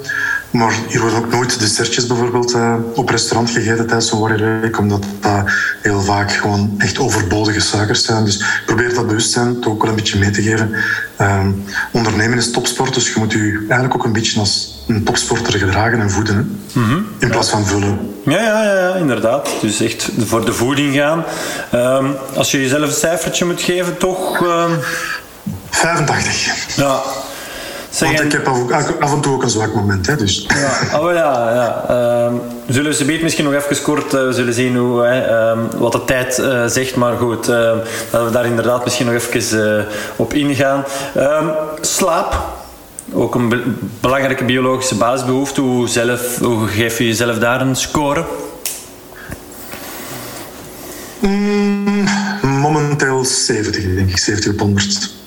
Maar 0.55 0.75
hier 0.88 1.01
worden 1.01 1.19
ook 1.19 1.31
nooit 1.31 1.59
dessertjes 1.61 2.07
bijvoorbeeld 2.07 2.55
uh, 2.55 2.75
op 2.95 3.09
restaurant 3.09 3.51
gegeten 3.51 3.87
tijdens 3.87 4.09
zo'n 4.09 4.21
warriorweek, 4.21 4.79
omdat 4.79 5.05
dat 5.21 5.45
heel 5.83 6.01
vaak 6.01 6.33
gewoon 6.33 6.75
echt 6.79 6.99
overbodige 6.99 7.61
suikers 7.61 8.05
zijn. 8.05 8.25
Dus 8.25 8.45
probeer 8.67 8.95
dat 8.95 9.07
bewustzijn 9.07 9.61
toch 9.61 9.73
ook 9.73 9.81
wel 9.81 9.90
een 9.90 9.97
beetje 9.97 10.19
mee 10.19 10.31
te 10.31 10.43
geven. 10.43 10.75
Um, 11.21 11.64
ondernemen 11.93 12.38
is 12.38 12.51
topsport, 12.51 12.95
dus 12.95 13.12
je 13.12 13.19
moet 13.19 13.33
je 13.33 13.59
eigenlijk 13.59 13.95
ook 13.95 14.05
een 14.05 14.12
beetje 14.12 14.40
als 14.40 14.85
een 14.88 15.05
topsporter 15.05 15.59
gedragen 15.59 16.01
en 16.01 16.11
voeden. 16.11 16.61
Mm 16.73 16.85
-hmm. 16.85 17.07
In 17.19 17.31
plaats 17.31 17.49
van 17.49 17.67
vullen. 17.67 18.14
Ja, 18.25 18.43
ja, 18.43 18.64
ja, 18.64 18.79
ja, 18.79 18.95
inderdaad. 18.95 19.49
Dus 19.61 19.81
echt 19.81 20.11
voor 20.19 20.45
de 20.45 20.53
voeding 20.53 20.95
gaan. 20.95 21.25
Um, 21.75 22.14
als 22.35 22.51
je 22.51 22.61
jezelf 22.61 22.87
een 22.87 22.93
cijfertje 22.93 23.45
moet 23.45 23.62
geven, 23.62 23.97
toch... 23.97 24.40
Um... 24.40 24.79
85. 25.71 26.77
Ja, 26.77 27.03
want 27.98 28.20
ik 28.20 28.33
heb 28.33 28.48
af, 29.00 29.12
en 29.12 29.20
toe 29.20 29.33
ook 29.33 29.42
een 29.42 29.50
zwak 29.50 29.74
moment. 29.74 30.07
Hè, 30.07 30.16
dus. 30.16 30.46
Ja, 30.48 31.00
oh, 31.00 31.12
ja, 31.12 31.52
ja. 31.54 31.85
Uh, 31.90 32.35
zullen 32.68 32.94
ze 32.94 33.04
misschien 33.22 33.44
nog 33.44 33.54
even 33.54 33.83
kort 33.83 34.14
uh, 34.14 34.30
zullen 34.30 34.54
zien 34.54 34.76
hoe, 34.76 35.07
uh, 35.07 35.78
wat 35.80 35.92
de 35.92 36.04
tijd 36.04 36.38
uh, 36.38 36.66
zegt. 36.66 36.96
Maar 36.96 37.16
goed, 37.16 37.48
ehm, 37.48 37.76
dat 38.11 38.24
we 38.24 38.30
daar 38.30 38.46
inderdaad 38.46 38.85
misschien 38.85 39.07
nog 39.07 39.14
even 39.14 39.78
eh, 39.78 39.85
op 40.16 40.33
ingaan. 40.33 40.85
Ehm, 41.14 41.48
slaap. 41.80 42.62
Ook 43.12 43.35
een 43.35 43.48
be 43.48 43.62
belangrijke 44.00 44.44
biologische 44.44 44.94
basisbehoefte. 44.94 45.61
Hoe, 45.61 45.88
zelf, 45.88 46.38
hoe 46.38 46.68
geef 46.68 46.98
je 46.98 47.07
jezelf 47.07 47.38
daar 47.38 47.61
een 47.61 47.76
score? 47.76 48.24
Mm, 51.20 52.04
momenteel 52.42 53.25
70, 53.25 53.94
denk 53.94 54.10
ik. 54.10 54.19
70 54.19 54.52
op 54.52 54.58
100. 54.58 55.23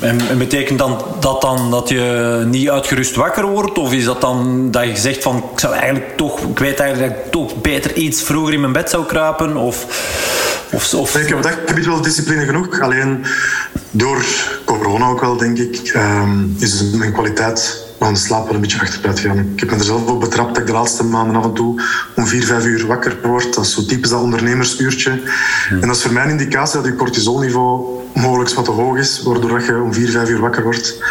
En, 0.00 0.20
en, 0.28 0.38
betekent 0.38 0.78
dan 0.78 1.04
dat 1.20 1.40
dan 1.40 1.70
dat 1.70 1.88
je 1.88 2.42
niet 2.46 2.70
uitgerust 2.70 3.14
wakker 3.14 3.46
wordt? 3.46 3.78
Of 3.78 3.92
is 3.92 4.04
dat 4.04 4.20
dan 4.20 4.70
dat 4.70 4.84
je 4.84 4.96
zegt 4.96 5.22
van 5.22 5.36
ik 5.36 5.60
zou 5.60 5.74
eigenlijk 5.74 6.16
toch, 6.16 6.40
ik 6.40 6.58
weet 6.58 6.80
eigenlijk 6.80 7.14
dat 7.14 7.24
ik 7.24 7.32
toch 7.32 7.60
beter 7.60 7.94
iets 7.94 8.22
vroeger 8.22 8.54
in 8.54 8.60
mijn 8.60 8.72
bed 8.72 8.90
zou 8.90 9.06
kruipen? 9.06 9.56
Of, 9.56 9.86
of, 10.72 10.94
of... 10.94 11.16
Ik 11.16 11.28
heb 11.28 11.42
dat 11.42 11.58
gebied 11.66 11.86
wel 11.86 12.00
discipline 12.00 12.44
genoeg. 12.44 12.80
Alleen 12.80 13.24
door 13.90 14.24
corona 14.64 15.06
ook 15.06 15.20
wel, 15.20 15.36
denk 15.36 15.58
ik, 15.58 15.92
um, 15.96 16.56
is 16.58 16.82
mijn 16.82 17.12
kwaliteit 17.12 17.87
de 17.98 18.14
slaap 18.14 18.44
wel 18.44 18.54
een 18.54 18.60
beetje 18.60 18.80
achteruit 18.80 19.20
gegaan. 19.20 19.38
Ik 19.38 19.60
heb 19.60 19.70
me 19.70 19.76
er 19.76 19.84
zelf 19.84 20.06
op 20.06 20.20
betrapt 20.20 20.48
dat 20.48 20.58
ik 20.58 20.66
de 20.66 20.72
laatste 20.72 21.04
maanden 21.04 21.36
af 21.36 21.44
en 21.44 21.52
toe 21.52 21.82
om 22.16 22.26
vier, 22.26 22.44
vijf 22.44 22.64
uur 22.64 22.86
wakker 22.86 23.16
word. 23.22 23.54
Dat 23.54 23.64
is 23.64 23.74
zo 23.74 23.84
typisch 23.84 24.10
dat 24.10 24.22
ondernemersuurtje. 24.22 25.22
En 25.70 25.80
dat 25.80 25.96
is 25.96 26.02
voor 26.02 26.12
mij 26.12 26.24
een 26.24 26.30
indicatie 26.30 26.80
dat 26.80 26.86
je 26.86 26.94
cortisolniveau 26.94 27.98
mogelijk 28.14 28.54
wat 28.54 28.64
te 28.64 28.70
hoog 28.70 28.98
is, 28.98 29.22
waardoor 29.22 29.62
je 29.62 29.80
om 29.82 29.94
vier, 29.94 30.10
vijf 30.10 30.28
uur 30.28 30.40
wakker 30.40 30.62
wordt. 30.62 31.02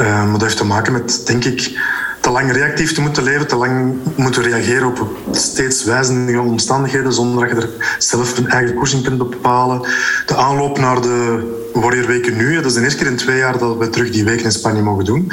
Uh, 0.00 0.22
maar 0.22 0.32
dat 0.32 0.42
heeft 0.42 0.56
te 0.56 0.64
maken 0.64 0.92
met, 0.92 1.22
denk 1.26 1.44
ik, 1.44 1.78
te 2.26 2.32
lang 2.32 2.52
reactief 2.52 2.92
te 2.92 3.00
moeten 3.00 3.22
leven, 3.22 3.46
te 3.46 3.56
lang 3.56 3.96
moeten 4.16 4.42
reageren 4.42 4.86
op 4.86 5.08
steeds 5.32 5.84
wijzende 5.84 6.40
omstandigheden, 6.40 7.12
zonder 7.12 7.48
dat 7.48 7.56
je 7.56 7.62
er 7.66 7.96
zelf 7.98 8.38
een 8.38 8.48
eigen 8.48 8.74
koers 8.74 8.92
in 8.92 9.02
kunt 9.02 9.18
bepalen. 9.18 9.80
De 10.26 10.36
aanloop 10.36 10.78
naar 10.78 11.00
de 11.00 11.70
Warrior 11.72 12.06
Weken 12.06 12.36
nu, 12.36 12.54
dat 12.54 12.64
is 12.64 12.74
de 12.74 12.82
eerste 12.82 12.98
keer 12.98 13.10
in 13.10 13.16
twee 13.16 13.38
jaar 13.38 13.58
dat 13.58 13.76
we 13.76 13.90
terug 13.90 14.10
die 14.10 14.24
weken 14.24 14.44
in 14.44 14.52
Spanje 14.52 14.82
mogen 14.82 15.04
doen. 15.04 15.32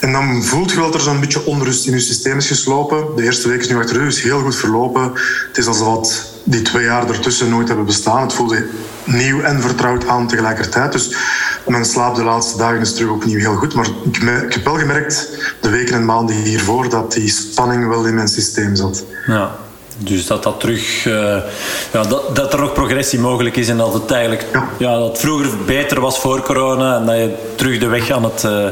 En 0.00 0.12
dan 0.12 0.42
voelt 0.42 0.70
je 0.70 0.76
wel 0.76 0.84
dat 0.84 0.94
er 0.94 1.00
zo'n 1.00 1.20
beetje 1.20 1.46
onrust 1.46 1.86
in 1.86 1.92
je 1.92 2.00
systeem 2.00 2.36
is 2.36 2.46
geslopen. 2.46 3.16
De 3.16 3.22
eerste 3.22 3.48
week 3.48 3.60
is 3.60 3.68
nu 3.68 3.76
achter 3.76 3.96
rug, 3.96 4.06
is 4.06 4.22
heel 4.22 4.40
goed 4.40 4.56
verlopen. 4.56 5.02
Het 5.48 5.58
is 5.58 5.66
alsof 5.66 5.86
wat 5.86 6.31
die 6.44 6.62
twee 6.62 6.84
jaar 6.84 7.08
ertussen 7.08 7.48
nooit 7.48 7.68
hebben 7.68 7.86
bestaan. 7.86 8.22
Het 8.22 8.32
voelde 8.32 8.66
nieuw 9.04 9.40
en 9.40 9.62
vertrouwd 9.62 10.06
aan 10.06 10.28
tegelijkertijd. 10.28 10.92
Dus 10.92 11.14
mijn 11.66 11.84
slaap 11.84 12.14
de 12.14 12.24
laatste 12.24 12.58
dagen 12.58 12.80
is 12.80 12.94
terug 12.94 13.10
opnieuw 13.10 13.38
heel 13.38 13.54
goed. 13.54 13.74
Maar 13.74 13.86
ik, 13.86 14.16
ik 14.42 14.52
heb 14.52 14.64
wel 14.64 14.78
gemerkt, 14.78 15.28
de 15.60 15.68
weken 15.68 15.94
en 15.94 16.04
maanden 16.04 16.36
hiervoor, 16.36 16.88
dat 16.88 17.12
die 17.12 17.28
spanning 17.28 17.88
wel 17.88 18.04
in 18.04 18.14
mijn 18.14 18.28
systeem 18.28 18.76
zat. 18.76 19.04
Ja. 19.26 19.50
Dus 19.98 20.26
dat 20.26 20.42
dat 20.42 20.60
terug, 20.60 21.04
uh, 21.04 21.36
ja, 21.92 22.02
dat, 22.02 22.36
dat 22.36 22.52
er 22.52 22.60
nog 22.60 22.72
progressie 22.72 23.18
mogelijk 23.18 23.56
is 23.56 23.68
en 23.68 23.76
dat 23.76 23.92
het 23.92 24.10
eigenlijk 24.10 24.46
ja. 24.52 24.68
ja. 24.78 24.98
dat 24.98 25.18
vroeger 25.18 25.48
beter 25.66 26.00
was 26.00 26.20
voor 26.20 26.42
corona 26.42 26.96
en 26.96 27.06
dat 27.06 27.16
je 27.16 27.34
terug 27.54 27.78
de 27.78 27.86
weg 27.86 28.10
aan 28.10 28.24
het 28.24 28.42
uh, 28.42 28.66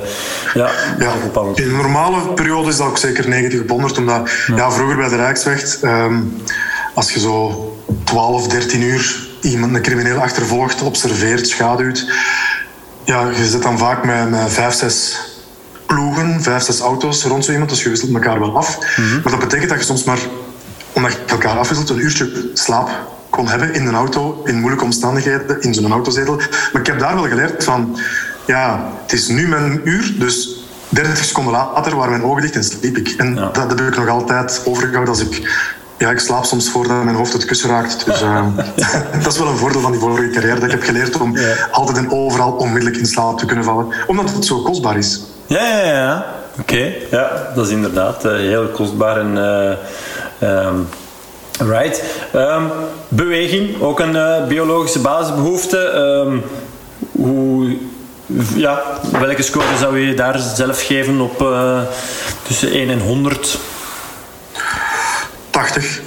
ja, 0.55 0.71
ja. 0.99 1.13
In 1.55 1.69
een 1.69 1.77
normale 1.77 2.33
periode 2.35 2.69
is 2.69 2.77
dat 2.77 2.87
ook 2.87 2.99
zeker 2.99 3.29
90 3.29 3.61
op 3.61 3.69
100, 3.69 3.99
omdat 3.99 4.31
ja. 4.57 4.71
vroeger 4.71 4.97
bij 4.97 5.09
de 5.09 5.17
Rijksweg, 5.17 5.83
um, 5.83 6.43
als 6.95 7.13
je 7.13 7.21
zo 7.21 7.77
12, 8.05 8.49
13 8.49 8.83
uur 8.83 9.29
iemand, 9.41 9.75
een 9.75 9.83
crimineel 9.83 10.19
achtervolgt, 10.19 10.83
observeert, 10.83 11.49
schaduwt, 11.49 12.07
ja, 13.05 13.29
je 13.29 13.47
zit 13.47 13.63
dan 13.63 13.79
vaak 13.79 14.05
met, 14.05 14.31
met 14.31 14.53
5, 14.53 14.75
6 14.75 15.19
ploegen, 15.87 16.43
5, 16.43 16.63
6 16.63 16.81
auto's 16.81 17.25
rond 17.25 17.45
zo 17.45 17.53
iemand, 17.53 17.71
dus 17.71 17.83
je 17.83 17.89
wisselt 17.89 18.15
elkaar 18.15 18.41
wel 18.41 18.57
af. 18.57 18.79
Mm 18.97 19.05
-hmm. 19.05 19.21
Maar 19.23 19.33
dat 19.33 19.41
betekent 19.41 19.71
dat 19.71 19.79
je 19.79 19.85
soms 19.85 20.05
maar 20.05 20.19
omdat 20.93 21.13
je 21.13 21.19
elkaar 21.27 21.59
afwisselt, 21.59 21.91
een 21.91 22.03
uurtje 22.03 22.51
slaap 22.55 22.91
kon 23.31 23.49
hebben 23.49 23.75
in 23.75 23.87
een 23.87 23.95
auto, 23.95 24.43
in 24.45 24.59
moeilijke 24.59 24.85
omstandigheden, 24.85 25.63
in 25.63 25.75
zo'n 25.75 25.93
autozetel. 25.93 26.37
Maar 26.73 26.81
ik 26.81 26.87
heb 26.87 26.99
daar 26.99 27.15
wel 27.15 27.29
geleerd 27.29 27.65
van, 27.65 27.99
ja, 28.47 28.93
het 29.03 29.13
is 29.13 29.29
nu 29.29 29.49
mijn 29.49 29.81
uur, 29.85 30.15
dus 30.19 30.65
30 30.89 31.25
seconden 31.25 31.53
later 31.53 31.97
waren 31.97 32.11
mijn 32.11 32.25
ogen 32.25 32.43
dicht 32.43 32.55
en 32.55 32.65
sliep 32.65 32.97
ik. 32.97 33.09
En 33.09 33.35
dat, 33.35 33.55
dat, 33.55 33.79
heb 33.79 33.89
ik 33.89 33.97
nog 33.97 34.09
altijd 34.09 34.63
overgehouden 34.65 35.15
als 35.15 35.23
ik... 35.23 35.69
Ja, 36.01 36.11
ik 36.11 36.19
slaap 36.19 36.45
soms 36.45 36.71
voordat 36.71 37.05
mijn 37.05 37.17
hoofd 37.17 37.33
het 37.33 37.45
kussen 37.45 37.71
raakt. 37.71 38.05
Dus 38.05 38.23
uh, 38.23 38.47
dat 39.23 39.33
is 39.33 39.39
wel 39.39 39.49
een 39.49 39.57
voordeel 39.57 39.81
van 39.81 39.91
die 39.91 40.01
vorige 40.01 40.31
carrière. 40.31 40.55
Dat 40.55 40.65
ik 40.65 40.71
heb 40.71 40.83
geleerd 40.83 41.21
om 41.21 41.37
ja. 41.37 41.55
altijd 41.71 41.97
en 41.97 42.13
overal 42.13 42.53
onmiddellijk 42.53 42.97
in 42.97 43.07
slaap 43.07 43.39
te 43.39 43.47
kunnen 43.47 43.65
vallen. 43.65 43.87
Omdat 44.07 44.33
het 44.33 44.45
zo 44.45 44.63
kostbaar 44.63 44.97
is. 44.97 45.21
Ja, 45.47 45.67
ja, 45.67 45.85
ja. 45.85 46.27
Oké. 46.61 46.93
Ja, 47.11 47.53
dat 47.55 47.67
is 47.67 47.73
inderdaad 47.73 48.25
uh, 48.25 48.33
heel 48.33 48.67
kostbaar. 48.67 49.17
En, 49.17 49.37
uh, 49.37 49.73
Um, 50.43 50.89
right. 51.59 52.03
Um, 52.35 52.71
beweging, 53.09 53.81
ook 53.81 54.01
een 54.01 54.15
uh, 54.15 54.47
biologische 54.47 54.99
basisbehoefte. 54.99 55.79
Um, 55.79 56.43
hoe, 57.13 57.77
ja, 58.55 58.83
welke 59.19 59.43
score 59.43 59.77
zou 59.79 59.99
je 59.99 60.15
daar 60.15 60.39
zelf 60.39 60.87
geven 60.87 61.21
op 61.21 61.43
uh, 61.43 61.81
tussen 62.43 62.71
1 62.71 62.91
en 62.91 63.01
100? 63.01 63.59
80. 65.61 66.01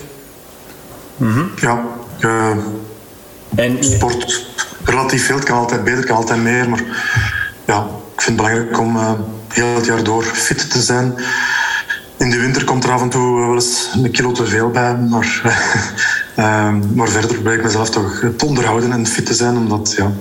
Mm 1.17 1.33
-hmm. 1.33 1.51
Ja. 1.55 1.85
Uh, 2.19 2.57
en, 3.55 3.83
sport 3.83 4.45
relatief 4.83 5.25
veel. 5.25 5.35
Het 5.35 5.45
kan 5.45 5.57
altijd 5.57 5.83
beter, 5.83 6.05
kan 6.05 6.15
altijd 6.15 6.41
meer. 6.41 6.69
Maar 6.69 6.83
ja, 7.65 7.87
ik 8.15 8.21
vind 8.21 8.39
het 8.39 8.47
belangrijk 8.47 8.79
om 8.79 8.97
heel 9.47 9.75
het 9.75 9.85
jaar 9.85 10.03
door 10.03 10.23
fit 10.23 10.71
te 10.71 10.81
zijn. 10.81 11.15
In 12.17 12.29
de 12.29 12.39
winter 12.39 12.63
komt 12.63 12.83
er 12.83 12.91
af 12.91 13.01
en 13.01 13.09
toe 13.09 13.39
wel 13.39 13.53
eens 13.53 13.89
een 14.03 14.11
kilo 14.11 14.31
te 14.31 14.45
veel 14.45 14.69
bij. 14.69 14.95
Maar, 14.95 15.41
uh, 16.37 16.73
maar 16.97 17.07
verder 17.07 17.33
probeer 17.33 17.53
ik 17.53 17.63
mezelf 17.63 17.89
toch 17.89 18.23
te 18.37 18.45
onderhouden 18.45 18.91
en 18.91 19.07
fit 19.07 19.25
te 19.25 19.33
zijn. 19.33 19.57
Omdat 19.57 19.93
ja, 19.97 20.11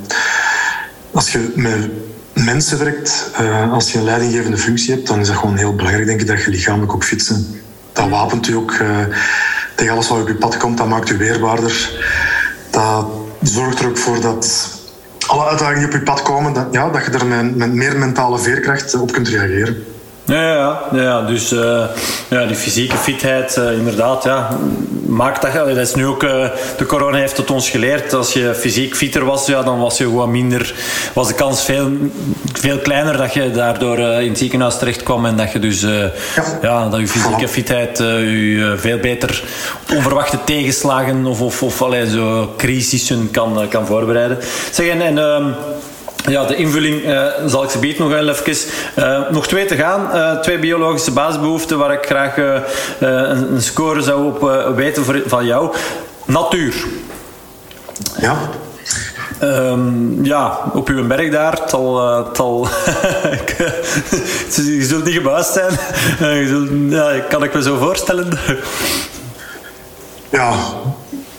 als 1.12 1.32
je 1.32 1.52
met 1.54 1.90
mensen 2.32 2.78
werkt, 2.78 3.30
als 3.70 3.92
je 3.92 3.98
een 3.98 4.04
leidinggevende 4.04 4.58
functie 4.58 4.94
hebt, 4.94 5.06
dan 5.06 5.20
is 5.20 5.26
dat 5.26 5.36
gewoon 5.36 5.56
heel 5.56 5.74
belangrijk, 5.74 6.06
denk 6.06 6.20
ik, 6.20 6.26
dat 6.26 6.42
je 6.42 6.50
lichamelijk 6.50 6.94
ook 6.94 7.04
fit 7.04 7.28
bent. 7.28 7.61
Dat 7.92 8.08
wapent 8.08 8.48
u 8.48 8.54
ook 8.54 8.72
uh, 8.72 8.98
tegen 9.74 9.92
alles 9.92 10.08
wat 10.08 10.20
op 10.20 10.28
je 10.28 10.34
pad 10.34 10.56
komt. 10.56 10.78
Dat 10.78 10.88
maakt 10.88 11.10
u 11.10 11.16
weerbaarder. 11.16 11.90
Dat 12.70 13.06
zorgt 13.42 13.78
er 13.78 13.88
ook 13.88 13.98
voor 13.98 14.20
dat 14.20 14.70
alle 15.26 15.44
uitdagingen 15.44 15.78
die 15.78 15.88
op 15.88 15.92
je 15.92 16.12
pad 16.12 16.22
komen, 16.22 16.52
dat, 16.52 16.66
ja, 16.70 16.88
dat 16.88 17.04
je 17.04 17.10
er 17.10 17.26
met 17.26 17.72
meer 17.72 17.98
mentale 17.98 18.38
veerkracht 18.38 18.94
op 18.94 19.12
kunt 19.12 19.28
reageren. 19.28 19.84
Ja, 20.24 20.42
ja, 20.42 20.80
ja, 20.92 21.22
dus 21.22 21.52
uh, 21.52 21.84
ja, 22.28 22.46
die 22.46 22.56
fysieke 22.56 22.96
fitheid, 22.96 23.56
uh, 23.56 23.72
inderdaad, 23.72 24.24
ja, 24.24 24.48
maakt 25.06 25.42
dat. 25.42 25.52
Dat 25.54 25.76
is 25.76 25.94
nu 25.94 26.06
ook, 26.06 26.22
uh, 26.22 26.46
de 26.76 26.86
corona 26.86 27.16
heeft 27.16 27.36
het 27.36 27.50
ons 27.50 27.70
geleerd. 27.70 28.12
Als 28.12 28.32
je 28.32 28.54
fysiek 28.54 28.96
fitter 28.96 29.24
was, 29.24 29.46
ja, 29.46 29.62
dan 29.62 29.78
was 29.78 29.98
je 29.98 30.04
gewoon 30.04 30.30
minder, 30.30 30.74
was 31.12 31.28
de 31.28 31.34
kans 31.34 31.64
veel, 31.64 31.90
veel 32.52 32.78
kleiner 32.78 33.16
dat 33.16 33.34
je 33.34 33.50
daardoor 33.50 33.98
in 33.98 34.28
het 34.28 34.38
ziekenhuis 34.38 34.78
terecht 34.78 35.02
kwam 35.02 35.26
en 35.26 35.36
dat 35.36 35.52
je 35.52 35.58
dus, 35.58 35.80
ja. 35.80 36.10
ja. 36.62 36.88
dat 36.88 37.00
je 37.00 37.08
fysieke 37.08 37.48
fitheid 37.48 37.98
je 37.98 38.74
veel 38.78 38.98
beter 38.98 39.42
onverwachte 39.96 40.38
tegenslagen 40.44 41.26
of, 41.26 41.40
of, 41.40 41.62
of 41.62 41.82
allee, 41.82 42.10
zo 42.10 42.54
crisissen 42.56 43.30
kan, 43.30 43.66
kan 43.68 43.86
voorbereiden. 43.86 44.38
Zeg, 44.70 44.88
en, 44.88 45.00
en 45.00 45.18
ehm, 45.18 45.50
ja, 46.26 46.44
de 46.44 46.56
invulling 46.56 47.04
uh, 47.04 47.26
zal 47.46 47.62
ik 47.62 47.70
ze 47.70 47.78
bieden 47.78 48.02
nog 48.02 48.10
wel 48.10 48.28
even. 48.28 48.72
Uh, 48.98 49.30
nog 49.30 49.46
twee 49.46 49.64
te 49.64 49.76
gaan. 49.76 50.10
Uh, 50.14 50.40
twee 50.40 50.58
biologische 50.58 51.10
basisbehoeften 51.10 51.78
waar 51.78 51.92
ik 51.92 52.06
graag 52.06 52.36
een, 52.36 53.54
een, 53.54 53.62
score 53.62 54.02
zou 54.02 54.26
op 54.26 54.74
weten 54.76 55.04
voor, 55.04 55.22
van 55.26 55.46
jou. 55.46 55.74
Natuur. 56.24 56.84
Ja. 58.20 58.36
Um, 59.42 60.24
ja, 60.24 60.58
op 60.72 60.88
uw 60.88 61.06
berg 61.06 61.30
daar, 61.30 61.66
tal, 61.66 62.30
tal 62.32 62.68
je 64.56 64.84
zult 64.84 65.04
niet 65.04 65.14
gebuist 65.14 65.52
zijn. 65.52 65.72
je 66.18 66.46
zult, 66.48 66.92
ja, 66.92 67.20
kan 67.28 67.42
ik 67.42 67.54
me 67.54 67.62
zo 67.62 67.78
voorstellen. 67.78 68.38
ja, 70.30 70.52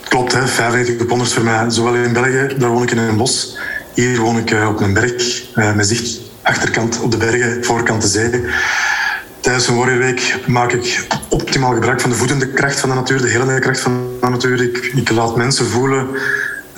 klopt. 0.08 0.34
Hè. 0.34 0.48
95 0.48 1.08
ponders 1.08 1.34
voor 1.34 1.44
mij, 1.44 1.70
zowel 1.70 1.94
in 1.94 2.14
België, 2.14 2.56
daar 2.58 2.70
woon 2.70 2.84
ik 2.84 2.92
in 2.92 2.98
een 2.98 3.18
bos 3.18 3.58
hier 3.94 4.20
woon 4.20 4.38
ik 4.38 4.52
eh, 4.52 4.68
op 4.68 4.80
een 4.80 4.94
berg 4.94 5.44
eh, 5.56 5.74
met 5.74 5.88
zicht 5.88 6.20
achterkant 6.42 7.00
op 7.02 7.12
de 7.12 7.18
bergen, 7.18 7.66
voorkant 7.66 8.02
de 8.02 8.08
zee. 8.08 8.46
Tijdens 9.40 9.68
een 9.68 9.76
warriorweek 9.76 10.40
maak 10.48 10.72
ik 10.72 11.08
optimaal 11.30 11.74
gebruik 11.74 12.02
van 12.02 12.10
de 12.10 12.16
voedende 12.16 12.48
kracht 12.48 12.80
van 12.80 12.90
de 12.90 12.96
natuur, 12.96 13.22
de 13.22 13.30
helende 13.30 13.60
kracht 13.60 13.80
van 13.80 14.08
de 14.22 14.30
natuur. 14.30 14.62
Ik, 14.62 14.92
ik 14.96 15.10
laat 15.10 15.36
mensen 15.36 15.66
voelen. 15.66 16.08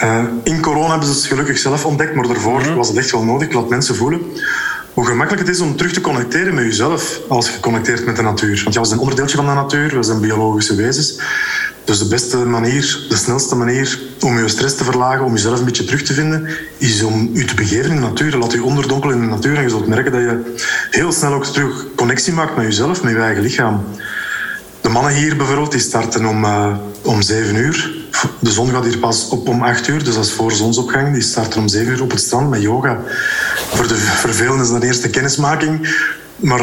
Uh, 0.04 0.24
in 0.44 0.62
corona 0.62 0.90
hebben 0.90 1.08
ze 1.08 1.14
het 1.14 1.26
gelukkig 1.26 1.58
zelf 1.58 1.86
ontdekt, 1.86 2.16
maar 2.16 2.28
daarvoor 2.28 2.60
mhm. 2.60 2.76
was 2.76 2.88
het 2.88 2.98
echt 2.98 3.12
wel 3.12 3.24
nodig. 3.24 3.48
Ik 3.48 3.54
laat 3.54 3.70
mensen 3.70 3.96
voelen 3.96 4.22
hoe 4.96 5.06
gemakkelijk 5.06 5.48
het 5.48 5.56
is 5.56 5.62
om 5.62 5.76
terug 5.76 5.94
te 5.94 6.02
connecteren 6.02 6.54
met 6.54 6.64
jezelf 6.64 7.20
als 7.28 7.50
je 7.50 7.60
connecteert 7.60 8.06
met 8.06 8.16
de 8.16 8.22
natuur. 8.22 8.62
Want 8.64 8.76
ja, 8.76 8.82
we 8.82 8.88
zijn 8.88 9.00
een 9.00 9.04
onderdeeltje 9.04 9.38
van 9.38 9.46
de 9.46 9.54
natuur, 9.54 9.96
we 9.96 10.04
zijn 10.04 10.22
biologische 10.22 10.76
wezens. 10.76 11.20
Dus 11.86 12.00
de 12.00 12.08
beste 12.08 12.38
manier, 12.38 13.06
de 13.10 13.16
snelste 13.16 13.56
manier 13.56 14.00
om 14.20 14.40
je 14.40 14.48
stress 14.48 14.76
te 14.76 14.84
verlagen, 14.84 15.26
om 15.26 15.34
jezelf 15.34 15.60
een 15.60 15.66
beetje 15.66 15.84
terug 15.84 16.02
te 16.02 16.14
vinden, 16.14 16.48
is 16.78 17.04
om 17.04 17.30
je 17.34 17.46
te 17.46 17.56
begeven 17.56 17.90
in 17.90 17.96
de 17.96 18.02
natuur. 18.02 18.38
Laat 18.38 18.52
je 18.52 18.64
onderdompelen 18.64 19.16
in 19.16 19.22
de 19.22 19.28
natuur 19.28 19.58
en 19.58 19.64
je 19.64 19.70
zult 19.70 19.88
merken 19.88 20.12
dat 20.12 20.22
je 20.22 20.56
heel 20.92 21.12
snel 21.12 21.34
ook 21.34 21.46
terug 21.46 21.86
connectie 21.96 22.34
maakt 22.34 22.56
met 22.56 22.66
jezelf, 22.66 23.04
met 23.04 23.14
je 23.14 23.20
eigen 23.20 23.44
lichaam. 23.44 23.84
De 24.82 24.90
mannen 24.90 25.14
hier 25.14 25.38
bijvoorbeeld, 25.38 25.72
die 25.72 25.80
starten 25.80 26.26
om, 26.26 26.44
uh, 26.44 26.78
om 27.02 27.22
7 27.22 27.56
uur. 27.56 27.94
De 28.40 28.52
zon 28.52 28.70
gaat 28.70 28.86
hier 28.86 28.98
pas 28.98 29.30
op 29.30 29.48
om 29.48 29.64
8 29.64 29.88
uur, 29.88 30.04
dus 30.04 30.16
dat 30.16 30.26
is 30.26 30.32
voor 30.32 30.52
zonsopgang. 30.52 31.14
Die 31.14 31.22
starten 31.22 31.60
om 31.60 31.68
7 31.68 31.94
uur 31.94 32.02
op 32.02 32.12
het 32.12 32.20
strand 32.20 32.50
met 32.50 32.62
yoga. 32.62 33.00
Voor, 33.74 33.88
de, 33.88 33.96
voor 33.96 34.34
velen 34.34 34.62
is 34.62 34.70
dat 34.70 34.84
eerste 34.84 35.10
kennismaking. 35.10 35.98
Maar 36.36 36.62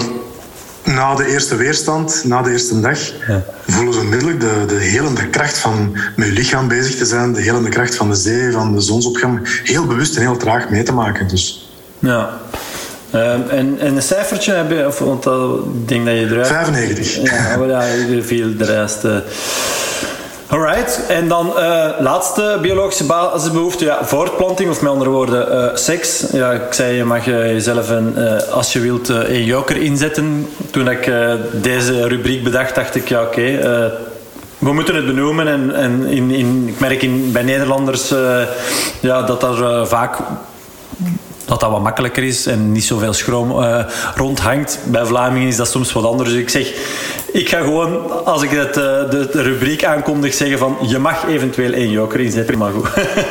na 0.84 1.14
de 1.14 1.26
eerste 1.26 1.56
weerstand, 1.56 2.24
na 2.24 2.42
de 2.42 2.50
eerste 2.50 2.80
dag, 2.80 2.98
ja. 3.28 3.44
voelen 3.66 3.94
ze 3.94 4.00
onmiddellijk 4.00 4.40
de, 4.40 4.64
de 4.66 4.74
helende 4.74 5.28
kracht 5.28 5.58
van 5.58 5.96
met 6.16 6.26
je 6.26 6.32
lichaam 6.32 6.68
bezig 6.68 6.96
te 6.96 7.06
zijn, 7.06 7.32
de 7.32 7.40
helende 7.40 7.68
kracht 7.68 7.94
van 7.94 8.08
de 8.08 8.16
zee, 8.16 8.52
van 8.52 8.74
de 8.74 8.80
zonsopgang, 8.80 9.60
heel 9.64 9.86
bewust 9.86 10.16
en 10.16 10.22
heel 10.22 10.36
traag 10.36 10.68
mee 10.70 10.82
te 10.82 10.92
maken. 10.92 11.28
Dus. 11.28 11.70
Ja. 11.98 12.40
Um, 13.14 13.48
en, 13.48 13.76
en 13.78 13.96
een 13.96 14.02
cijfertje 14.02 14.52
heb 14.52 14.70
je, 14.70 14.86
of, 14.86 14.98
want 14.98 15.22
dat, 15.22 15.88
denk 15.88 16.06
dat 16.06 16.14
je 16.14 16.26
eruit... 16.26 16.46
95. 16.46 17.22
Ja, 17.22 17.56
maar 17.56 17.68
ja, 17.68 17.82
viel 18.22 18.56
de 18.56 18.64
rest... 18.64 19.04
Uh, 19.04 19.16
Alright, 20.52 21.06
en 21.08 21.28
dan 21.28 21.52
uh, 21.56 21.88
laatste 21.98 22.58
biologische 22.62 23.04
basisbehoefte, 23.04 23.84
ja, 23.84 24.04
voortplanting, 24.04 24.70
of 24.70 24.82
met 24.82 24.90
andere 24.90 25.10
woorden, 25.10 25.54
uh, 25.54 25.76
seks. 25.76 26.24
Ja, 26.32 26.52
ik 26.52 26.72
zei, 26.72 26.96
je 26.96 27.04
mag 27.04 27.24
jezelf 27.24 27.90
een, 27.90 28.16
als 28.50 28.72
je 28.72 28.80
wilt 28.80 29.08
een 29.08 29.44
joker 29.44 29.76
inzetten. 29.76 30.48
Toen 30.70 30.90
ik 30.90 31.12
deze 31.52 32.08
rubriek 32.08 32.44
bedacht, 32.44 32.74
dacht 32.74 32.94
ik, 32.94 33.08
ja 33.08 33.22
oké, 33.22 33.58
we 34.58 34.72
moeten 34.72 34.94
het 34.94 35.06
benoemen. 35.06 35.48
En, 35.48 35.74
en 35.74 36.06
in, 36.06 36.30
in, 36.30 36.64
ik 36.68 36.80
merk 36.80 37.02
in, 37.02 37.32
bij 37.32 37.42
Nederlanders 37.42 38.08
ja, 39.00 39.22
dat 39.22 39.42
er 39.42 39.86
vaak 39.86 40.16
dat 41.52 41.60
dat 41.60 41.70
wat 41.70 41.82
makkelijker 41.82 42.22
is 42.22 42.46
en 42.46 42.72
niet 42.72 42.84
zoveel 42.84 43.12
schroom 43.12 43.50
uh, 43.50 43.84
rondhangt. 44.14 44.78
Bij 44.84 45.04
Vlamingen 45.04 45.48
is 45.48 45.56
dat 45.56 45.70
soms 45.70 45.92
wat 45.92 46.04
anders. 46.04 46.30
Dus 46.30 46.38
ik 46.38 46.48
zeg, 46.48 46.72
ik 47.32 47.48
ga 47.48 47.58
gewoon, 47.58 48.24
als 48.24 48.42
ik 48.42 48.50
het, 48.50 48.74
de, 48.74 49.28
de, 49.32 49.42
rubriek 49.42 49.84
aankondig, 49.84 50.34
zeggen 50.34 50.58
van 50.58 50.76
je 50.80 50.98
mag 50.98 51.26
eventueel 51.28 51.72
één 51.72 51.90
joker 51.90 52.20
inzetten, 52.20 52.58
maar 52.58 52.72
goed. 52.72 52.88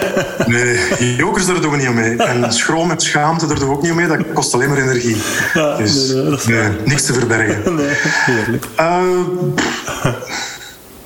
nee, 0.54 1.16
jokers 1.16 1.46
daar 1.46 1.62
doen 1.62 1.72
we 1.72 1.78
niet 1.78 1.94
mee. 1.94 2.18
En 2.18 2.54
schroom 2.54 2.88
met 2.88 3.02
schaamte 3.02 3.48
daar 3.48 3.60
doen 3.60 3.68
we 3.68 3.74
ook 3.74 3.82
niet 3.82 3.94
mee. 3.94 4.08
Dat 4.08 4.34
kost 4.34 4.54
alleen 4.54 4.70
maar 4.70 4.78
energie. 4.78 5.18
Ja, 5.54 5.78
dus 5.78 6.14
nee, 6.46 6.70
niks 6.86 7.06
te 7.06 7.14
verbergen. 7.14 7.60
Nee, 7.76 7.96
heerlijk. 8.02 8.66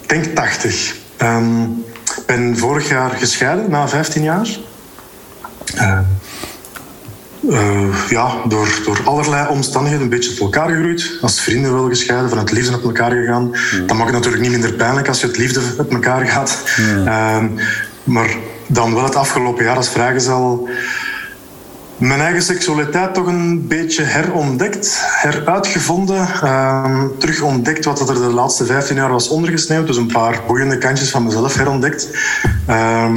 ik 0.01 0.09
denk 0.09 0.25
80. 0.35 0.95
Um, 1.21 1.85
ik 2.17 2.25
ben 2.25 2.57
vorig 2.57 2.89
jaar 2.89 3.09
gescheiden, 3.09 3.69
na 3.69 3.87
15 3.87 4.23
jaar. 4.23 4.47
Uh, 5.75 5.99
uh, 7.49 8.09
ja, 8.09 8.31
door, 8.47 8.81
door 8.85 8.99
allerlei 9.05 9.47
omstandigheden 9.49 10.05
een 10.05 10.11
beetje 10.11 10.29
tot 10.29 10.39
elkaar 10.39 10.69
gegroeid. 10.69 11.17
Als 11.21 11.41
vrienden 11.41 11.73
wel 11.73 11.87
gescheiden, 11.87 12.29
vanuit 12.29 12.51
liefde 12.51 12.71
met 12.71 12.83
elkaar 12.83 13.11
gegaan. 13.11 13.43
Mm. 13.43 13.87
Dat 13.87 13.97
maakt 13.97 14.09
het 14.09 14.13
natuurlijk 14.13 14.43
niet 14.43 14.51
minder 14.51 14.73
pijnlijk 14.73 15.07
als 15.07 15.21
je 15.21 15.27
het 15.27 15.37
liefde 15.37 15.61
met 15.77 15.89
elkaar 15.89 16.25
gaat. 16.25 16.63
Mm. 16.77 17.07
Uh, 17.07 17.43
maar 18.03 18.35
dan 18.67 18.93
wel 18.93 19.03
het 19.03 19.15
afgelopen 19.15 19.63
jaar 19.63 19.75
als 19.75 19.89
vrijgezel 19.89 20.69
mijn 21.97 22.19
eigen 22.19 22.41
seksualiteit 22.41 23.13
toch 23.13 23.27
een 23.27 23.67
beetje 23.67 24.03
herontdekt, 24.03 24.97
heruitgevonden, 24.99 26.27
uh, 26.43 27.03
terug 27.17 27.41
ontdekt 27.41 27.85
wat 27.85 28.09
er 28.09 28.15
de 28.15 28.19
laatste 28.19 28.65
15 28.65 28.95
jaar 28.95 29.11
was 29.11 29.29
ondergesneeuwd. 29.29 29.87
Dus 29.87 29.97
een 29.97 30.11
paar 30.11 30.41
boeiende 30.47 30.77
kantjes 30.77 31.09
van 31.09 31.23
mezelf 31.23 31.55
herontdekt. 31.55 32.09
Uh, 32.69 33.11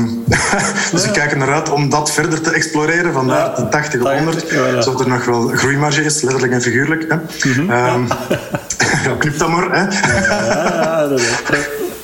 dus 0.92 1.04
ik 1.04 1.12
kijk 1.12 1.30
er 1.30 1.36
naar 1.36 1.52
uit 1.52 1.70
om 1.70 1.88
dat 1.88 2.12
verder 2.12 2.40
te 2.40 2.50
exploreren, 2.50 3.12
vandaar 3.12 3.56
de 3.56 3.68
80 3.68 4.02
of 4.02 4.12
100. 4.12 4.48
Zodat 4.84 5.00
er 5.00 5.08
nog 5.08 5.24
wel 5.24 5.48
groeimarge 5.48 6.04
is, 6.04 6.22
letterlijk 6.22 6.52
en 6.52 6.62
figuurlijk. 6.62 7.04
Hè. 7.08 7.16
Mm 7.16 7.68
-hmm. 7.68 8.06
ja, 9.04 9.14
knip 9.18 9.38
dat 9.38 9.48
maar. 9.48 9.70
Hè. 9.70 9.82
Ja, 10.26 11.06
dat 11.06 11.20
is 11.20 11.26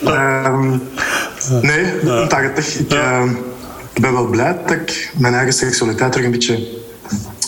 um, 0.06 0.82
nee, 1.62 2.26
80. 2.28 2.78
Ik, 2.78 2.92
ik 3.94 4.00
ben 4.00 4.12
wel 4.12 4.26
blij 4.26 4.58
dat 4.66 4.70
ik 4.70 5.12
mijn 5.16 5.34
eigen 5.34 5.52
seksualiteit 5.52 6.12
terug 6.12 6.26
een 6.26 6.32
beetje 6.32 6.68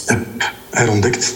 heb 0.07 0.53
herontdekt. 0.71 1.35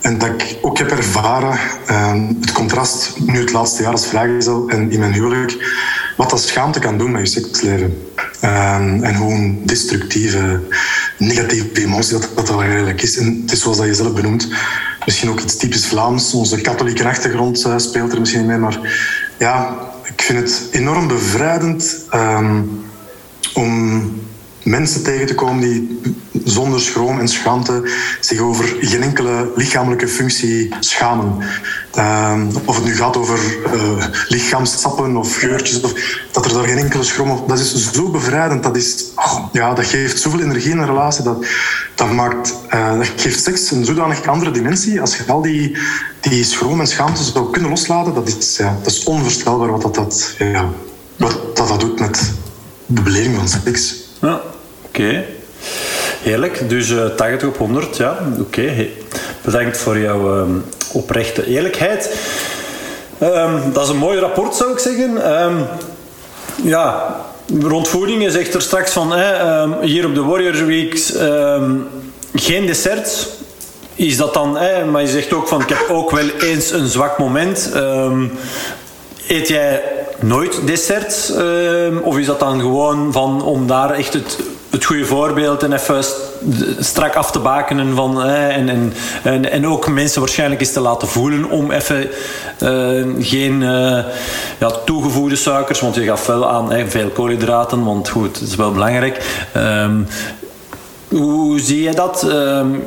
En 0.00 0.18
dat 0.18 0.28
ik 0.28 0.58
ook 0.62 0.78
heb 0.78 0.90
ervaren 0.90 1.58
uh, 1.90 2.12
het 2.40 2.52
contrast 2.52 3.20
nu 3.20 3.40
het 3.40 3.52
laatste 3.52 3.82
jaar 3.82 3.92
als 3.92 4.06
vrijgezel 4.06 4.68
en 4.68 4.90
in 4.90 4.98
mijn 4.98 5.12
huwelijk, 5.12 5.76
wat 6.16 6.30
dat 6.30 6.40
schaamte 6.42 6.78
kan 6.78 6.98
doen 6.98 7.10
met 7.10 7.32
je 7.32 7.40
seksleven. 7.40 8.08
Uh, 8.44 8.74
en 9.02 9.14
hoe 9.14 9.32
een 9.32 9.62
destructieve, 9.64 10.60
negatieve 11.18 11.82
emotie 11.82 12.18
dat 12.18 12.28
dat 12.34 12.60
eigenlijk 12.60 13.02
is. 13.02 13.18
En 13.18 13.40
het 13.42 13.52
is 13.52 13.60
zoals 13.60 13.76
dat 13.76 13.86
je 13.86 13.94
zelf 13.94 14.12
benoemt, 14.12 14.48
misschien 15.04 15.30
ook 15.30 15.40
iets 15.40 15.56
typisch 15.56 15.86
Vlaams. 15.86 16.34
Onze 16.34 16.60
katholieke 16.60 17.04
achtergrond 17.04 17.66
uh, 17.66 17.78
speelt 17.78 18.12
er 18.12 18.20
misschien 18.20 18.46
mee, 18.46 18.58
maar 18.58 18.78
ja, 19.38 19.76
ik 20.04 20.22
vind 20.22 20.38
het 20.38 20.68
enorm 20.70 21.08
bevrijdend 21.08 21.96
ehm, 22.10 22.60
om 23.54 24.02
mensen 24.62 25.02
tegen 25.02 25.26
te 25.26 25.34
komen 25.34 25.60
die 25.60 26.00
zonder 26.44 26.80
schroom 26.80 27.18
en 27.18 27.28
schaamte 27.28 27.90
zich 28.20 28.40
over 28.40 28.76
geen 28.80 29.02
enkele 29.02 29.52
lichamelijke 29.56 30.08
functie 30.08 30.74
schamen. 30.80 31.36
Uh, 31.98 32.40
of 32.64 32.76
het 32.76 32.84
nu 32.84 32.94
gaat 32.94 33.16
over 33.16 33.38
uh, 35.00 35.16
of 35.16 35.36
geurtjes, 35.36 35.80
of, 35.80 35.92
dat 36.30 36.44
er 36.44 36.52
daar 36.52 36.64
geen 36.64 36.78
enkele 36.78 37.02
schroom 37.02 37.30
op... 37.30 37.48
Dat 37.48 37.58
is 37.58 37.92
zo 37.92 38.10
bevrijdend. 38.10 38.62
Dat, 38.62 38.76
is, 38.76 39.04
oh, 39.16 39.44
ja, 39.52 39.74
dat 39.74 39.86
geeft 39.86 40.20
zoveel 40.20 40.40
energie 40.40 40.70
in 40.70 40.78
een 40.78 40.86
relatie. 40.86 41.24
Dat, 41.24 41.46
dat, 41.94 42.12
maakt, 42.12 42.54
uh, 42.74 42.98
dat 42.98 43.10
geeft 43.16 43.42
seks 43.42 43.70
een 43.70 43.84
zodanig 43.84 44.26
andere 44.26 44.50
dimensie. 44.50 45.00
Als 45.00 45.16
je 45.16 45.24
al 45.26 45.42
die, 45.42 45.76
die 46.20 46.44
schroom 46.44 46.80
en 46.80 46.86
schaamte 46.86 47.22
zou 47.22 47.50
kunnen 47.50 47.70
loslaten, 47.70 48.14
dat 48.14 48.28
is, 48.28 48.56
ja, 48.56 48.76
dat 48.82 48.92
is 48.92 49.04
onvoorstelbaar 49.04 49.70
wat 49.70 49.82
dat, 49.82 49.94
dat, 49.94 50.34
ja, 50.38 50.68
wat 51.16 51.56
dat, 51.56 51.68
dat 51.68 51.80
doet 51.80 52.00
met 52.00 52.32
de 52.94 53.02
beleving 53.02 53.36
van 53.36 53.48
seks. 53.48 53.94
Ja, 54.20 54.40
oké. 54.86 55.24
Heerlijk. 56.22 56.68
Dus 56.68 56.90
uh, 56.90 57.04
80 57.06 57.48
op 57.48 57.56
100, 57.56 57.96
ja. 57.96 58.18
Oké. 58.38 58.86
Bedankt 59.40 59.78
voor 59.78 59.98
jouw 59.98 60.38
um, 60.38 60.64
oprechte 60.92 61.46
eerlijkheid. 61.46 62.16
Um, 63.22 63.72
dat 63.72 63.84
is 63.84 63.90
een 63.90 63.96
mooi 63.96 64.18
rapport, 64.18 64.54
zou 64.54 64.72
ik 64.72 64.78
zeggen. 64.78 65.40
Um, 65.42 65.66
ja, 66.62 67.16
rond 67.60 67.88
voeding, 67.88 68.30
zegt 68.30 68.54
er 68.54 68.62
straks 68.62 68.92
van... 68.92 69.12
Hier 69.80 70.06
op 70.06 70.14
de 70.14 70.22
Warrior 70.22 70.66
Weeks 70.66 71.12
geen 72.34 72.66
desserts. 72.66 73.28
Is 73.94 74.16
dat 74.16 74.34
dan... 74.34 74.52
Maar 74.90 75.00
je 75.00 75.08
zegt 75.08 75.32
ook 75.32 75.48
van... 75.48 75.60
Ik 75.60 75.68
heb 75.68 75.86
ook 75.90 76.10
wel 76.10 76.28
eens 76.28 76.70
een 76.70 76.86
zwak 76.86 77.18
moment. 77.18 77.70
eet 79.28 79.48
jij 79.48 79.82
nooit 80.22 80.66
desserts? 80.66 81.32
of 82.02 82.18
is 82.18 82.26
dat 82.26 82.40
dan 82.40 82.60
gewoon 82.60 83.12
van 83.12 83.42
om 83.42 83.66
daar 83.66 83.90
echt 83.90 84.12
het 84.12 84.38
het 84.72 84.84
goede 84.84 85.04
voorbeeld 85.04 85.62
en 85.62 85.72
even 85.72 86.04
strak 86.78 87.14
af 87.14 87.30
te 87.30 87.38
bakenen 87.38 87.94
van, 87.94 88.22
en, 88.22 88.68
en, 88.68 88.92
en, 89.22 89.50
en, 89.50 89.66
ook 89.66 89.88
mensen 89.88 90.20
waarschijnlijk 90.20 90.60
eens 90.60 90.72
te 90.72 90.80
laten 90.80 91.08
voelen 91.08 91.50
om 91.50 91.70
even 91.70 92.08
uh, 92.62 93.04
geen 93.18 93.60
uh, 93.60 94.04
ja, 94.58 94.70
toegevoegde 94.84 95.36
suikers, 95.36 95.80
want 95.80 95.94
je 95.94 96.04
gaf 96.04 96.26
wel 96.26 96.48
aan 96.48 96.72
veel 96.88 97.08
koolhydraten, 97.08 97.84
want 97.84 98.08
goed, 98.08 98.40
dat 98.40 98.48
is 98.48 98.54
wel 98.54 98.72
belangrijk. 98.72 99.46
Um, 99.56 100.06
hoe 101.12 101.60
zie 101.60 101.82
je 101.82 101.94
dat? 101.94 102.22
Um, 102.22 102.82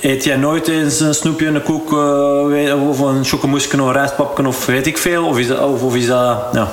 eet 0.00 0.24
jij 0.24 0.36
nooit 0.36 0.68
eens 0.68 1.00
een 1.00 1.14
snoepje, 1.14 1.46
een 1.46 1.62
koek 1.62 1.92
uh, 1.92 2.88
of 2.88 2.98
een 2.98 3.24
chocomoesje 3.24 3.68
of 3.68 3.86
een 3.86 3.92
rijstpapje 3.92 4.46
of 4.46 4.66
weet 4.66 4.86
ik 4.86 4.98
veel? 4.98 5.26
Of 5.26 5.38
is 5.38 5.46
dat, 5.46 5.82
of, 5.82 5.96
is 5.96 6.06
dat 6.06 6.38
ja, 6.52 6.72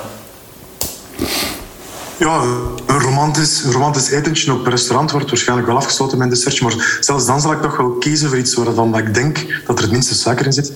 ja, 2.18 2.42
een 2.86 3.00
romantisch, 3.00 3.64
romantisch 3.64 4.10
etentje 4.10 4.52
op 4.52 4.64
een 4.64 4.70
restaurant 4.70 5.10
wordt 5.10 5.28
waarschijnlijk 5.28 5.68
wel 5.68 5.76
afgesloten 5.76 6.18
met 6.18 6.26
een 6.26 6.32
dessertje. 6.32 6.64
Maar 6.64 6.98
zelfs 7.00 7.26
dan 7.26 7.40
zal 7.40 7.52
ik 7.52 7.62
toch 7.62 7.76
wel 7.76 7.90
kiezen 7.90 8.28
voor 8.28 8.38
iets 8.38 8.54
waarvan 8.54 8.98
ik 8.98 9.14
denk 9.14 9.62
dat 9.66 9.76
er 9.76 9.82
het 9.82 9.92
minste 9.92 10.14
suiker 10.14 10.46
in 10.46 10.52
zit. 10.52 10.72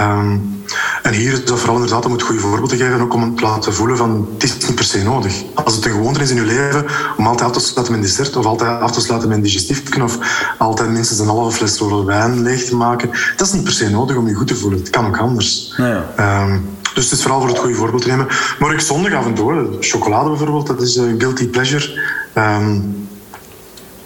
Um, 0.00 0.64
en 1.02 1.12
hier 1.12 1.32
is 1.32 1.44
dat 1.44 1.58
vooral 1.58 1.76
inderdaad 1.76 2.04
om 2.06 2.12
het 2.12 2.22
goede 2.22 2.40
voorbeeld 2.40 2.70
te 2.70 2.76
geven, 2.76 3.00
ook 3.00 3.14
om 3.14 3.22
het 3.22 3.36
te 3.36 3.42
laten 3.42 3.74
voelen 3.74 3.96
van 3.96 4.28
het 4.32 4.42
is 4.42 4.66
niet 4.66 4.74
per 4.74 4.84
se 4.84 5.02
nodig. 5.02 5.42
Als 5.54 5.74
het 5.74 5.84
een 5.84 5.90
gewoonte 5.90 6.20
is 6.20 6.30
in 6.30 6.36
je 6.36 6.42
leven 6.42 6.86
om 7.16 7.26
altijd 7.26 7.48
af 7.48 7.56
te 7.56 7.60
sluiten 7.60 7.94
met 7.94 8.02
dessert 8.02 8.36
of 8.36 8.44
altijd 8.44 8.80
af 8.80 8.92
te 8.92 9.00
sluiten 9.00 9.28
met 9.28 9.38
een 9.38 9.44
digestief 9.44 10.00
of 10.02 10.18
altijd 10.58 10.90
minstens 10.90 11.18
een 11.18 11.26
halve 11.26 11.56
fles 11.56 11.78
rode 11.78 12.04
wijn 12.04 12.42
leeg 12.42 12.64
te 12.64 12.76
maken, 12.76 13.10
dat 13.36 13.46
is 13.46 13.52
niet 13.52 13.64
per 13.64 13.72
se 13.72 13.90
nodig 13.90 14.16
om 14.16 14.28
je 14.28 14.34
goed 14.34 14.46
te 14.46 14.56
voelen. 14.56 14.78
Het 14.78 14.90
kan 14.90 15.06
ook 15.06 15.18
anders. 15.18 15.74
Ja. 15.76 16.42
Um, 16.44 16.68
dus 16.94 17.04
het 17.04 17.12
is 17.12 17.22
vooral 17.22 17.40
voor 17.40 17.48
het 17.48 17.58
goede 17.58 17.74
voorbeeld 17.74 18.02
te 18.02 18.08
nemen. 18.08 18.26
Maar 18.58 18.72
ik 18.72 18.80
zondag 18.80 19.12
af 19.12 19.26
en 19.26 19.34
toe, 19.34 19.76
chocolade 19.80 20.28
bijvoorbeeld, 20.28 20.66
dat 20.66 20.82
is 20.82 20.96
een 20.96 21.20
guilty 21.20 21.48
pleasure. 21.48 22.00
Um, 22.34 23.08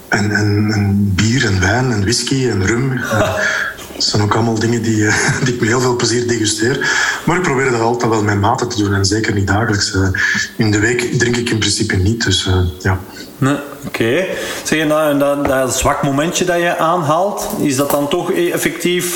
en, 0.08 0.30
en, 0.30 0.70
en, 0.72 1.12
bier 1.14 1.46
en 1.46 1.60
wijn 1.60 1.92
en 1.92 2.00
whisky 2.00 2.48
en 2.48 2.66
rum. 2.66 2.92
Uh, 2.92 3.34
dat 3.96 4.04
zijn 4.04 4.22
ook 4.22 4.34
allemaal 4.34 4.58
dingen 4.58 4.82
die, 4.82 5.06
eh, 5.06 5.14
die 5.44 5.54
ik 5.54 5.60
met 5.60 5.68
heel 5.68 5.80
veel 5.80 5.96
plezier 5.96 6.28
degusteer. 6.28 6.90
Maar 7.24 7.36
ik 7.36 7.42
probeer 7.42 7.70
dat 7.70 7.80
altijd 7.80 8.10
wel 8.10 8.22
met 8.22 8.40
mate 8.40 8.66
te 8.66 8.82
doen 8.82 8.94
en 8.94 9.04
zeker 9.04 9.34
niet 9.34 9.46
dagelijks. 9.46 9.94
Uh, 9.94 10.08
in 10.56 10.70
de 10.70 10.78
week 10.78 11.18
drink 11.18 11.36
ik 11.36 11.50
in 11.50 11.58
principe 11.58 11.96
niet, 11.96 12.24
dus 12.24 12.46
uh, 12.46 12.54
ja. 12.78 12.98
Nee, 13.38 13.56
Oké. 13.86 14.26
Zeg 14.64 14.78
je 14.78 14.84
nou, 14.84 15.18
dat, 15.18 15.44
dat 15.44 15.78
zwak 15.78 16.02
momentje 16.02 16.44
dat 16.44 16.56
je 16.56 16.78
aanhaalt, 16.78 17.48
is 17.60 17.76
dat 17.76 17.90
dan 17.90 18.08
toch 18.08 18.32
effectief 18.32 19.14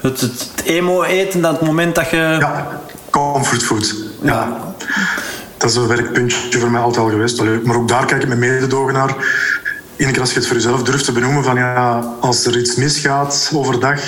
het, 0.00 0.20
het, 0.20 0.50
emo 0.64 1.02
eten, 1.02 1.40
dat 1.40 1.60
moment 1.62 1.94
dat 1.94 2.10
je... 2.10 2.16
Ja, 2.16 2.80
comfortfood. 3.10 3.94
Ja. 4.22 4.32
ja. 4.32 4.74
Dat 5.56 5.70
is 5.70 5.76
een 5.76 5.86
werkpuntje 5.86 6.58
voor 6.58 6.70
mij 6.70 6.80
altijd 6.80 7.04
al 7.04 7.10
geweest. 7.10 7.42
Maar 7.64 7.76
ook 7.76 7.88
daar 7.88 8.06
kijk 8.06 8.22
ik 8.22 8.28
met 8.28 8.38
mededogen 8.38 8.92
naar. 8.92 9.14
Keer 9.96 10.20
als 10.20 10.30
je 10.30 10.36
het 10.36 10.46
voor 10.46 10.56
jezelf 10.56 10.82
durft 10.82 11.04
te 11.04 11.12
benoemen 11.12 11.44
van 11.44 11.56
ja, 11.56 11.98
als 12.20 12.44
er 12.44 12.58
iets 12.58 12.74
misgaat 12.74 13.50
overdag 13.54 14.00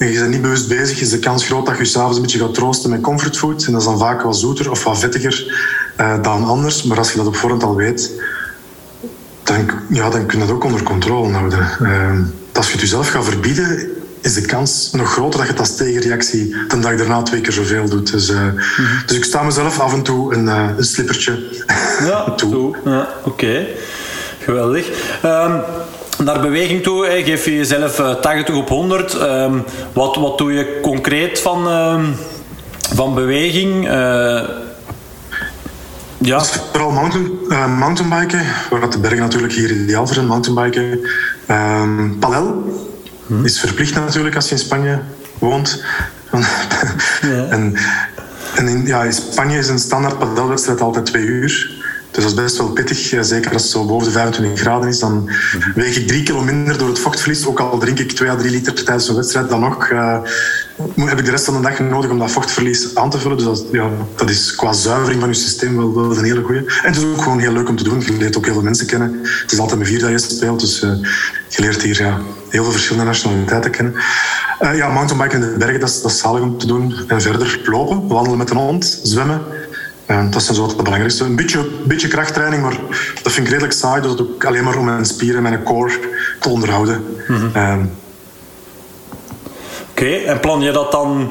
en 0.00 0.12
je 0.12 0.18
bent 0.18 0.30
niet 0.30 0.42
bewust 0.42 0.68
bezig, 0.68 1.00
is 1.00 1.10
de 1.10 1.18
kans 1.18 1.44
groot 1.44 1.66
dat 1.66 1.78
je 1.78 1.84
s'avonds 1.84 2.16
een 2.16 2.22
beetje 2.22 2.38
gaat 2.38 2.54
troosten 2.54 2.90
met 2.90 3.00
comfortfood. 3.00 3.64
En 3.64 3.72
dat 3.72 3.80
is 3.80 3.86
dan 3.86 3.98
vaak 3.98 4.22
wat 4.22 4.36
zoeter 4.36 4.70
of 4.70 4.84
wat 4.84 4.98
vettiger 4.98 5.54
uh, 6.00 6.22
dan 6.22 6.44
anders. 6.44 6.82
Maar 6.82 6.98
als 6.98 7.10
je 7.10 7.16
dat 7.16 7.26
op 7.26 7.36
voorhand 7.36 7.62
al 7.62 7.76
weet, 7.76 8.10
dan, 9.42 9.70
ja, 9.88 10.10
dan 10.10 10.26
kun 10.26 10.38
je 10.38 10.46
dat 10.46 10.54
ook 10.54 10.64
onder 10.64 10.82
controle 10.82 11.32
houden. 11.32 11.68
Uh, 11.82 12.12
als 12.52 12.66
je 12.66 12.72
het 12.72 12.80
jezelf 12.80 13.08
gaat 13.08 13.24
verbieden, 13.24 13.90
is 14.20 14.34
de 14.34 14.40
kans 14.40 14.90
nog 14.92 15.12
groter 15.12 15.38
dat 15.38 15.46
je 15.46 15.52
het 15.52 15.60
als 15.60 15.76
tegenreactie 15.76 16.56
de 16.68 16.78
dag 16.78 16.96
daarna 16.96 17.22
twee 17.22 17.40
keer 17.40 17.52
zoveel 17.52 17.88
doet. 17.88 18.12
Dus, 18.12 18.30
uh, 18.30 18.42
dus 19.06 19.16
ik 19.16 19.24
sta 19.24 19.42
mezelf 19.42 19.80
af 19.80 19.92
en 19.92 20.02
toe 20.02 20.34
een, 20.34 20.44
uh, 20.44 20.68
een 20.76 20.84
slippertje 20.84 21.62
ja, 22.00 22.30
toe. 22.36 22.76
Ja, 22.84 23.08
Oké, 23.24 23.66
geweldig. 24.50 24.86
Um, 25.24 25.60
naar 26.24 26.40
beweging 26.40 26.82
toe, 26.82 27.22
geef 27.24 27.44
je 27.44 27.56
jezelf 27.56 27.98
uh, 27.98 28.14
80 28.14 28.54
op 28.54 28.68
100. 28.68 29.14
Um, 29.14 29.20
ehm, 29.20 29.58
wat, 29.92 30.16
wat 30.16 30.38
doe 30.38 30.52
je 30.52 30.78
concreet 30.82 31.40
van, 31.40 31.68
um, 31.68 32.14
van 32.94 33.14
beweging? 33.14 33.84
Ja. 36.22 36.36
Dat 36.36 36.42
is 36.42 36.60
vooral 36.72 36.90
mountain, 36.90 37.38
uh, 37.48 37.78
mountainbiken, 37.78 38.42
waar 38.70 38.90
de 38.90 38.98
bergen 38.98 39.18
natuurlijk 39.18 39.52
hier 39.52 39.70
ideaal 39.70 40.06
voor 40.06 40.14
zijn, 40.14 40.26
mountainbiken. 40.26 41.00
Um, 41.50 42.16
padel 42.18 42.64
hm. 43.26 43.44
is 43.44 43.60
verplicht 43.60 43.94
natuurlijk 43.94 44.34
als 44.34 44.48
je 44.48 44.54
in 44.54 44.60
Spanje 44.60 44.98
woont. 45.38 45.84
ja. 47.22 47.46
en 47.48 47.76
en 48.54 48.68
in, 48.68 48.86
ja, 48.86 49.02
in 49.02 49.12
Spanje 49.12 49.58
is 49.58 49.68
een 49.68 49.78
standaard 49.78 50.18
padelwedstrijd 50.18 50.80
altijd 50.80 51.06
twee 51.06 51.24
uur. 51.24 51.79
Dus 52.10 52.22
dat 52.24 52.32
is 52.32 52.42
best 52.42 52.56
wel 52.56 52.68
pittig. 52.68 52.98
Zeker 53.20 53.52
als 53.52 53.62
het 53.62 53.70
zo 53.70 53.86
boven 53.86 54.06
de 54.06 54.12
25 54.12 54.60
graden 54.60 54.88
is. 54.88 54.98
Dan 54.98 55.30
weeg 55.74 55.96
ik 55.96 56.06
drie 56.06 56.22
kilo 56.22 56.42
minder 56.42 56.78
door 56.78 56.88
het 56.88 56.98
vochtverlies. 56.98 57.46
Ook 57.46 57.60
al 57.60 57.78
drink 57.78 57.98
ik 57.98 58.12
2 58.12 58.30
à 58.30 58.36
3 58.36 58.50
liter 58.50 58.84
tijdens 58.84 59.08
een 59.08 59.14
wedstrijd. 59.14 59.48
Dan 59.48 59.60
nog 59.60 59.90
uh, 59.90 60.18
heb 60.96 61.18
ik 61.18 61.24
de 61.24 61.30
rest 61.30 61.44
van 61.44 61.54
de 61.54 61.60
dag 61.60 61.78
nodig 61.78 62.10
om 62.10 62.18
dat 62.18 62.30
vochtverlies 62.30 62.94
aan 62.94 63.10
te 63.10 63.18
vullen. 63.18 63.36
Dus 63.36 63.46
dat, 63.46 63.64
ja, 63.72 63.90
dat 64.16 64.30
is 64.30 64.54
qua 64.54 64.72
zuivering 64.72 65.20
van 65.20 65.28
je 65.28 65.34
systeem 65.34 65.76
wel, 65.76 65.94
wel 65.94 66.18
een 66.18 66.24
hele 66.24 66.42
goede. 66.42 66.58
En 66.58 66.92
het 66.92 66.96
is 66.96 67.04
ook 67.04 67.22
gewoon 67.22 67.38
heel 67.38 67.52
leuk 67.52 67.68
om 67.68 67.76
te 67.76 67.84
doen. 67.84 68.00
Je 68.00 68.16
leert 68.16 68.36
ook 68.36 68.44
heel 68.44 68.54
veel 68.54 68.62
mensen 68.62 68.86
kennen. 68.86 69.20
Het 69.42 69.52
is 69.52 69.58
altijd 69.58 69.78
met 69.78 69.88
vier 69.88 70.00
dat 70.00 70.10
je 70.10 70.18
speelt. 70.18 70.60
Dus 70.60 70.82
uh, 70.82 70.90
je 71.48 71.62
leert 71.62 71.82
hier 71.82 72.02
ja, 72.02 72.20
heel 72.48 72.62
veel 72.62 72.72
verschillende 72.72 73.06
nationaliteiten 73.06 73.70
kennen. 73.70 73.94
Uh, 74.60 74.76
ja, 74.76 74.88
mountainbiken 74.88 75.42
in 75.42 75.52
de 75.52 75.58
bergen, 75.58 75.80
dat 75.80 75.88
is, 75.88 76.02
dat 76.02 76.12
zalig 76.12 76.42
om 76.42 76.58
te 76.58 76.66
doen. 76.66 76.94
En 77.06 77.20
verder 77.22 77.60
lopen, 77.64 78.08
wandelen 78.08 78.38
met 78.38 78.50
een 78.50 78.56
hond, 78.56 79.00
zwemmen. 79.02 79.42
Uh, 80.10 80.30
dat 80.30 80.42
zijn 80.42 80.56
zo 80.56 80.66
het 80.66 80.76
belangrijkste. 80.76 81.24
Een 81.24 81.36
beetje, 81.36 81.68
beetje 81.84 82.08
krachttraining, 82.08 82.62
maar 82.62 82.76
dat 83.22 83.32
vind 83.32 83.46
ik 83.46 83.52
redelijk 83.52 83.72
saai. 83.72 84.02
Dat 84.02 84.20
ook 84.20 84.44
alleen 84.44 84.64
maar 84.64 84.78
om 84.78 84.84
mijn 84.84 85.04
spieren 85.04 85.36
en 85.36 85.42
mijn 85.42 85.62
core 85.62 85.98
te 86.40 86.48
onderhouden. 86.48 87.04
Mm 87.28 87.36
-hmm. 87.36 87.50
uh, 87.56 87.74
Oké, 89.90 90.08
okay, 90.08 90.24
en 90.24 90.40
plan 90.40 90.60
je 90.60 90.72
dat 90.72 90.92
dan 90.92 91.30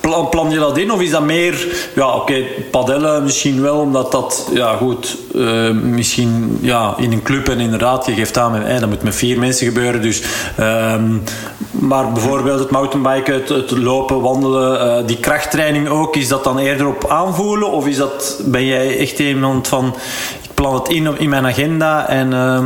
plan, 0.00 0.50
je 0.50 0.58
dat 0.58 0.78
in? 0.78 0.90
Of 0.90 1.00
is 1.00 1.10
dat 1.10 1.22
meer, 1.22 1.66
ja 1.94 2.14
oké, 2.14 2.44
padellen 2.70 3.22
misschien 3.22 3.62
wel, 3.62 3.76
omdat 3.76 4.12
dat, 4.12 4.48
ja 4.52 4.76
goed, 4.76 5.16
uh, 5.34 5.70
misschien 5.70 6.58
ja, 6.60 6.94
in 6.98 7.12
een 7.12 7.22
club 7.22 7.48
en 7.48 7.60
inderdaad, 7.60 8.06
je 8.06 8.12
geeft 8.12 8.38
aan, 8.38 8.54
hey, 8.54 8.78
dat 8.78 8.88
moet 8.88 9.02
met 9.02 9.14
vier 9.14 9.38
mensen 9.38 9.66
gebeuren. 9.66 10.02
Dus, 10.02 10.22
um, 10.60 11.22
maar 11.70 12.12
bijvoorbeeld 12.12 12.58
het 12.58 12.70
mountainbiken, 12.70 13.34
het, 13.34 13.70
lopen, 13.70 14.20
wandelen, 14.20 15.00
uh, 15.00 15.06
die 15.06 15.18
krachttraining 15.20 15.88
ook, 15.88 16.16
is 16.16 16.28
dat 16.28 16.44
dan 16.44 16.58
eerder 16.58 16.86
op 16.86 17.06
aanvoelen? 17.08 17.70
Of 17.70 17.86
is 17.86 17.96
dat, 17.96 18.40
ben 18.44 18.64
jij 18.64 18.98
echt 18.98 19.18
iemand 19.18 19.68
van, 19.68 19.94
ik 20.42 20.50
plan 20.54 20.74
het 20.74 20.88
in, 20.88 21.18
in 21.18 21.28
mijn 21.28 21.46
agenda 21.46 22.08
en... 22.08 22.32
Uh, 22.32 22.64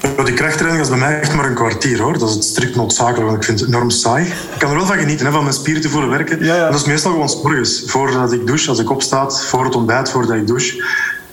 die 0.00 0.34
krachttraining 0.34 0.82
is 0.82 0.88
bij 0.88 0.98
mij 0.98 1.20
echt 1.20 1.34
maar 1.34 1.44
een 1.44 1.54
kwartier 1.54 2.00
hoor. 2.00 2.18
Dat 2.18 2.28
is 2.28 2.34
het 2.34 2.44
strikt 2.44 2.76
noodzakelijk, 2.76 3.24
want 3.24 3.36
ik 3.36 3.44
vind 3.44 3.60
het 3.60 3.68
enorm 3.68 3.90
saai. 3.90 4.24
Ik 4.26 4.58
kan 4.58 4.70
er 4.70 4.76
wel 4.76 4.86
van 4.86 4.98
genieten, 4.98 5.26
hè, 5.26 5.32
van 5.32 5.42
mijn 5.42 5.54
spieren 5.54 5.82
te 5.82 5.88
voelen 5.88 6.10
werken. 6.10 6.44
Ja, 6.44 6.54
ja. 6.54 6.70
dat 6.70 6.80
is 6.80 6.86
meestal 6.86 7.12
gewoon 7.12 7.28
s 7.28 7.42
morgens. 7.42 7.82
Voordat 7.86 8.32
ik 8.32 8.46
douche, 8.46 8.68
als 8.68 8.78
ik 8.78 8.90
opsta, 8.90 9.30
voor 9.30 9.64
het 9.64 9.74
ontbijt, 9.74 10.10
voordat 10.10 10.36
ik 10.36 10.46
douche. 10.46 10.84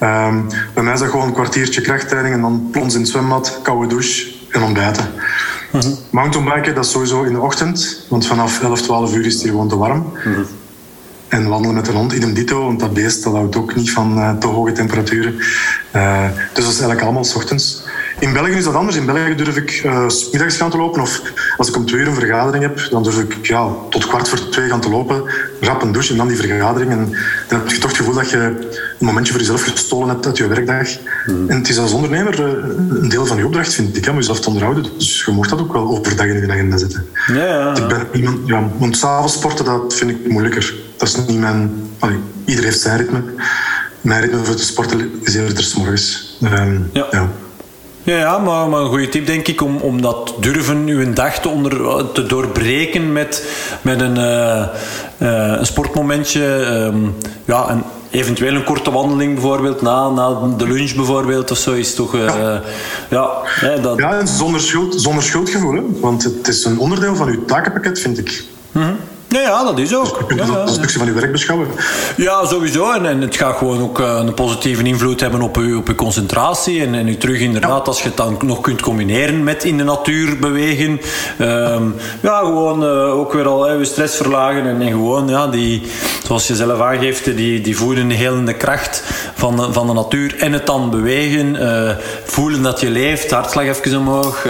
Um, 0.04 0.48
bij 0.74 0.84
mij 0.84 0.94
is 0.94 1.00
dat 1.00 1.10
gewoon 1.10 1.28
een 1.28 1.34
kwartiertje 1.34 1.82
krachttraining 1.82 2.36
en 2.36 2.42
dan 2.42 2.68
plons 2.72 2.94
in 2.94 3.00
het 3.00 3.10
zwembad, 3.10 3.60
koude 3.64 3.88
douche 3.88 4.28
en 4.50 4.62
ontbijten. 4.62 5.06
Mountainbiken, 6.10 6.76
dat 6.76 6.86
is 6.86 6.92
sowieso 6.92 7.24
in 7.24 7.34
de 7.34 7.40
ochtend, 7.40 8.06
want 8.10 8.28
vanaf 8.28 8.62
11, 8.62 8.82
12 8.82 9.16
uur 9.16 9.26
is 9.26 9.34
het 9.34 9.42
hier 9.42 9.52
gewoon 9.52 9.68
te 9.68 9.78
warm. 9.78 10.12
-huh. 10.14 10.38
En 11.28 11.48
wandelen 11.48 11.76
met 11.76 11.88
een 11.88 11.96
hond, 11.96 12.14
idem 12.14 12.34
dito, 12.34 12.66
want 12.66 12.80
dat 12.80 12.94
beest 12.94 13.24
dat 13.24 13.34
houdt 13.34 13.56
ook 13.56 13.76
niet 13.76 13.92
van 13.92 14.18
uh, 14.18 14.38
te 14.38 14.48
hoge 14.48 14.72
temperaturen. 14.72 15.36
Uh, 15.96 16.24
dus 16.54 16.64
dat 16.64 16.74
is 16.74 16.80
eigenlijk 16.80 17.02
allemaal 17.02 17.24
s 17.24 17.36
ochtends. 17.36 17.84
In 18.20 18.34
België 18.34 18.52
is 18.52 18.64
dat 18.64 18.74
anders. 18.74 18.96
In 18.96 19.06
België 19.06 19.36
durf 19.36 19.58
ik 19.58 19.82
uh, 19.86 20.06
middags 20.32 20.58
gaan 20.58 20.70
te 20.70 20.78
lopen. 20.78 21.02
Of 21.02 21.22
als 21.58 21.68
ik 21.68 21.76
om 21.76 21.86
twee 21.86 22.02
uur 22.02 22.08
een 22.08 22.14
vergadering 22.14 22.64
heb, 22.64 22.88
dan 22.90 23.04
durf 23.04 23.20
ik 23.20 23.46
ja, 23.46 23.70
tot 23.90 24.08
kwart 24.08 24.30
voor 24.30 24.50
twee 24.50 24.70
gaan 24.70 24.82
te 24.82 24.90
lopen. 24.90 25.24
Rap 25.62 25.82
een 25.82 25.92
douche 25.92 26.12
en 26.12 26.18
dan 26.18 26.28
die 26.28 26.38
vergadering. 26.38 26.92
En 26.92 27.10
dan 27.48 27.60
heb 27.60 27.70
je 27.70 27.78
toch 27.78 27.90
het 27.90 28.00
gevoel 28.00 28.14
dat 28.14 28.30
je 28.30 28.38
een 28.38 28.66
momentje 29.06 29.32
voor 29.32 29.42
jezelf 29.42 29.64
gestolen 29.64 30.10
hebt 30.10 30.26
uit 30.26 30.38
je 30.38 30.48
werkdag. 30.48 30.88
Mm. 31.26 31.50
En 31.50 31.58
het 31.58 31.70
is 31.70 31.78
als 31.78 31.92
ondernemer 31.92 32.40
een 32.40 33.10
deel 33.10 33.26
van 33.26 33.38
je 33.38 33.46
opdracht, 33.46 33.74
vind 33.74 33.98
ik, 33.98 34.08
om 34.08 34.16
jezelf 34.16 34.40
te 34.40 34.48
onderhouden. 34.48 34.86
Dus 34.98 35.24
je 35.26 35.32
mocht 35.32 35.50
dat 35.50 35.60
ook 35.60 35.74
wel 35.74 35.88
overdag 35.88 36.26
in 36.26 36.42
je 36.42 36.52
agenda 36.52 36.78
zetten. 36.78 37.08
Ja, 37.28 37.46
ja. 37.46 37.76
Ik 37.76 37.88
ben 37.88 38.08
iemand, 38.14 38.40
ja, 38.46 38.70
want 38.78 38.98
s'avonds 38.98 39.34
sporten, 39.34 39.66
dat 39.66 39.94
vind 39.94 40.12
ik 40.12 40.28
moeilijker. 40.28 40.74
Dat 40.98 41.08
is 41.08 41.16
niet 41.16 41.40
mijn... 41.40 41.72
Allee, 42.00 42.18
ieder 42.46 42.64
heeft 42.64 42.80
zijn 42.80 42.98
ritme. 42.98 43.24
Mijn 44.02 44.22
ritme 44.22 44.44
voor 44.44 44.56
te 44.56 44.64
sporten 44.64 45.12
is 45.22 45.36
eerder 45.36 45.64
s'morgens. 45.64 46.38
Um, 46.44 46.90
ja. 46.94 47.08
ja. 47.12 47.30
Ja, 48.08 48.18
ja 48.18 48.38
maar, 48.38 48.70
maar 48.70 48.82
een 48.82 48.88
goede 48.88 49.10
tip 49.10 49.26
denk 49.26 49.48
ik 49.48 49.62
om, 49.62 49.78
om 49.78 50.02
dat 50.02 50.36
durven 50.40 50.88
uw 50.88 51.14
dag 51.14 51.40
te, 51.40 51.50
onder, 51.50 52.06
te 52.12 52.26
doorbreken 52.26 53.12
met, 53.12 53.50
met 53.82 54.02
een, 54.02 54.18
uh, 54.18 54.68
uh, 55.18 55.58
een 55.58 55.66
sportmomentje. 55.66 56.44
Um, 56.44 57.16
ja, 57.46 57.70
een, 57.70 57.84
eventueel 58.10 58.54
een 58.56 58.64
korte 58.64 58.92
wandeling 58.92 59.34
bijvoorbeeld, 59.34 59.82
na, 59.82 60.10
na 60.10 60.56
de 60.58 60.68
lunch 60.68 60.96
bijvoorbeeld 60.96 61.52
of 61.52 61.58
zo, 61.58 61.74
is 61.74 61.96
toch... 61.96 62.16
Uh, 62.16 62.56
ja, 63.10 63.30
dat... 63.82 63.98
ja 63.98 64.26
zonder, 64.26 64.62
schuld, 64.62 65.02
zonder 65.02 65.24
schuldgevoel, 65.24 65.74
hè? 65.74 65.82
want 66.00 66.24
het 66.24 66.48
is 66.48 66.66
een 66.66 66.80
onderdeel 66.80 67.16
van 67.16 67.28
uw 67.28 67.46
takenpakket, 67.46 68.00
vind 68.00 68.18
ik. 68.18 68.44
Mm 68.72 68.82
-hmm. 68.82 68.98
Ja, 69.30 69.40
ja, 69.40 69.64
dat 69.64 69.80
is 69.80 69.96
ook. 69.96 70.30
Dus 70.30 70.38
je 70.38 70.54
kunt 70.54 70.70
stukje 70.70 70.98
van 70.98 71.08
je 71.08 71.14
werk 71.14 71.32
beschouwen. 71.32 71.68
Ja, 72.18 72.46
sowieso. 72.46 72.92
En, 72.92 73.06
en 73.06 73.22
het 73.22 73.36
gaat 73.36 73.58
gewoon 73.58 73.82
ook 73.82 74.00
uh, 74.00 74.22
een 74.26 74.34
positieve 74.34 74.84
invloed 74.84 75.20
hebben 75.20 75.42
op 75.42 75.56
je, 75.56 75.78
op 75.78 75.88
je 75.88 75.96
concentratie. 75.96 76.82
En, 76.82 76.96
en 76.96 77.08
je 77.08 77.18
terug 77.18 77.40
inderdaad, 77.40 77.80
ja. 77.80 77.92
als 77.92 78.02
je 78.02 78.08
het 78.08 78.18
dan 78.18 78.38
nog 78.42 78.62
kunt 78.62 78.82
combineren 78.82 79.44
met 79.44 79.64
in 79.64 79.78
de 79.78 79.84
natuur 79.84 80.40
bewegen. 80.40 81.02
Um, 81.42 81.96
ja, 82.22 82.40
gewoon 82.40 82.84
uh, 82.84 83.18
ook 83.18 83.34
weer 83.34 83.48
al 83.48 83.78
je 83.78 83.86
stress 83.86 84.16
verlagen. 84.16 84.68
En, 84.68 84.82
en, 84.82 84.92
gewoon, 84.92 85.28
ja, 85.28 85.48
die, 85.48 85.82
zoals 86.26 86.48
je 86.48 86.56
zelf 86.56 86.80
aangeeft, 86.80 87.26
die, 87.26 87.62
die 87.62 87.78
voedende, 87.78 88.16
helende 88.16 88.54
kracht 88.54 89.04
van 89.36 89.56
de, 89.56 89.74
van 89.74 89.88
de 89.88 89.94
natuur. 89.94 90.36
En 90.40 90.54
het 90.54 90.66
dan 90.66 90.90
bewegen. 90.90 91.56
voelen 92.24 92.62
dat 92.62 92.80
je 92.80 92.90
leeft, 92.90 93.32
hartslag 93.32 93.66
even 93.66 93.98
omhoog. 93.98 94.48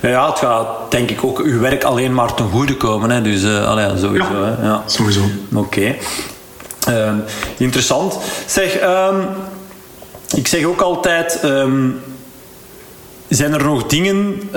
ja, 0.00 0.28
het 0.28 0.38
gaat 0.38 0.81
denk 0.92 1.10
ik 1.10 1.24
ook 1.24 1.42
je 1.44 1.58
werk 1.58 1.84
alleen 1.84 2.14
maar 2.14 2.34
ten 2.34 2.48
goede 2.50 2.76
komen. 2.76 3.10
Hè. 3.10 3.22
Dus, 3.22 3.44
allee, 3.44 3.98
sowieso. 3.98 4.32
Ja, 4.32 4.56
hè? 4.56 4.66
ja. 4.66 4.82
sowieso. 4.86 5.20
Oké. 5.52 5.58
Okay. 5.58 5.98
Uh, 6.88 7.12
interessant. 7.56 8.18
Zeg, 8.46 8.82
um, 8.82 9.26
ik 10.34 10.46
zeg 10.46 10.64
ook 10.64 10.80
altijd: 10.80 11.40
um, 11.44 12.00
zijn 13.28 13.52
er 13.52 13.64
nog 13.64 13.86
dingen. 13.86 14.50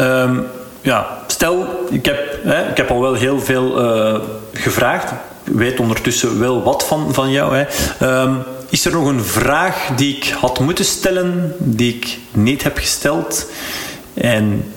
Ja, 0.81 1.07
stel, 1.27 1.65
ik 1.89 2.05
heb, 2.05 2.39
hè, 2.43 2.69
ik 2.69 2.77
heb 2.77 2.91
al 2.91 3.01
wel 3.01 3.13
heel 3.13 3.39
veel 3.39 3.81
uh, 3.81 4.19
gevraagd. 4.53 5.11
Ik 5.43 5.53
weet 5.53 5.79
ondertussen 5.79 6.39
wel 6.39 6.63
wat 6.63 6.85
van, 6.85 7.13
van 7.13 7.31
jou. 7.31 7.55
Hè. 7.55 7.65
is 8.69 8.85
er 8.85 8.91
nog 8.91 9.07
een 9.07 9.23
vraag 9.23 9.89
die 9.95 10.15
ik 10.15 10.35
had 10.39 10.59
moeten 10.59 10.85
stellen, 10.85 11.55
die 11.57 11.95
ik 11.95 12.17
niet 12.31 12.63
heb 12.63 12.77
gesteld? 12.77 13.49
En 14.13 14.73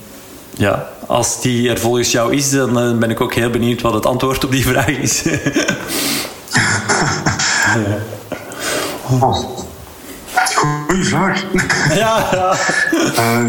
ja, 0.57 0.89
als 1.09 1.41
die 1.41 1.69
er 1.69 1.79
volgens 1.79 2.11
jou 2.11 2.35
is, 2.35 2.49
dan 2.51 2.99
ben 2.99 3.09
ik 3.09 3.21
ook 3.21 3.33
heel 3.33 3.49
benieuwd 3.49 3.81
wat 3.81 3.93
het 3.93 4.05
antwoord 4.05 4.43
op 4.43 4.51
die 4.51 4.67
vraag 4.67 4.87
is. 4.87 5.23
oh. 9.09 9.57
Goeie 10.55 11.03
vraag. 11.03 11.43
ja, 11.93 12.27
ja. 12.31 12.55
Uh, 13.17 13.45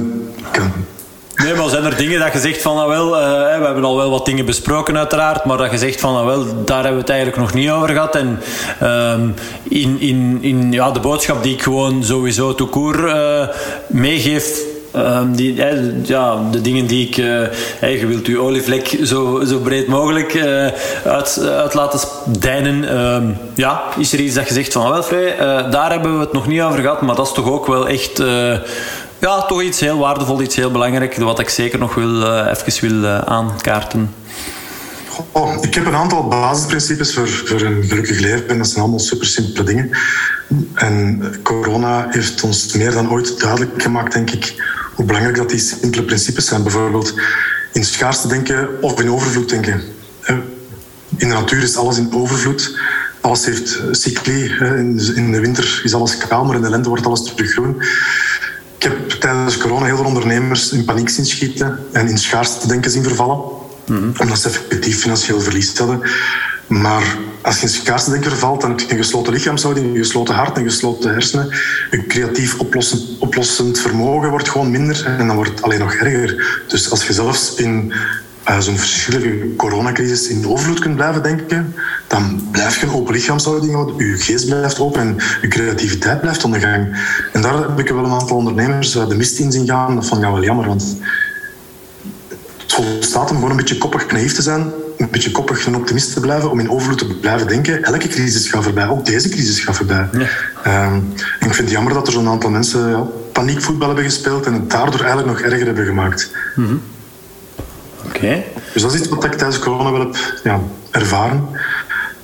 Nee, 1.35 1.55
maar 1.55 1.69
zijn 1.69 1.85
er 1.85 1.97
dingen 1.97 2.21
dat 2.21 2.33
je 2.33 2.39
zegt 2.39 2.63
van, 2.63 2.75
nou 2.75 2.89
wel, 2.89 3.21
uh, 3.21 3.59
we 3.59 3.65
hebben 3.65 3.85
al 3.85 3.97
wel 3.97 4.11
wat 4.11 4.25
dingen 4.25 4.47
besproken 4.47 4.99
uiteraard, 4.99 5.45
maar 5.45 5.57
dat 5.57 5.71
je 5.71 5.79
zegt 5.79 6.01
van, 6.01 6.13
nou 6.13 6.27
wel, 6.27 6.65
daar 6.65 6.77
hebben 6.77 6.95
we 6.95 7.01
het 7.01 7.09
eigenlijk 7.09 7.39
nog 7.41 7.55
niet 7.55 7.71
over 7.71 7.89
gehad. 7.89 8.17
En 8.17 8.41
um, 8.83 9.35
in, 9.63 10.01
in, 10.01 10.39
in 10.41 10.73
ja, 10.73 10.91
de 10.91 11.01
boodschap 11.01 11.43
die 11.43 11.53
ik 11.53 11.63
gewoon 11.63 12.05
sowieso 12.05 12.55
court 12.55 12.99
uh, 12.99 13.49
meegeef 13.87 14.59
Um, 14.97 15.37
die, 15.37 15.55
ja, 16.03 16.51
de 16.51 16.61
dingen 16.61 16.87
die 16.87 17.09
ik... 17.09 17.17
Uh, 17.17 18.01
je 18.01 18.07
wilt 18.07 18.27
je 18.27 18.39
olievlek 18.39 18.99
zo, 19.03 19.45
zo 19.45 19.59
breed 19.59 19.87
mogelijk 19.87 20.35
uh, 20.35 20.67
uit, 21.05 21.41
uit 21.41 21.75
laten 21.75 22.09
dijnen. 22.39 22.99
Um, 22.99 23.37
ja, 23.55 23.83
is 23.99 24.13
er 24.13 24.21
iets 24.21 24.35
dat 24.35 24.49
je 24.49 24.55
zegt 24.55 24.73
van... 24.73 24.91
Wel, 24.91 25.05
uh, 25.13 25.71
daar 25.71 25.91
hebben 25.91 26.15
we 26.15 26.21
het 26.21 26.33
nog 26.33 26.47
niet 26.47 26.61
over 26.61 26.81
gehad, 26.81 27.03
maar 27.03 27.15
dat 27.15 27.27
is 27.27 27.33
toch 27.33 27.51
ook 27.51 27.67
wel 27.67 27.89
echt... 27.89 28.23
ja, 29.19 29.43
toch 29.43 29.63
iets 29.63 29.81
heel 29.81 29.99
waardevol, 29.99 30.43
iets 30.43 30.57
heel 30.57 30.71
belangrijk, 30.71 31.17
wat 31.17 31.39
ik 31.39 31.49
zeker 31.49 31.79
nog 31.79 31.95
wil, 31.95 32.45
even 32.47 33.01
wil 33.01 33.09
aankaarten. 33.09 34.15
Ik 35.61 35.75
heb 35.75 35.87
een 35.87 35.95
aantal 35.95 36.29
basisprincipes 36.29 37.15
voor, 37.15 37.29
voor 37.29 37.61
een 37.61 37.85
gelukkig 37.89 38.21
leven. 38.21 38.49
En 38.49 38.59
dat 38.59 38.67
zijn 38.67 38.81
allemaal 38.81 38.99
super 38.99 39.27
simpele 39.27 39.65
dingen. 39.65 39.91
En 40.75 41.23
corona 41.43 42.07
heeft 42.11 42.43
ons 42.43 42.73
meer 42.73 42.93
dan 42.93 43.11
ooit 43.11 43.41
duidelijk 43.41 43.83
gemaakt, 43.83 44.13
denk 44.13 44.31
ik, 44.31 44.55
hoe 45.01 45.09
belangrijk 45.09 45.37
dat 45.37 45.51
die 45.51 45.59
simpele 45.59 46.03
principes 46.03 46.47
zijn. 46.47 46.63
Bijvoorbeeld 46.63 47.15
in 47.73 47.85
schaarste 47.85 48.29
denken 48.29 48.83
of 48.83 49.01
in 49.01 49.11
overvloed 49.11 49.49
denken. 49.49 49.83
In 51.17 51.29
de 51.29 51.35
natuur 51.35 51.63
is 51.63 51.77
alles 51.77 51.99
in 51.99 52.13
overvloed. 52.13 52.79
Alles 53.21 53.45
heeft 53.45 53.81
cycli. 53.91 54.45
In 55.15 55.33
de 55.33 55.41
winter 55.41 55.81
is 55.85 55.95
alles 55.95 56.17
kaal, 56.17 56.45
maar 56.45 56.57
in 56.57 56.63
de 56.63 56.71
lente 56.71 56.89
wordt 56.89 57.07
alles 57.07 57.23
terug 57.23 57.51
groen. 57.53 57.83
Ik 58.77 58.83
heb 58.83 59.11
tijdens 59.11 59.57
corona 59.57 59.85
heel 59.85 59.97
veel 59.97 60.05
ondernemers 60.05 60.73
in 60.73 60.85
paniek 60.85 61.09
zien 61.09 61.27
schieten 61.27 61.79
en 61.93 62.09
in 62.09 62.19
schaarste 62.19 62.67
denken 62.67 62.91
zien 62.91 63.03
vervallen. 63.03 63.39
Mm 63.87 63.97
-hmm. 63.97 64.13
Omdat 64.19 64.39
ze 64.39 64.49
effectief 64.49 65.01
financieel 65.01 65.41
verlies 65.41 65.79
hadden. 65.79 66.01
Maar 66.71 67.19
als 67.41 67.57
je 67.57 67.63
in 67.63 67.69
schaarste 67.69 68.37
valt, 68.37 68.61
dan 68.61 68.71
heb 68.71 68.81
je 68.81 68.91
een 68.91 68.97
gesloten 68.97 69.33
lichaamshouding, 69.33 69.87
een 69.87 69.97
gesloten 69.97 70.35
hart, 70.35 70.57
een 70.57 70.65
gesloten 70.65 71.13
hersenen. 71.13 71.49
Een 71.91 72.07
creatief 72.07 72.59
oplossend, 72.59 73.03
oplossend 73.19 73.79
vermogen 73.79 74.31
wordt 74.31 74.49
gewoon 74.49 74.71
minder 74.71 75.07
en 75.07 75.27
dan 75.27 75.37
wordt 75.37 75.51
het 75.51 75.63
alleen 75.63 75.79
nog 75.79 75.93
erger. 75.93 76.63
Dus 76.69 76.91
als 76.91 77.07
je 77.07 77.13
zelfs 77.13 77.55
in 77.55 77.93
uh, 78.49 78.59
zo'n 78.59 78.79
verschillende 78.79 79.57
coronacrisis 79.57 80.29
in 80.29 80.47
overvloed 80.47 80.79
kunt 80.79 80.97
blijven 80.97 81.23
denken, 81.23 81.75
dan 82.07 82.49
blijf 82.51 82.81
je 82.81 82.87
een 82.87 82.93
open 82.93 83.15
lichaamshouding 83.15 83.73
houden, 83.73 84.07
je 84.07 84.17
geest 84.17 84.47
blijft 84.47 84.79
open 84.79 85.01
en 85.01 85.17
je 85.41 85.49
creativiteit 85.49 86.21
blijft 86.21 86.45
ondergang. 86.45 86.97
En 87.33 87.43
daar 87.43 87.59
heb 87.59 87.79
ik 87.79 87.89
wel 87.89 88.05
een 88.05 88.11
aantal 88.11 88.37
ondernemers 88.37 88.93
de 88.93 89.15
mist 89.17 89.39
in 89.39 89.53
zien 89.53 89.67
gaan. 89.67 89.95
Dat 89.95 90.07
vond 90.07 90.23
ik 90.23 90.29
wel 90.29 90.43
jammer, 90.43 90.67
want 90.67 90.97
het 92.59 92.73
volstaat 92.73 93.29
hem 93.29 93.37
gewoon 93.37 93.51
een 93.51 93.57
beetje 93.57 93.79
koppig 93.79 94.13
naïef 94.13 94.33
te 94.35 94.43
zijn, 94.43 94.73
een 95.01 95.11
beetje 95.11 95.31
koppig 95.31 95.67
en 95.67 95.75
optimist 95.75 96.13
te 96.13 96.21
blijven, 96.21 96.51
om 96.51 96.61
in 96.61 96.71
overvloed 96.71 96.99
te 96.99 97.07
blijven 97.07 97.47
denken. 97.47 97.83
Elke 97.83 98.09
crisis 98.09 98.49
gaat 98.49 98.65
voorbij, 98.65 98.89
ook 98.89 99.07
deze 99.07 99.29
crisis 99.29 99.61
gaat 99.61 99.77
voorbij. 99.77 100.09
Ja. 100.13 100.87
Um, 100.87 101.13
en 101.41 101.47
ik 101.47 101.55
vind 101.55 101.57
het 101.57 101.71
jammer 101.71 101.95
dat 101.95 102.07
er 102.07 102.13
zo'n 102.13 102.29
aantal 102.29 102.51
mensen 102.51 102.91
ja, 102.91 103.07
paniekvoetbal 103.33 103.87
hebben 103.87 104.05
gespeeld 104.05 104.47
en 104.47 104.53
het 104.53 104.71
daardoor 104.71 105.01
eigenlijk 105.01 105.29
nog 105.29 105.41
erger 105.41 105.67
hebben 105.67 105.87
gemaakt. 105.87 106.31
Mm 106.55 106.67
-hmm. 106.67 106.83
Oké. 108.07 108.45
Dus 108.73 108.83
dat 108.83 108.95
is 108.95 109.01
iets 109.01 109.09
wat 109.09 109.25
ik 109.25 109.33
tijdens 109.33 109.59
corona 109.59 109.91
wel 109.91 110.01
heb 110.01 110.17
ja, 110.45 110.61
ervaren. 110.91 111.49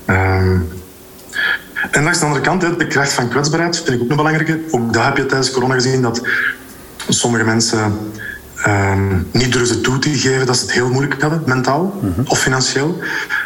Um, 0.06 0.68
en 1.90 2.02
langs 2.02 2.18
de 2.18 2.24
andere 2.24 2.44
kant, 2.44 2.60
de 2.60 2.86
kracht 2.86 3.12
van 3.12 3.28
kwetsbaarheid 3.28 3.76
vind 3.76 3.88
ik 3.88 4.02
ook 4.02 4.10
een 4.10 4.16
belangrijke. 4.16 4.60
Ook 4.70 4.92
daar 4.92 5.04
heb 5.04 5.16
je 5.16 5.26
tijdens 5.26 5.50
corona 5.50 5.74
gezien 5.74 6.02
dat 6.02 6.22
sommige 7.08 7.44
mensen 7.44 7.96
um, 8.66 9.26
niet 9.32 9.52
durfden 9.52 9.82
toe 9.82 9.98
te 9.98 10.18
geven 10.18 10.46
dat 10.46 10.56
ze 10.56 10.62
het 10.62 10.72
heel 10.72 10.90
moeilijk 10.90 11.22
hadden, 11.22 11.42
mentaal 11.46 11.98
mm 12.02 12.12
-hmm. 12.14 12.24
of 12.26 12.38
financieel. 12.38 12.98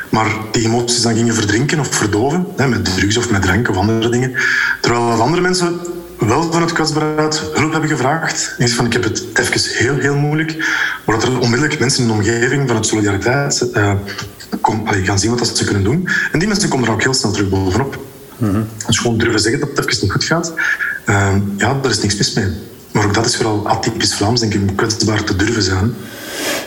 Maar 0.08 0.26
die 0.52 0.64
emoties 0.64 1.02
dan 1.02 1.14
gingen 1.14 1.34
verdrinken 1.34 1.78
of 1.78 1.94
verdoven, 1.94 2.46
hè, 2.56 2.68
met 2.68 2.84
drugs 2.84 3.16
of 3.16 3.30
met 3.30 3.42
drank 3.42 3.68
of 3.68 3.76
andere 3.76 4.08
dingen. 4.08 4.34
Terwijl 4.80 5.20
andere 5.20 5.42
mensen 5.42 5.80
wel 6.18 6.52
van 6.52 6.62
het 6.62 6.72
kwetsbaarheid 6.72 7.42
hulp 7.54 7.72
hebben 7.72 7.90
gevraagd. 7.90 8.54
Eens 8.58 8.72
van, 8.72 8.86
ik 8.86 8.92
heb 8.92 9.04
het 9.04 9.24
even 9.34 9.60
heel, 9.76 9.96
heel 9.96 10.16
moeilijk. 10.16 10.56
Maar 11.06 11.18
dat 11.18 11.28
er 11.28 11.38
onmiddellijk 11.38 11.78
mensen 11.78 12.02
in 12.02 12.08
de 12.08 12.14
omgeving 12.14 12.68
van 12.68 12.76
het 12.76 12.86
solidariteit 12.86 13.68
uh, 13.74 13.92
kom, 14.60 14.82
allee, 14.86 15.04
gaan 15.04 15.18
zien 15.18 15.30
wat 15.30 15.38
dat 15.38 15.56
ze 15.56 15.64
kunnen 15.64 15.84
doen. 15.84 16.08
En 16.32 16.38
die 16.38 16.48
mensen 16.48 16.68
komen 16.68 16.86
er 16.86 16.92
ook 16.92 17.02
heel 17.02 17.14
snel 17.14 17.32
terug 17.32 17.48
bovenop. 17.48 17.98
Mm 18.36 18.50
-hmm. 18.50 18.66
Dus 18.86 18.98
gewoon 18.98 19.18
durven 19.18 19.40
zeggen 19.40 19.60
dat 19.60 19.68
het 19.68 19.78
even 19.78 20.02
niet 20.02 20.12
goed 20.12 20.24
gaat. 20.24 20.52
Uh, 21.06 21.34
ja, 21.56 21.78
daar 21.82 21.90
is 21.90 22.00
niks 22.00 22.16
mis 22.16 22.32
mee. 22.32 22.52
Maar 22.92 23.04
ook 23.04 23.14
dat 23.14 23.26
is 23.26 23.36
vooral 23.36 23.68
atypisch 23.68 24.14
Vlaams, 24.14 24.40
denk 24.40 24.54
ik, 24.54 24.76
kwetsbaar 24.76 25.24
te 25.24 25.36
durven 25.36 25.62
zijn. 25.62 25.94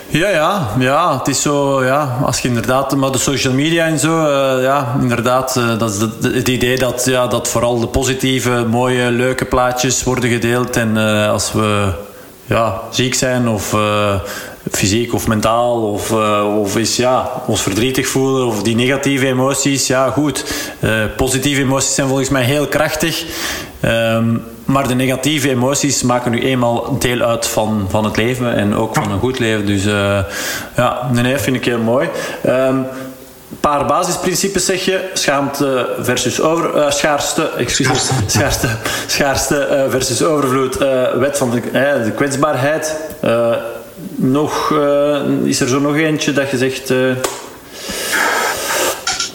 Ja, 0.08 0.28
ja, 0.28 0.68
ja, 0.78 1.18
het 1.18 1.28
is 1.28 1.42
zo, 1.42 1.84
ja, 1.84 2.18
als 2.24 2.38
je 2.38 2.48
inderdaad, 2.48 2.96
maar 2.96 3.12
de 3.12 3.18
social 3.18 3.52
media 3.52 3.86
en 3.86 3.98
zo, 3.98 4.18
uh, 4.18 4.62
ja, 4.62 4.96
inderdaad, 5.00 5.56
uh, 5.56 5.78
dat 5.78 5.90
is 5.90 6.00
het 6.32 6.48
idee 6.48 6.78
dat, 6.78 7.04
ja, 7.04 7.26
dat 7.26 7.48
vooral 7.48 7.80
de 7.80 7.86
positieve, 7.86 8.66
mooie, 8.70 9.10
leuke 9.10 9.44
plaatjes 9.44 10.02
worden 10.02 10.30
gedeeld. 10.30 10.76
En 10.76 10.96
uh, 10.96 11.30
als 11.30 11.52
we 11.52 11.92
ja, 12.46 12.80
ziek 12.90 13.14
zijn 13.14 13.48
of 13.48 13.76
fysiek 14.70 15.14
of 15.14 15.26
mentaal 15.26 15.92
of, 15.92 16.12
of 16.58 16.76
is, 16.76 16.96
ja, 16.96 17.30
ons 17.46 17.62
verdrietig 17.62 18.08
voelen 18.08 18.46
of 18.46 18.62
die 18.62 18.74
negatieve 18.74 19.26
emoties, 19.26 19.86
ja, 19.86 20.10
goed. 20.10 20.44
positieve 21.16 21.60
emoties 21.60 21.94
zijn 21.94 22.06
volgens 22.08 22.28
mij 22.28 22.42
heel 22.42 22.66
krachtig. 22.66 23.24
Um, 23.84 24.42
maar 24.64 24.88
de 24.88 24.94
negatieve 24.94 25.50
emoties 25.50 26.02
maken 26.02 26.30
nu 26.30 26.42
eenmaal 26.42 26.98
deel 26.98 27.20
uit 27.20 27.46
van, 27.46 27.86
van 27.88 28.04
het 28.04 28.16
leven 28.16 28.54
en 28.54 28.74
ook 28.74 28.94
van 28.94 29.10
een 29.10 29.18
goed 29.18 29.38
leven. 29.38 29.66
Dus 29.66 29.86
uh, 29.86 30.18
ja, 30.76 31.08
nee, 31.12 31.38
vind 31.38 31.56
ik 31.56 31.64
heel 31.64 31.78
mooi. 31.78 32.08
Um, 32.46 32.86
paar 33.60 33.86
basisprincipes 33.86 34.64
zeg 34.64 34.84
je. 34.84 35.10
Schaamte 35.12 35.94
versus 35.98 36.40
over, 36.40 36.76
uh, 36.76 36.90
schaarste, 36.90 37.50
excuses, 37.56 38.10
schaarste, 38.26 38.68
schaarste 39.06 39.68
uh, 39.70 39.90
versus 39.90 40.22
overvloed. 40.22 40.76
Wet 41.18 41.38
van 41.38 41.50
de, 41.50 41.60
de 42.04 42.12
kwetsbaarheid. 42.16 42.96
nog, 44.14 44.74
is 45.44 45.60
er 45.60 45.68
zo 45.68 45.80
nog 45.80 45.96
eentje 45.96 46.32
dat 46.32 46.50
je 46.50 46.56
zegt... 46.56 46.92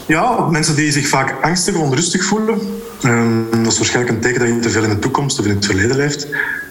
Ja, 0.09 0.47
mensen 0.49 0.75
die 0.75 0.91
zich 0.91 1.07
vaak 1.07 1.35
angstig 1.41 1.75
of 1.75 1.81
onrustig 1.81 2.23
voelen. 2.23 2.59
Um, 3.05 3.47
dat 3.63 3.71
is 3.71 3.77
waarschijnlijk 3.77 4.15
een 4.15 4.21
teken 4.21 4.39
dat 4.39 4.47
je 4.47 4.59
te 4.59 4.69
veel 4.69 4.83
in 4.83 4.89
de 4.89 4.99
toekomst 4.99 5.39
of 5.39 5.45
in 5.45 5.55
het 5.55 5.65
verleden 5.65 5.95
leeft. 5.95 6.27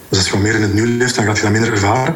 Dus 0.08 0.18
als 0.18 0.26
je 0.26 0.32
wat 0.32 0.42
meer 0.42 0.54
in 0.54 0.62
het 0.62 0.74
nu 0.74 0.86
leeft, 0.86 1.14
dan 1.14 1.24
gaat 1.24 1.36
je 1.36 1.42
dat 1.42 1.52
minder 1.52 1.72
ervaren. 1.72 2.14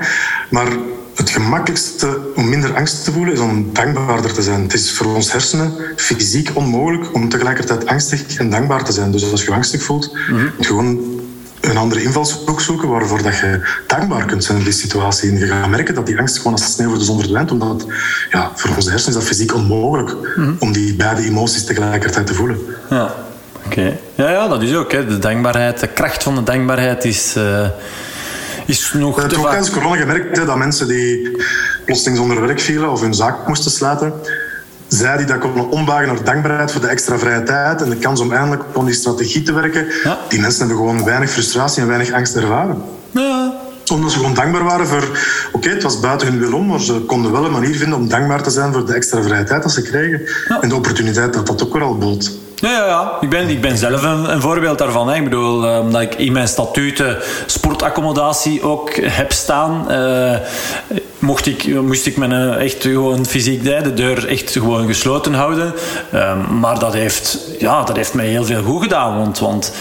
Maar 0.50 0.66
het 1.14 1.30
gemakkelijkste 1.30 2.32
om 2.34 2.48
minder 2.48 2.74
angst 2.74 3.04
te 3.04 3.12
voelen 3.12 3.34
is 3.34 3.40
om 3.40 3.70
dankbaarder 3.72 4.32
te 4.32 4.42
zijn. 4.42 4.62
Het 4.62 4.74
is 4.74 4.92
voor 4.92 5.14
ons 5.14 5.32
hersenen 5.32 5.72
fysiek 5.96 6.50
onmogelijk 6.54 7.14
om 7.14 7.28
tegelijkertijd 7.28 7.86
angstig 7.86 8.36
en 8.36 8.50
dankbaar 8.50 8.84
te 8.84 8.92
zijn. 8.92 9.10
Dus 9.10 9.30
als 9.30 9.44
je 9.44 9.52
angstig 9.52 9.82
voelt, 9.82 10.12
mm 10.12 10.36
-hmm. 10.36 10.52
moet 10.56 10.66
je 10.66 10.72
gewoon 10.72 11.21
een 11.70 11.76
andere 11.76 12.02
invalshoek 12.02 12.60
zoeken 12.60 12.88
waarvoor 12.88 13.22
dat 13.22 13.38
je 13.38 13.60
dankbaar 13.86 14.24
kunt 14.24 14.44
zijn 14.44 14.58
in 14.58 14.64
die 14.64 14.72
situatie. 14.72 15.30
En 15.30 15.38
je 15.38 15.46
gaat 15.46 15.68
merken 15.68 15.94
dat 15.94 16.06
die 16.06 16.18
angst 16.18 16.36
gewoon 16.36 16.52
als 16.52 16.72
sneeuw 16.72 16.88
voor 16.88 16.98
de 16.98 17.04
zon 17.04 17.18
verdwijnt, 17.18 17.50
omdat 17.50 17.86
ja, 18.30 18.50
voor 18.54 18.76
onze 18.76 18.90
hersenen 18.90 19.18
is 19.18 19.24
dat 19.24 19.36
fysiek 19.36 19.54
onmogelijk 19.54 20.12
mm 20.12 20.44
-hmm. 20.44 20.56
om 20.58 20.72
die 20.72 20.94
beide 20.94 21.24
emoties 21.24 21.64
tegelijkertijd 21.64 22.26
te 22.26 22.34
voelen. 22.34 22.58
Ja, 22.90 23.14
oké. 23.56 23.66
Okay. 23.66 24.00
Ja, 24.14 24.30
ja, 24.30 24.48
dat 24.48 24.62
is 24.62 24.74
ook. 24.74 24.92
Hè. 24.92 25.06
De 25.06 25.18
dankbaarheid, 25.18 25.80
de 25.80 25.88
kracht 25.88 26.22
van 26.22 26.34
de 26.34 26.42
dankbaarheid 26.42 27.04
is... 27.04 27.34
Uh 27.36 27.66
is 28.66 28.92
nog 28.92 29.20
te 29.28 29.34
vaak... 29.34 29.48
tijdens 29.48 29.70
corona 29.70 29.96
gemerkt 29.96 30.36
hè, 30.36 30.44
dat 30.44 30.56
mensen 30.56 30.88
die 30.88 31.36
plotseling 31.84 32.16
zonder 32.16 32.40
werk 32.40 32.60
vielen 32.60 32.90
of 32.90 33.00
hun 33.00 33.14
zaak 33.14 33.46
moesten 33.46 33.70
sluiten, 33.70 34.12
zij 34.92 35.16
die 35.16 35.26
dat 35.26 35.38
konden 35.38 35.70
ombuigen 35.70 36.14
naar 36.14 36.24
dankbaarheid 36.24 36.72
voor 36.72 36.80
de 36.80 36.86
extra 36.86 37.18
vrije 37.18 37.42
tijd 37.42 37.82
en 37.82 37.90
de 37.90 37.96
kans 37.96 38.20
om 38.20 38.32
eindelijk 38.32 38.62
op 38.72 38.84
die 38.84 38.94
strategie 38.94 39.42
te 39.42 39.52
werken, 39.52 39.86
ja. 40.04 40.18
die 40.28 40.40
mensen 40.40 40.66
hebben 40.66 40.76
gewoon 40.76 41.04
weinig 41.04 41.30
frustratie 41.30 41.82
en 41.82 41.88
weinig 41.88 42.12
angst 42.12 42.36
ervaren. 42.36 42.82
Ja. 43.10 43.52
Omdat 43.92 44.10
ze 44.10 44.16
gewoon 44.16 44.34
dankbaar 44.34 44.64
waren 44.64 44.86
voor... 44.86 45.02
Oké, 45.02 45.16
okay, 45.52 45.72
het 45.72 45.82
was 45.82 46.00
buiten 46.00 46.28
hun 46.28 46.38
wil 46.38 46.52
om, 46.52 46.66
maar 46.66 46.80
ze 46.80 47.00
konden 47.00 47.32
wel 47.32 47.44
een 47.44 47.52
manier 47.52 47.76
vinden 47.76 47.98
om 47.98 48.08
dankbaar 48.08 48.42
te 48.42 48.50
zijn 48.50 48.72
voor 48.72 48.86
de 48.86 48.92
extra 48.92 49.22
vrije 49.22 49.44
tijd 49.44 49.62
dat 49.62 49.72
ze 49.72 49.82
kregen. 49.82 50.20
Ja. 50.48 50.60
En 50.60 50.68
de 50.68 50.74
opportuniteit 50.74 51.32
dat 51.32 51.46
dat 51.46 51.62
ook 51.62 51.72
wel 51.72 51.82
al 51.82 51.98
bood. 51.98 52.32
Ja, 52.54 52.70
ja, 52.70 52.86
ja. 52.86 53.12
Ik, 53.20 53.30
ben, 53.30 53.48
ik 53.48 53.60
ben 53.60 53.78
zelf 53.78 54.02
een, 54.02 54.32
een 54.32 54.40
voorbeeld 54.40 54.78
daarvan. 54.78 55.08
Hè. 55.08 55.16
Ik 55.16 55.24
bedoel, 55.24 55.80
omdat 55.80 56.02
ik 56.02 56.14
in 56.14 56.32
mijn 56.32 56.48
statuten 56.48 57.16
sportaccommodatie 57.46 58.62
ook 58.62 58.94
heb 58.94 59.32
staan, 59.32 59.86
uh, 59.90 60.36
mocht 61.22 61.46
ik, 61.46 61.80
moest 61.82 62.06
ik 62.06 62.16
mijn 62.16 62.52
echt 62.58 62.82
gewoon 62.82 63.26
fysiek 63.26 63.64
de 63.64 63.94
deur 63.94 64.28
echt 64.28 64.50
gewoon 64.50 64.86
gesloten 64.86 65.34
houden. 65.34 65.74
Uh, 66.14 66.48
maar 66.60 66.78
dat 66.78 66.92
heeft, 66.92 67.38
ja, 67.58 67.84
dat 67.84 67.96
heeft 67.96 68.14
mij 68.14 68.26
heel 68.26 68.44
veel 68.44 68.62
goed 68.62 68.82
gedaan. 68.82 69.18
Want, 69.18 69.38
want 69.38 69.72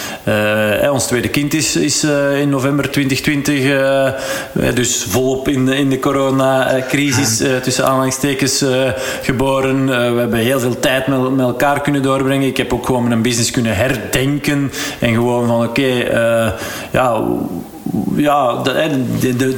ons 0.91 1.05
tweede 1.05 1.29
kind 1.29 1.53
is, 1.53 1.75
is 1.75 2.03
in 2.39 2.49
november 2.49 2.91
2020, 2.91 4.73
dus 4.73 5.05
volop 5.09 5.47
in 5.47 5.65
de, 5.65 5.75
in 5.75 5.89
de 5.89 5.99
coronacrisis, 5.99 7.37
tussen 7.63 7.85
aanhalingstekens, 7.85 8.65
geboren. 9.21 9.85
we 9.85 10.19
hebben 10.19 10.39
heel 10.39 10.59
veel 10.59 10.79
tijd 10.79 11.07
met, 11.07 11.35
met 11.35 11.45
elkaar 11.45 11.81
kunnen 11.81 12.01
doorbrengen. 12.01 12.47
Ik 12.47 12.57
heb 12.57 12.73
ook 12.73 12.85
gewoon 12.85 13.07
mijn 13.07 13.21
business 13.21 13.51
kunnen 13.51 13.75
herdenken. 13.75 14.71
En 14.99 15.13
gewoon 15.13 15.47
van 15.47 15.63
oké, 15.63 15.81
okay, 15.81 16.53
ja 16.91 17.23
ja, 18.15 18.61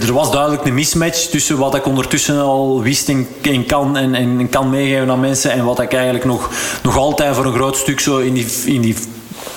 er 0.02 0.14
was 0.14 0.32
duidelijk 0.32 0.66
een 0.66 0.74
mismatch 0.74 1.26
tussen 1.26 1.58
wat 1.58 1.76
ik 1.76 1.86
ondertussen 1.86 2.40
al 2.40 2.82
wist 2.82 3.10
en, 3.10 3.28
en 3.42 3.66
kan 3.66 3.98
en, 3.98 4.16
en, 4.16 4.50
kan 4.50 4.70
meegeven 4.70 5.10
aan 5.10 5.20
mensen 5.20 5.52
en 5.52 5.66
wat 5.66 5.80
ik 5.80 5.94
eigenlijk 5.94 6.26
nog, 6.26 6.50
nog 6.84 6.98
altijd 6.98 7.36
voor 7.36 7.46
een 7.46 7.54
groot 7.54 7.78
stuk 7.78 8.00
zo 8.00 8.18
in 8.18 8.34
die, 8.34 8.48
in 8.66 8.82
die 8.82 8.96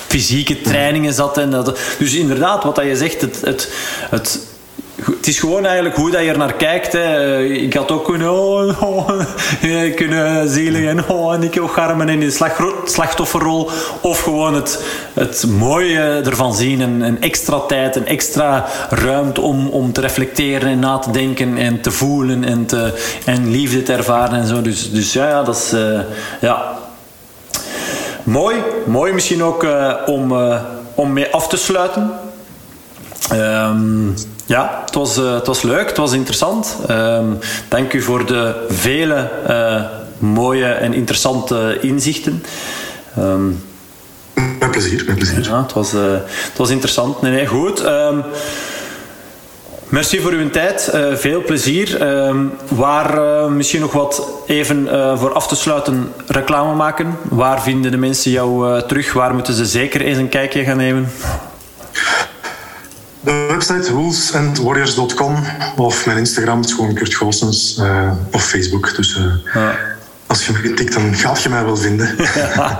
fysieke 0.07 0.61
trainingen 0.61 1.13
zat. 1.13 1.37
En 1.37 1.49
dat, 1.49 1.79
dus 1.99 2.13
inderdaad, 2.13 2.63
wat 2.63 2.75
dat 2.75 2.85
je 2.85 2.95
zegt, 2.95 3.21
het, 3.21 3.41
het, 3.41 3.73
het 4.09 4.46
het 5.01 5.27
is 5.27 5.39
gewoon 5.39 5.65
eigenlijk 5.65 5.95
hoe 5.95 6.11
dat 6.11 6.21
je 6.21 6.29
er 6.29 6.37
naar 6.37 6.53
kijkt. 6.53 6.93
Hè. 6.93 7.39
Ik 7.43 7.73
had 7.73 7.91
ook 7.91 8.05
kunnen, 8.05 8.31
oh, 8.31 8.81
oh, 8.83 9.09
kunnen 9.95 10.49
zielig 10.49 10.85
en, 10.85 11.09
oh, 11.09 11.43
ik 11.43 11.61
garmen 11.65 12.09
in 12.09 12.19
de 12.19 12.31
slachtofferrol. 12.85 13.69
Of 14.01 14.21
gewoon 14.21 14.53
het, 14.53 14.83
het 15.13 15.45
mooie 15.47 16.21
ervan 16.25 16.55
zien. 16.55 16.81
En, 16.81 17.01
en 17.01 17.21
extra 17.21 17.59
tijd 17.59 17.95
en 17.95 18.05
extra 18.05 18.65
ruimte 18.89 19.41
om, 19.41 19.67
om 19.67 19.93
te 19.93 20.01
reflecteren 20.01 20.69
en 20.69 20.79
na 20.79 20.97
te 20.97 21.11
denken 21.11 21.57
en 21.57 21.81
te 21.81 21.91
voelen 21.91 22.43
en, 22.43 22.65
te, 22.65 22.93
en 23.25 23.51
liefde 23.51 23.83
te 23.83 23.93
ervaren 23.93 24.39
en 24.39 24.47
zo. 24.47 24.61
Dus, 24.61 24.91
dus 24.91 25.13
ja, 25.13 25.43
dat 25.43 25.55
is... 25.55 25.73
Ja. 26.41 26.77
Mooi. 28.23 28.55
Mooi 28.85 29.13
misschien 29.13 29.43
ook 29.43 29.67
om, 30.05 30.33
om 30.95 31.13
mee 31.13 31.31
af 31.31 31.47
te 31.47 31.57
sluiten. 31.57 32.11
Um, 33.33 34.15
ja, 34.47 34.81
het 34.85 34.95
was, 34.95 35.17
uh, 35.17 35.33
het 35.33 35.47
was 35.47 35.61
leuk, 35.61 35.87
het 35.87 35.97
was 35.97 36.11
interessant. 36.13 36.77
Um, 36.89 37.39
dank 37.67 37.93
u 37.93 38.01
voor 38.01 38.25
de 38.25 38.65
vele 38.69 39.29
uh, 39.49 39.81
mooie 40.17 40.65
en 40.65 40.93
interessante 40.93 41.77
inzichten. 41.81 42.43
Um, 43.19 43.63
met 44.59 44.71
plezier, 44.71 45.03
met 45.05 45.15
plezier. 45.15 45.43
Ja, 45.43 45.61
het 45.61 45.73
was, 45.73 45.93
uh, 45.93 46.01
het 46.25 46.57
was 46.57 46.69
interessant. 46.69 47.21
Nee, 47.21 47.31
nee, 47.31 47.47
goed. 47.47 47.85
Um, 47.85 48.23
Merci 49.89 50.19
voor 50.19 50.31
uw 50.31 50.49
tijd. 50.49 50.93
Veel 51.13 51.43
plezier. 51.43 51.97
Waar 52.67 53.51
misschien 53.51 53.81
nog 53.81 53.91
wat 53.91 54.27
even 54.47 54.87
voor 55.19 55.33
af 55.33 55.47
te 55.47 55.55
sluiten 55.55 56.13
reclame 56.27 56.73
maken. 56.73 57.17
Waar 57.29 57.61
vinden 57.61 57.91
de 57.91 57.97
mensen 57.97 58.31
jou 58.31 58.81
terug? 58.87 59.13
Waar 59.13 59.33
moeten 59.33 59.53
ze 59.53 59.65
zeker 59.65 60.01
eens 60.01 60.17
een 60.17 60.29
kijkje 60.29 60.63
gaan 60.63 60.77
nemen? 60.77 61.11
De 63.27 63.45
website 63.49 63.93
woolsandwarriors.com 63.93 65.35
of 65.77 66.05
mijn 66.05 66.17
Instagram, 66.17 66.57
het 66.59 66.69
is 66.69 66.73
gewoon 66.73 66.93
Kurt 66.93 67.15
Goossens, 67.15 67.81
of 68.31 68.43
Facebook. 68.43 68.95
Dus 68.95 69.19
ja. 69.53 69.75
als 70.27 70.45
je 70.45 70.51
me 70.51 70.57
getikt, 70.57 70.93
dan 70.93 71.15
gaat 71.15 71.43
je 71.43 71.49
mij 71.49 71.65
wel 71.65 71.77
vinden. 71.77 72.15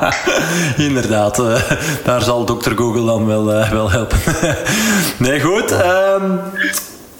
Inderdaad, 0.87 1.41
daar 2.03 2.21
zal 2.21 2.45
dokter 2.45 2.77
Google 2.77 3.05
dan 3.05 3.25
wel, 3.25 3.45
wel 3.45 3.91
helpen. 3.91 4.19
nee, 5.17 5.41
goed. 5.41 5.71
Ehm, 5.71 6.31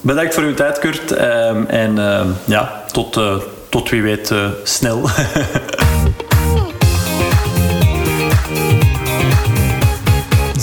Bedankt 0.00 0.34
voor 0.34 0.42
uw 0.42 0.54
tijd, 0.54 0.78
Kurt. 0.78 1.12
Ehm, 1.12 1.64
en 1.64 1.98
ehm, 1.98 2.28
ja, 2.44 2.82
tot, 2.92 3.16
uh, 3.16 3.34
tot 3.68 3.90
wie 3.90 4.02
weet 4.02 4.30
uh, 4.30 4.48
snel. 4.62 5.02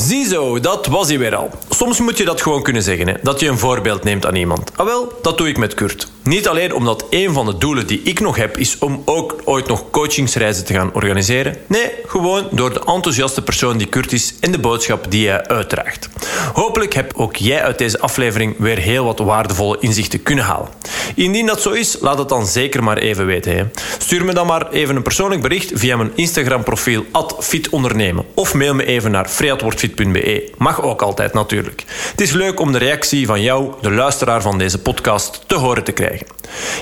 Ziezo, 0.08 0.60
dat 0.60 0.88
was 0.88 1.08
hij 1.08 1.20
weer 1.20 1.36
al. 1.36 1.50
Soms 1.76 2.00
moet 2.00 2.18
je 2.18 2.26
dat 2.26 2.42
gewoon 2.42 2.64
kunnen 2.64 2.84
zeggen, 2.84 3.08
hè? 3.08 3.14
dat 3.22 3.40
je 3.40 3.48
een 3.48 3.60
voorbeeld 3.60 4.04
neemt 4.04 4.26
aan 4.26 4.36
iemand. 4.36 4.72
Ah 4.76 4.86
wel, 4.86 5.20
dat 5.22 5.38
doe 5.38 5.48
ik 5.48 5.58
met 5.58 5.74
Kurt. 5.74 6.12
Niet 6.24 6.48
alleen 6.48 6.74
omdat 6.74 7.06
een 7.10 7.34
van 7.34 7.46
de 7.46 7.58
doelen 7.58 7.88
die 7.88 8.02
ik 8.04 8.20
nog 8.20 8.36
heb 8.36 8.58
is 8.58 8.78
om 8.78 9.02
ook 9.06 9.42
ooit 9.44 9.68
nog 9.68 9.90
coachingsreizen 9.90 10.66
te 10.66 10.74
gaan 10.74 10.94
organiseren. 10.94 11.58
Nee, 11.68 11.92
gewoon 12.08 12.48
door 12.52 12.74
de 12.74 12.80
enthousiaste 12.80 13.42
persoon 13.42 13.78
die 13.78 13.88
Kurt 13.88 14.12
is 14.14 14.36
en 14.40 14.52
de 14.52 14.60
boodschap 14.60 15.12
die 15.12 15.28
hij 15.28 15.48
uitdraagt. 15.48 16.10
Hopelijk 16.54 16.94
heb 16.94 17.14
ook 17.16 17.36
jij 17.36 17.64
uit 17.64 17.78
deze 17.78 18.00
aflevering 18.00 18.56
weer 18.58 18.78
heel 18.78 19.06
wat 19.06 19.20
waardevolle 19.20 19.78
inzichten 19.80 20.24
kunnen 20.24 20.44
halen. 20.44 20.70
Indien 21.16 21.46
dat 21.46 21.62
zo 21.62 21.72
is, 21.72 21.98
laat 22.00 22.18
het 22.18 22.30
dan 22.30 22.46
zeker 22.46 22.84
maar 22.84 22.98
even 22.98 23.26
weten. 23.26 23.58
Hè. 23.58 23.64
Stuur 23.98 24.26
me 24.26 24.34
dan 24.34 24.48
maar 24.48 24.70
even 24.70 24.96
een 24.96 25.02
persoonlijk 25.02 25.42
bericht 25.42 25.72
via 25.74 25.98
mijn 25.98 26.12
Instagram 26.16 26.64
profiel 26.64 27.06
fitondernemen 27.40 28.26
of 28.34 28.54
mail 28.54 28.74
me 28.74 28.86
even 28.86 29.12
naar 29.12 29.28
freatwordfit.be. 29.28 30.52
Mag 30.58 30.82
ook 30.82 31.02
altijd 31.02 31.34
natuurlijk. 31.34 31.65
Het 32.12 32.22
is 32.22 32.32
leuk 32.32 32.60
om 32.60 32.72
de 32.72 32.78
reactie 32.78 33.26
van 33.26 33.42
jou, 33.42 33.74
de 33.82 33.92
luisteraar 33.92 34.42
van 34.42 34.58
deze 34.58 34.80
podcast, 34.80 35.44
te 35.48 35.56
horen 35.56 35.84
te 35.84 35.92
krijgen. 35.92 36.28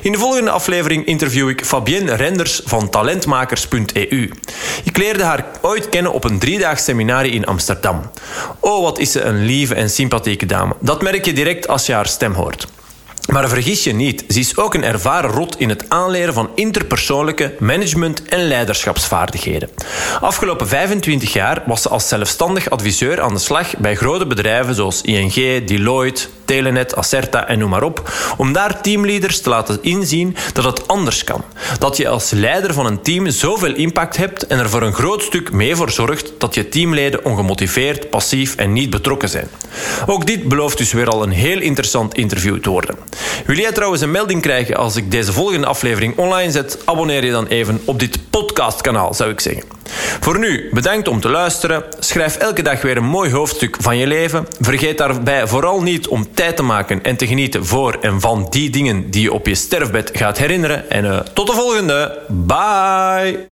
In 0.02 0.12
de 0.12 0.18
volgende 0.18 0.50
aflevering 0.50 1.06
interview 1.06 1.50
ik 1.50 1.66
Fabienne 1.66 2.16
Renders 2.16 2.62
van 2.66 2.90
talentmakers.eu. 2.90 4.32
Ik 4.84 4.98
leerde 4.98 5.24
haar 5.24 5.46
ooit 5.62 5.90
kennen 5.90 6.14
op 6.14 6.24
een 6.24 6.40
driedaags 6.40 6.84
seminar 6.84 7.26
in 7.26 7.46
Amsterdam. 7.46 8.02
Oh, 8.60 8.84
wat 8.84 9.00
is 9.00 9.12
ze 9.12 9.22
een 9.22 9.46
lieve 9.46 9.76
en 9.76 9.90
sympathieke 9.90 10.46
dame. 10.46 10.76
Dat 10.80 11.02
merk 11.02 11.26
je 11.26 11.34
direct 11.34 11.68
als 11.68 11.86
je 11.86 11.94
haar 11.94 12.08
stem 12.08 12.34
hoort. 12.34 12.68
Maar 13.32 13.50
vergis 13.50 13.84
je 13.84 13.94
niet, 13.94 14.24
ze 14.28 14.40
is 14.40 14.58
ook 14.58 14.74
een 14.74 14.84
ervaren 14.84 15.30
rot 15.30 15.60
in 15.60 15.70
het 15.70 15.90
aanleren 15.90 16.34
van 16.34 16.50
interpersoonlijke 16.56 17.56
management- 17.60 18.24
en 18.24 18.48
leiderschapsvaardigheden. 18.48 19.70
Afgelopen 20.22 20.68
25 20.68 21.34
jaar 21.34 21.64
was 21.66 21.82
ze 21.82 21.90
als 21.90 22.08
zelfstandig 22.08 22.70
adviseur 22.70 23.22
aan 23.22 23.34
de 23.34 23.40
slag 23.40 23.78
bij 23.78 23.96
grote 23.96 24.26
bedrijven 24.26 24.76
zoals 24.76 25.02
ING, 25.02 25.66
Deloitte, 25.68 26.28
Telenet, 26.46 26.96
Acerta 26.96 27.48
en 27.48 27.60
noem 27.60 27.70
maar 27.70 27.84
op, 27.84 28.12
om 28.38 28.54
daar 28.54 28.82
teamleaders 28.82 29.42
te 29.42 29.50
laten 29.50 29.80
inzien 29.82 30.36
dat 30.54 30.64
het 30.64 30.88
anders 30.88 31.24
kan. 31.24 31.44
Dat 31.80 31.98
je 31.98 32.08
als 32.08 32.32
leider 32.32 32.74
van 32.74 32.86
een 32.86 33.02
team 33.02 33.30
zoveel 33.30 33.76
impact 33.76 34.18
hebt 34.18 34.48
en 34.48 34.60
er 34.60 34.70
voor 34.70 34.82
een 34.82 34.94
groot 34.94 35.22
stuk 35.22 35.52
mee 35.52 35.76
voor 35.76 35.92
zorgt 35.92 36.32
dat 36.38 36.54
je 36.54 36.70
teamleden 36.70 37.26
ongemotiveerd, 37.26 38.10
passief 38.10 38.56
en 38.56 38.74
niet 38.74 38.90
betrokken 38.90 39.30
zijn. 39.30 39.48
Ook 40.06 40.26
dit 40.26 40.48
belooft 40.48 40.78
dus 40.78 40.94
weer 40.94 41.08
al 41.08 41.24
een 41.24 41.32
heel 41.32 41.60
interessant 41.60 42.14
interview 42.14 42.60
te 42.60 42.70
worden. 42.70 42.98
Wil 43.46 43.58
jij 43.58 43.72
trouwens 43.72 44.02
een 44.02 44.12
melding 44.12 44.42
krijgen 44.42 44.76
als 44.76 44.96
ik 44.96 45.12
deze 45.12 45.34
volgende 45.34 45.68
aflevering 45.68 46.18
online 46.18 46.52
zet? 46.52 46.78
Abonneer 46.86 47.26
je 47.26 47.32
dan 47.32 47.48
even 47.48 47.82
op 47.86 48.00
dit 48.00 48.20
podcastkanaal, 48.30 49.14
zou 49.14 49.30
ik 49.30 49.40
zeggen. 49.40 49.64
Voor 50.20 50.40
nu, 50.40 50.70
bedankt 50.72 51.08
om 51.08 51.20
te 51.20 51.30
luisteren. 51.30 51.84
Schrijf 52.00 52.38
elke 52.38 52.62
dag 52.62 52.82
weer 52.82 52.98
een 52.98 53.06
mooi 53.06 53.32
hoofdstuk 53.32 53.78
van 53.80 53.98
je 53.98 54.08
leven. 54.08 54.48
Vergeet 54.60 54.98
daarbij 54.98 55.48
vooral 55.48 55.82
niet 55.82 56.08
om 56.08 56.34
tijd 56.34 56.56
te 56.56 56.64
maken 56.64 57.04
en 57.04 57.16
te 57.16 57.28
genieten 57.28 57.66
voor 57.66 57.98
en 58.02 58.22
van 58.22 58.48
die 58.50 58.70
dingen 58.70 59.10
die 59.10 59.22
je 59.22 59.34
op 59.34 59.48
je 59.48 59.56
sterfbed 59.56 60.10
gaat 60.14 60.38
herinneren. 60.38 60.90
En 60.90 61.06
uh, 61.06 61.20
tot 61.20 61.48
de 61.48 61.54
volgende. 61.54 62.20
Bye! 62.28 63.40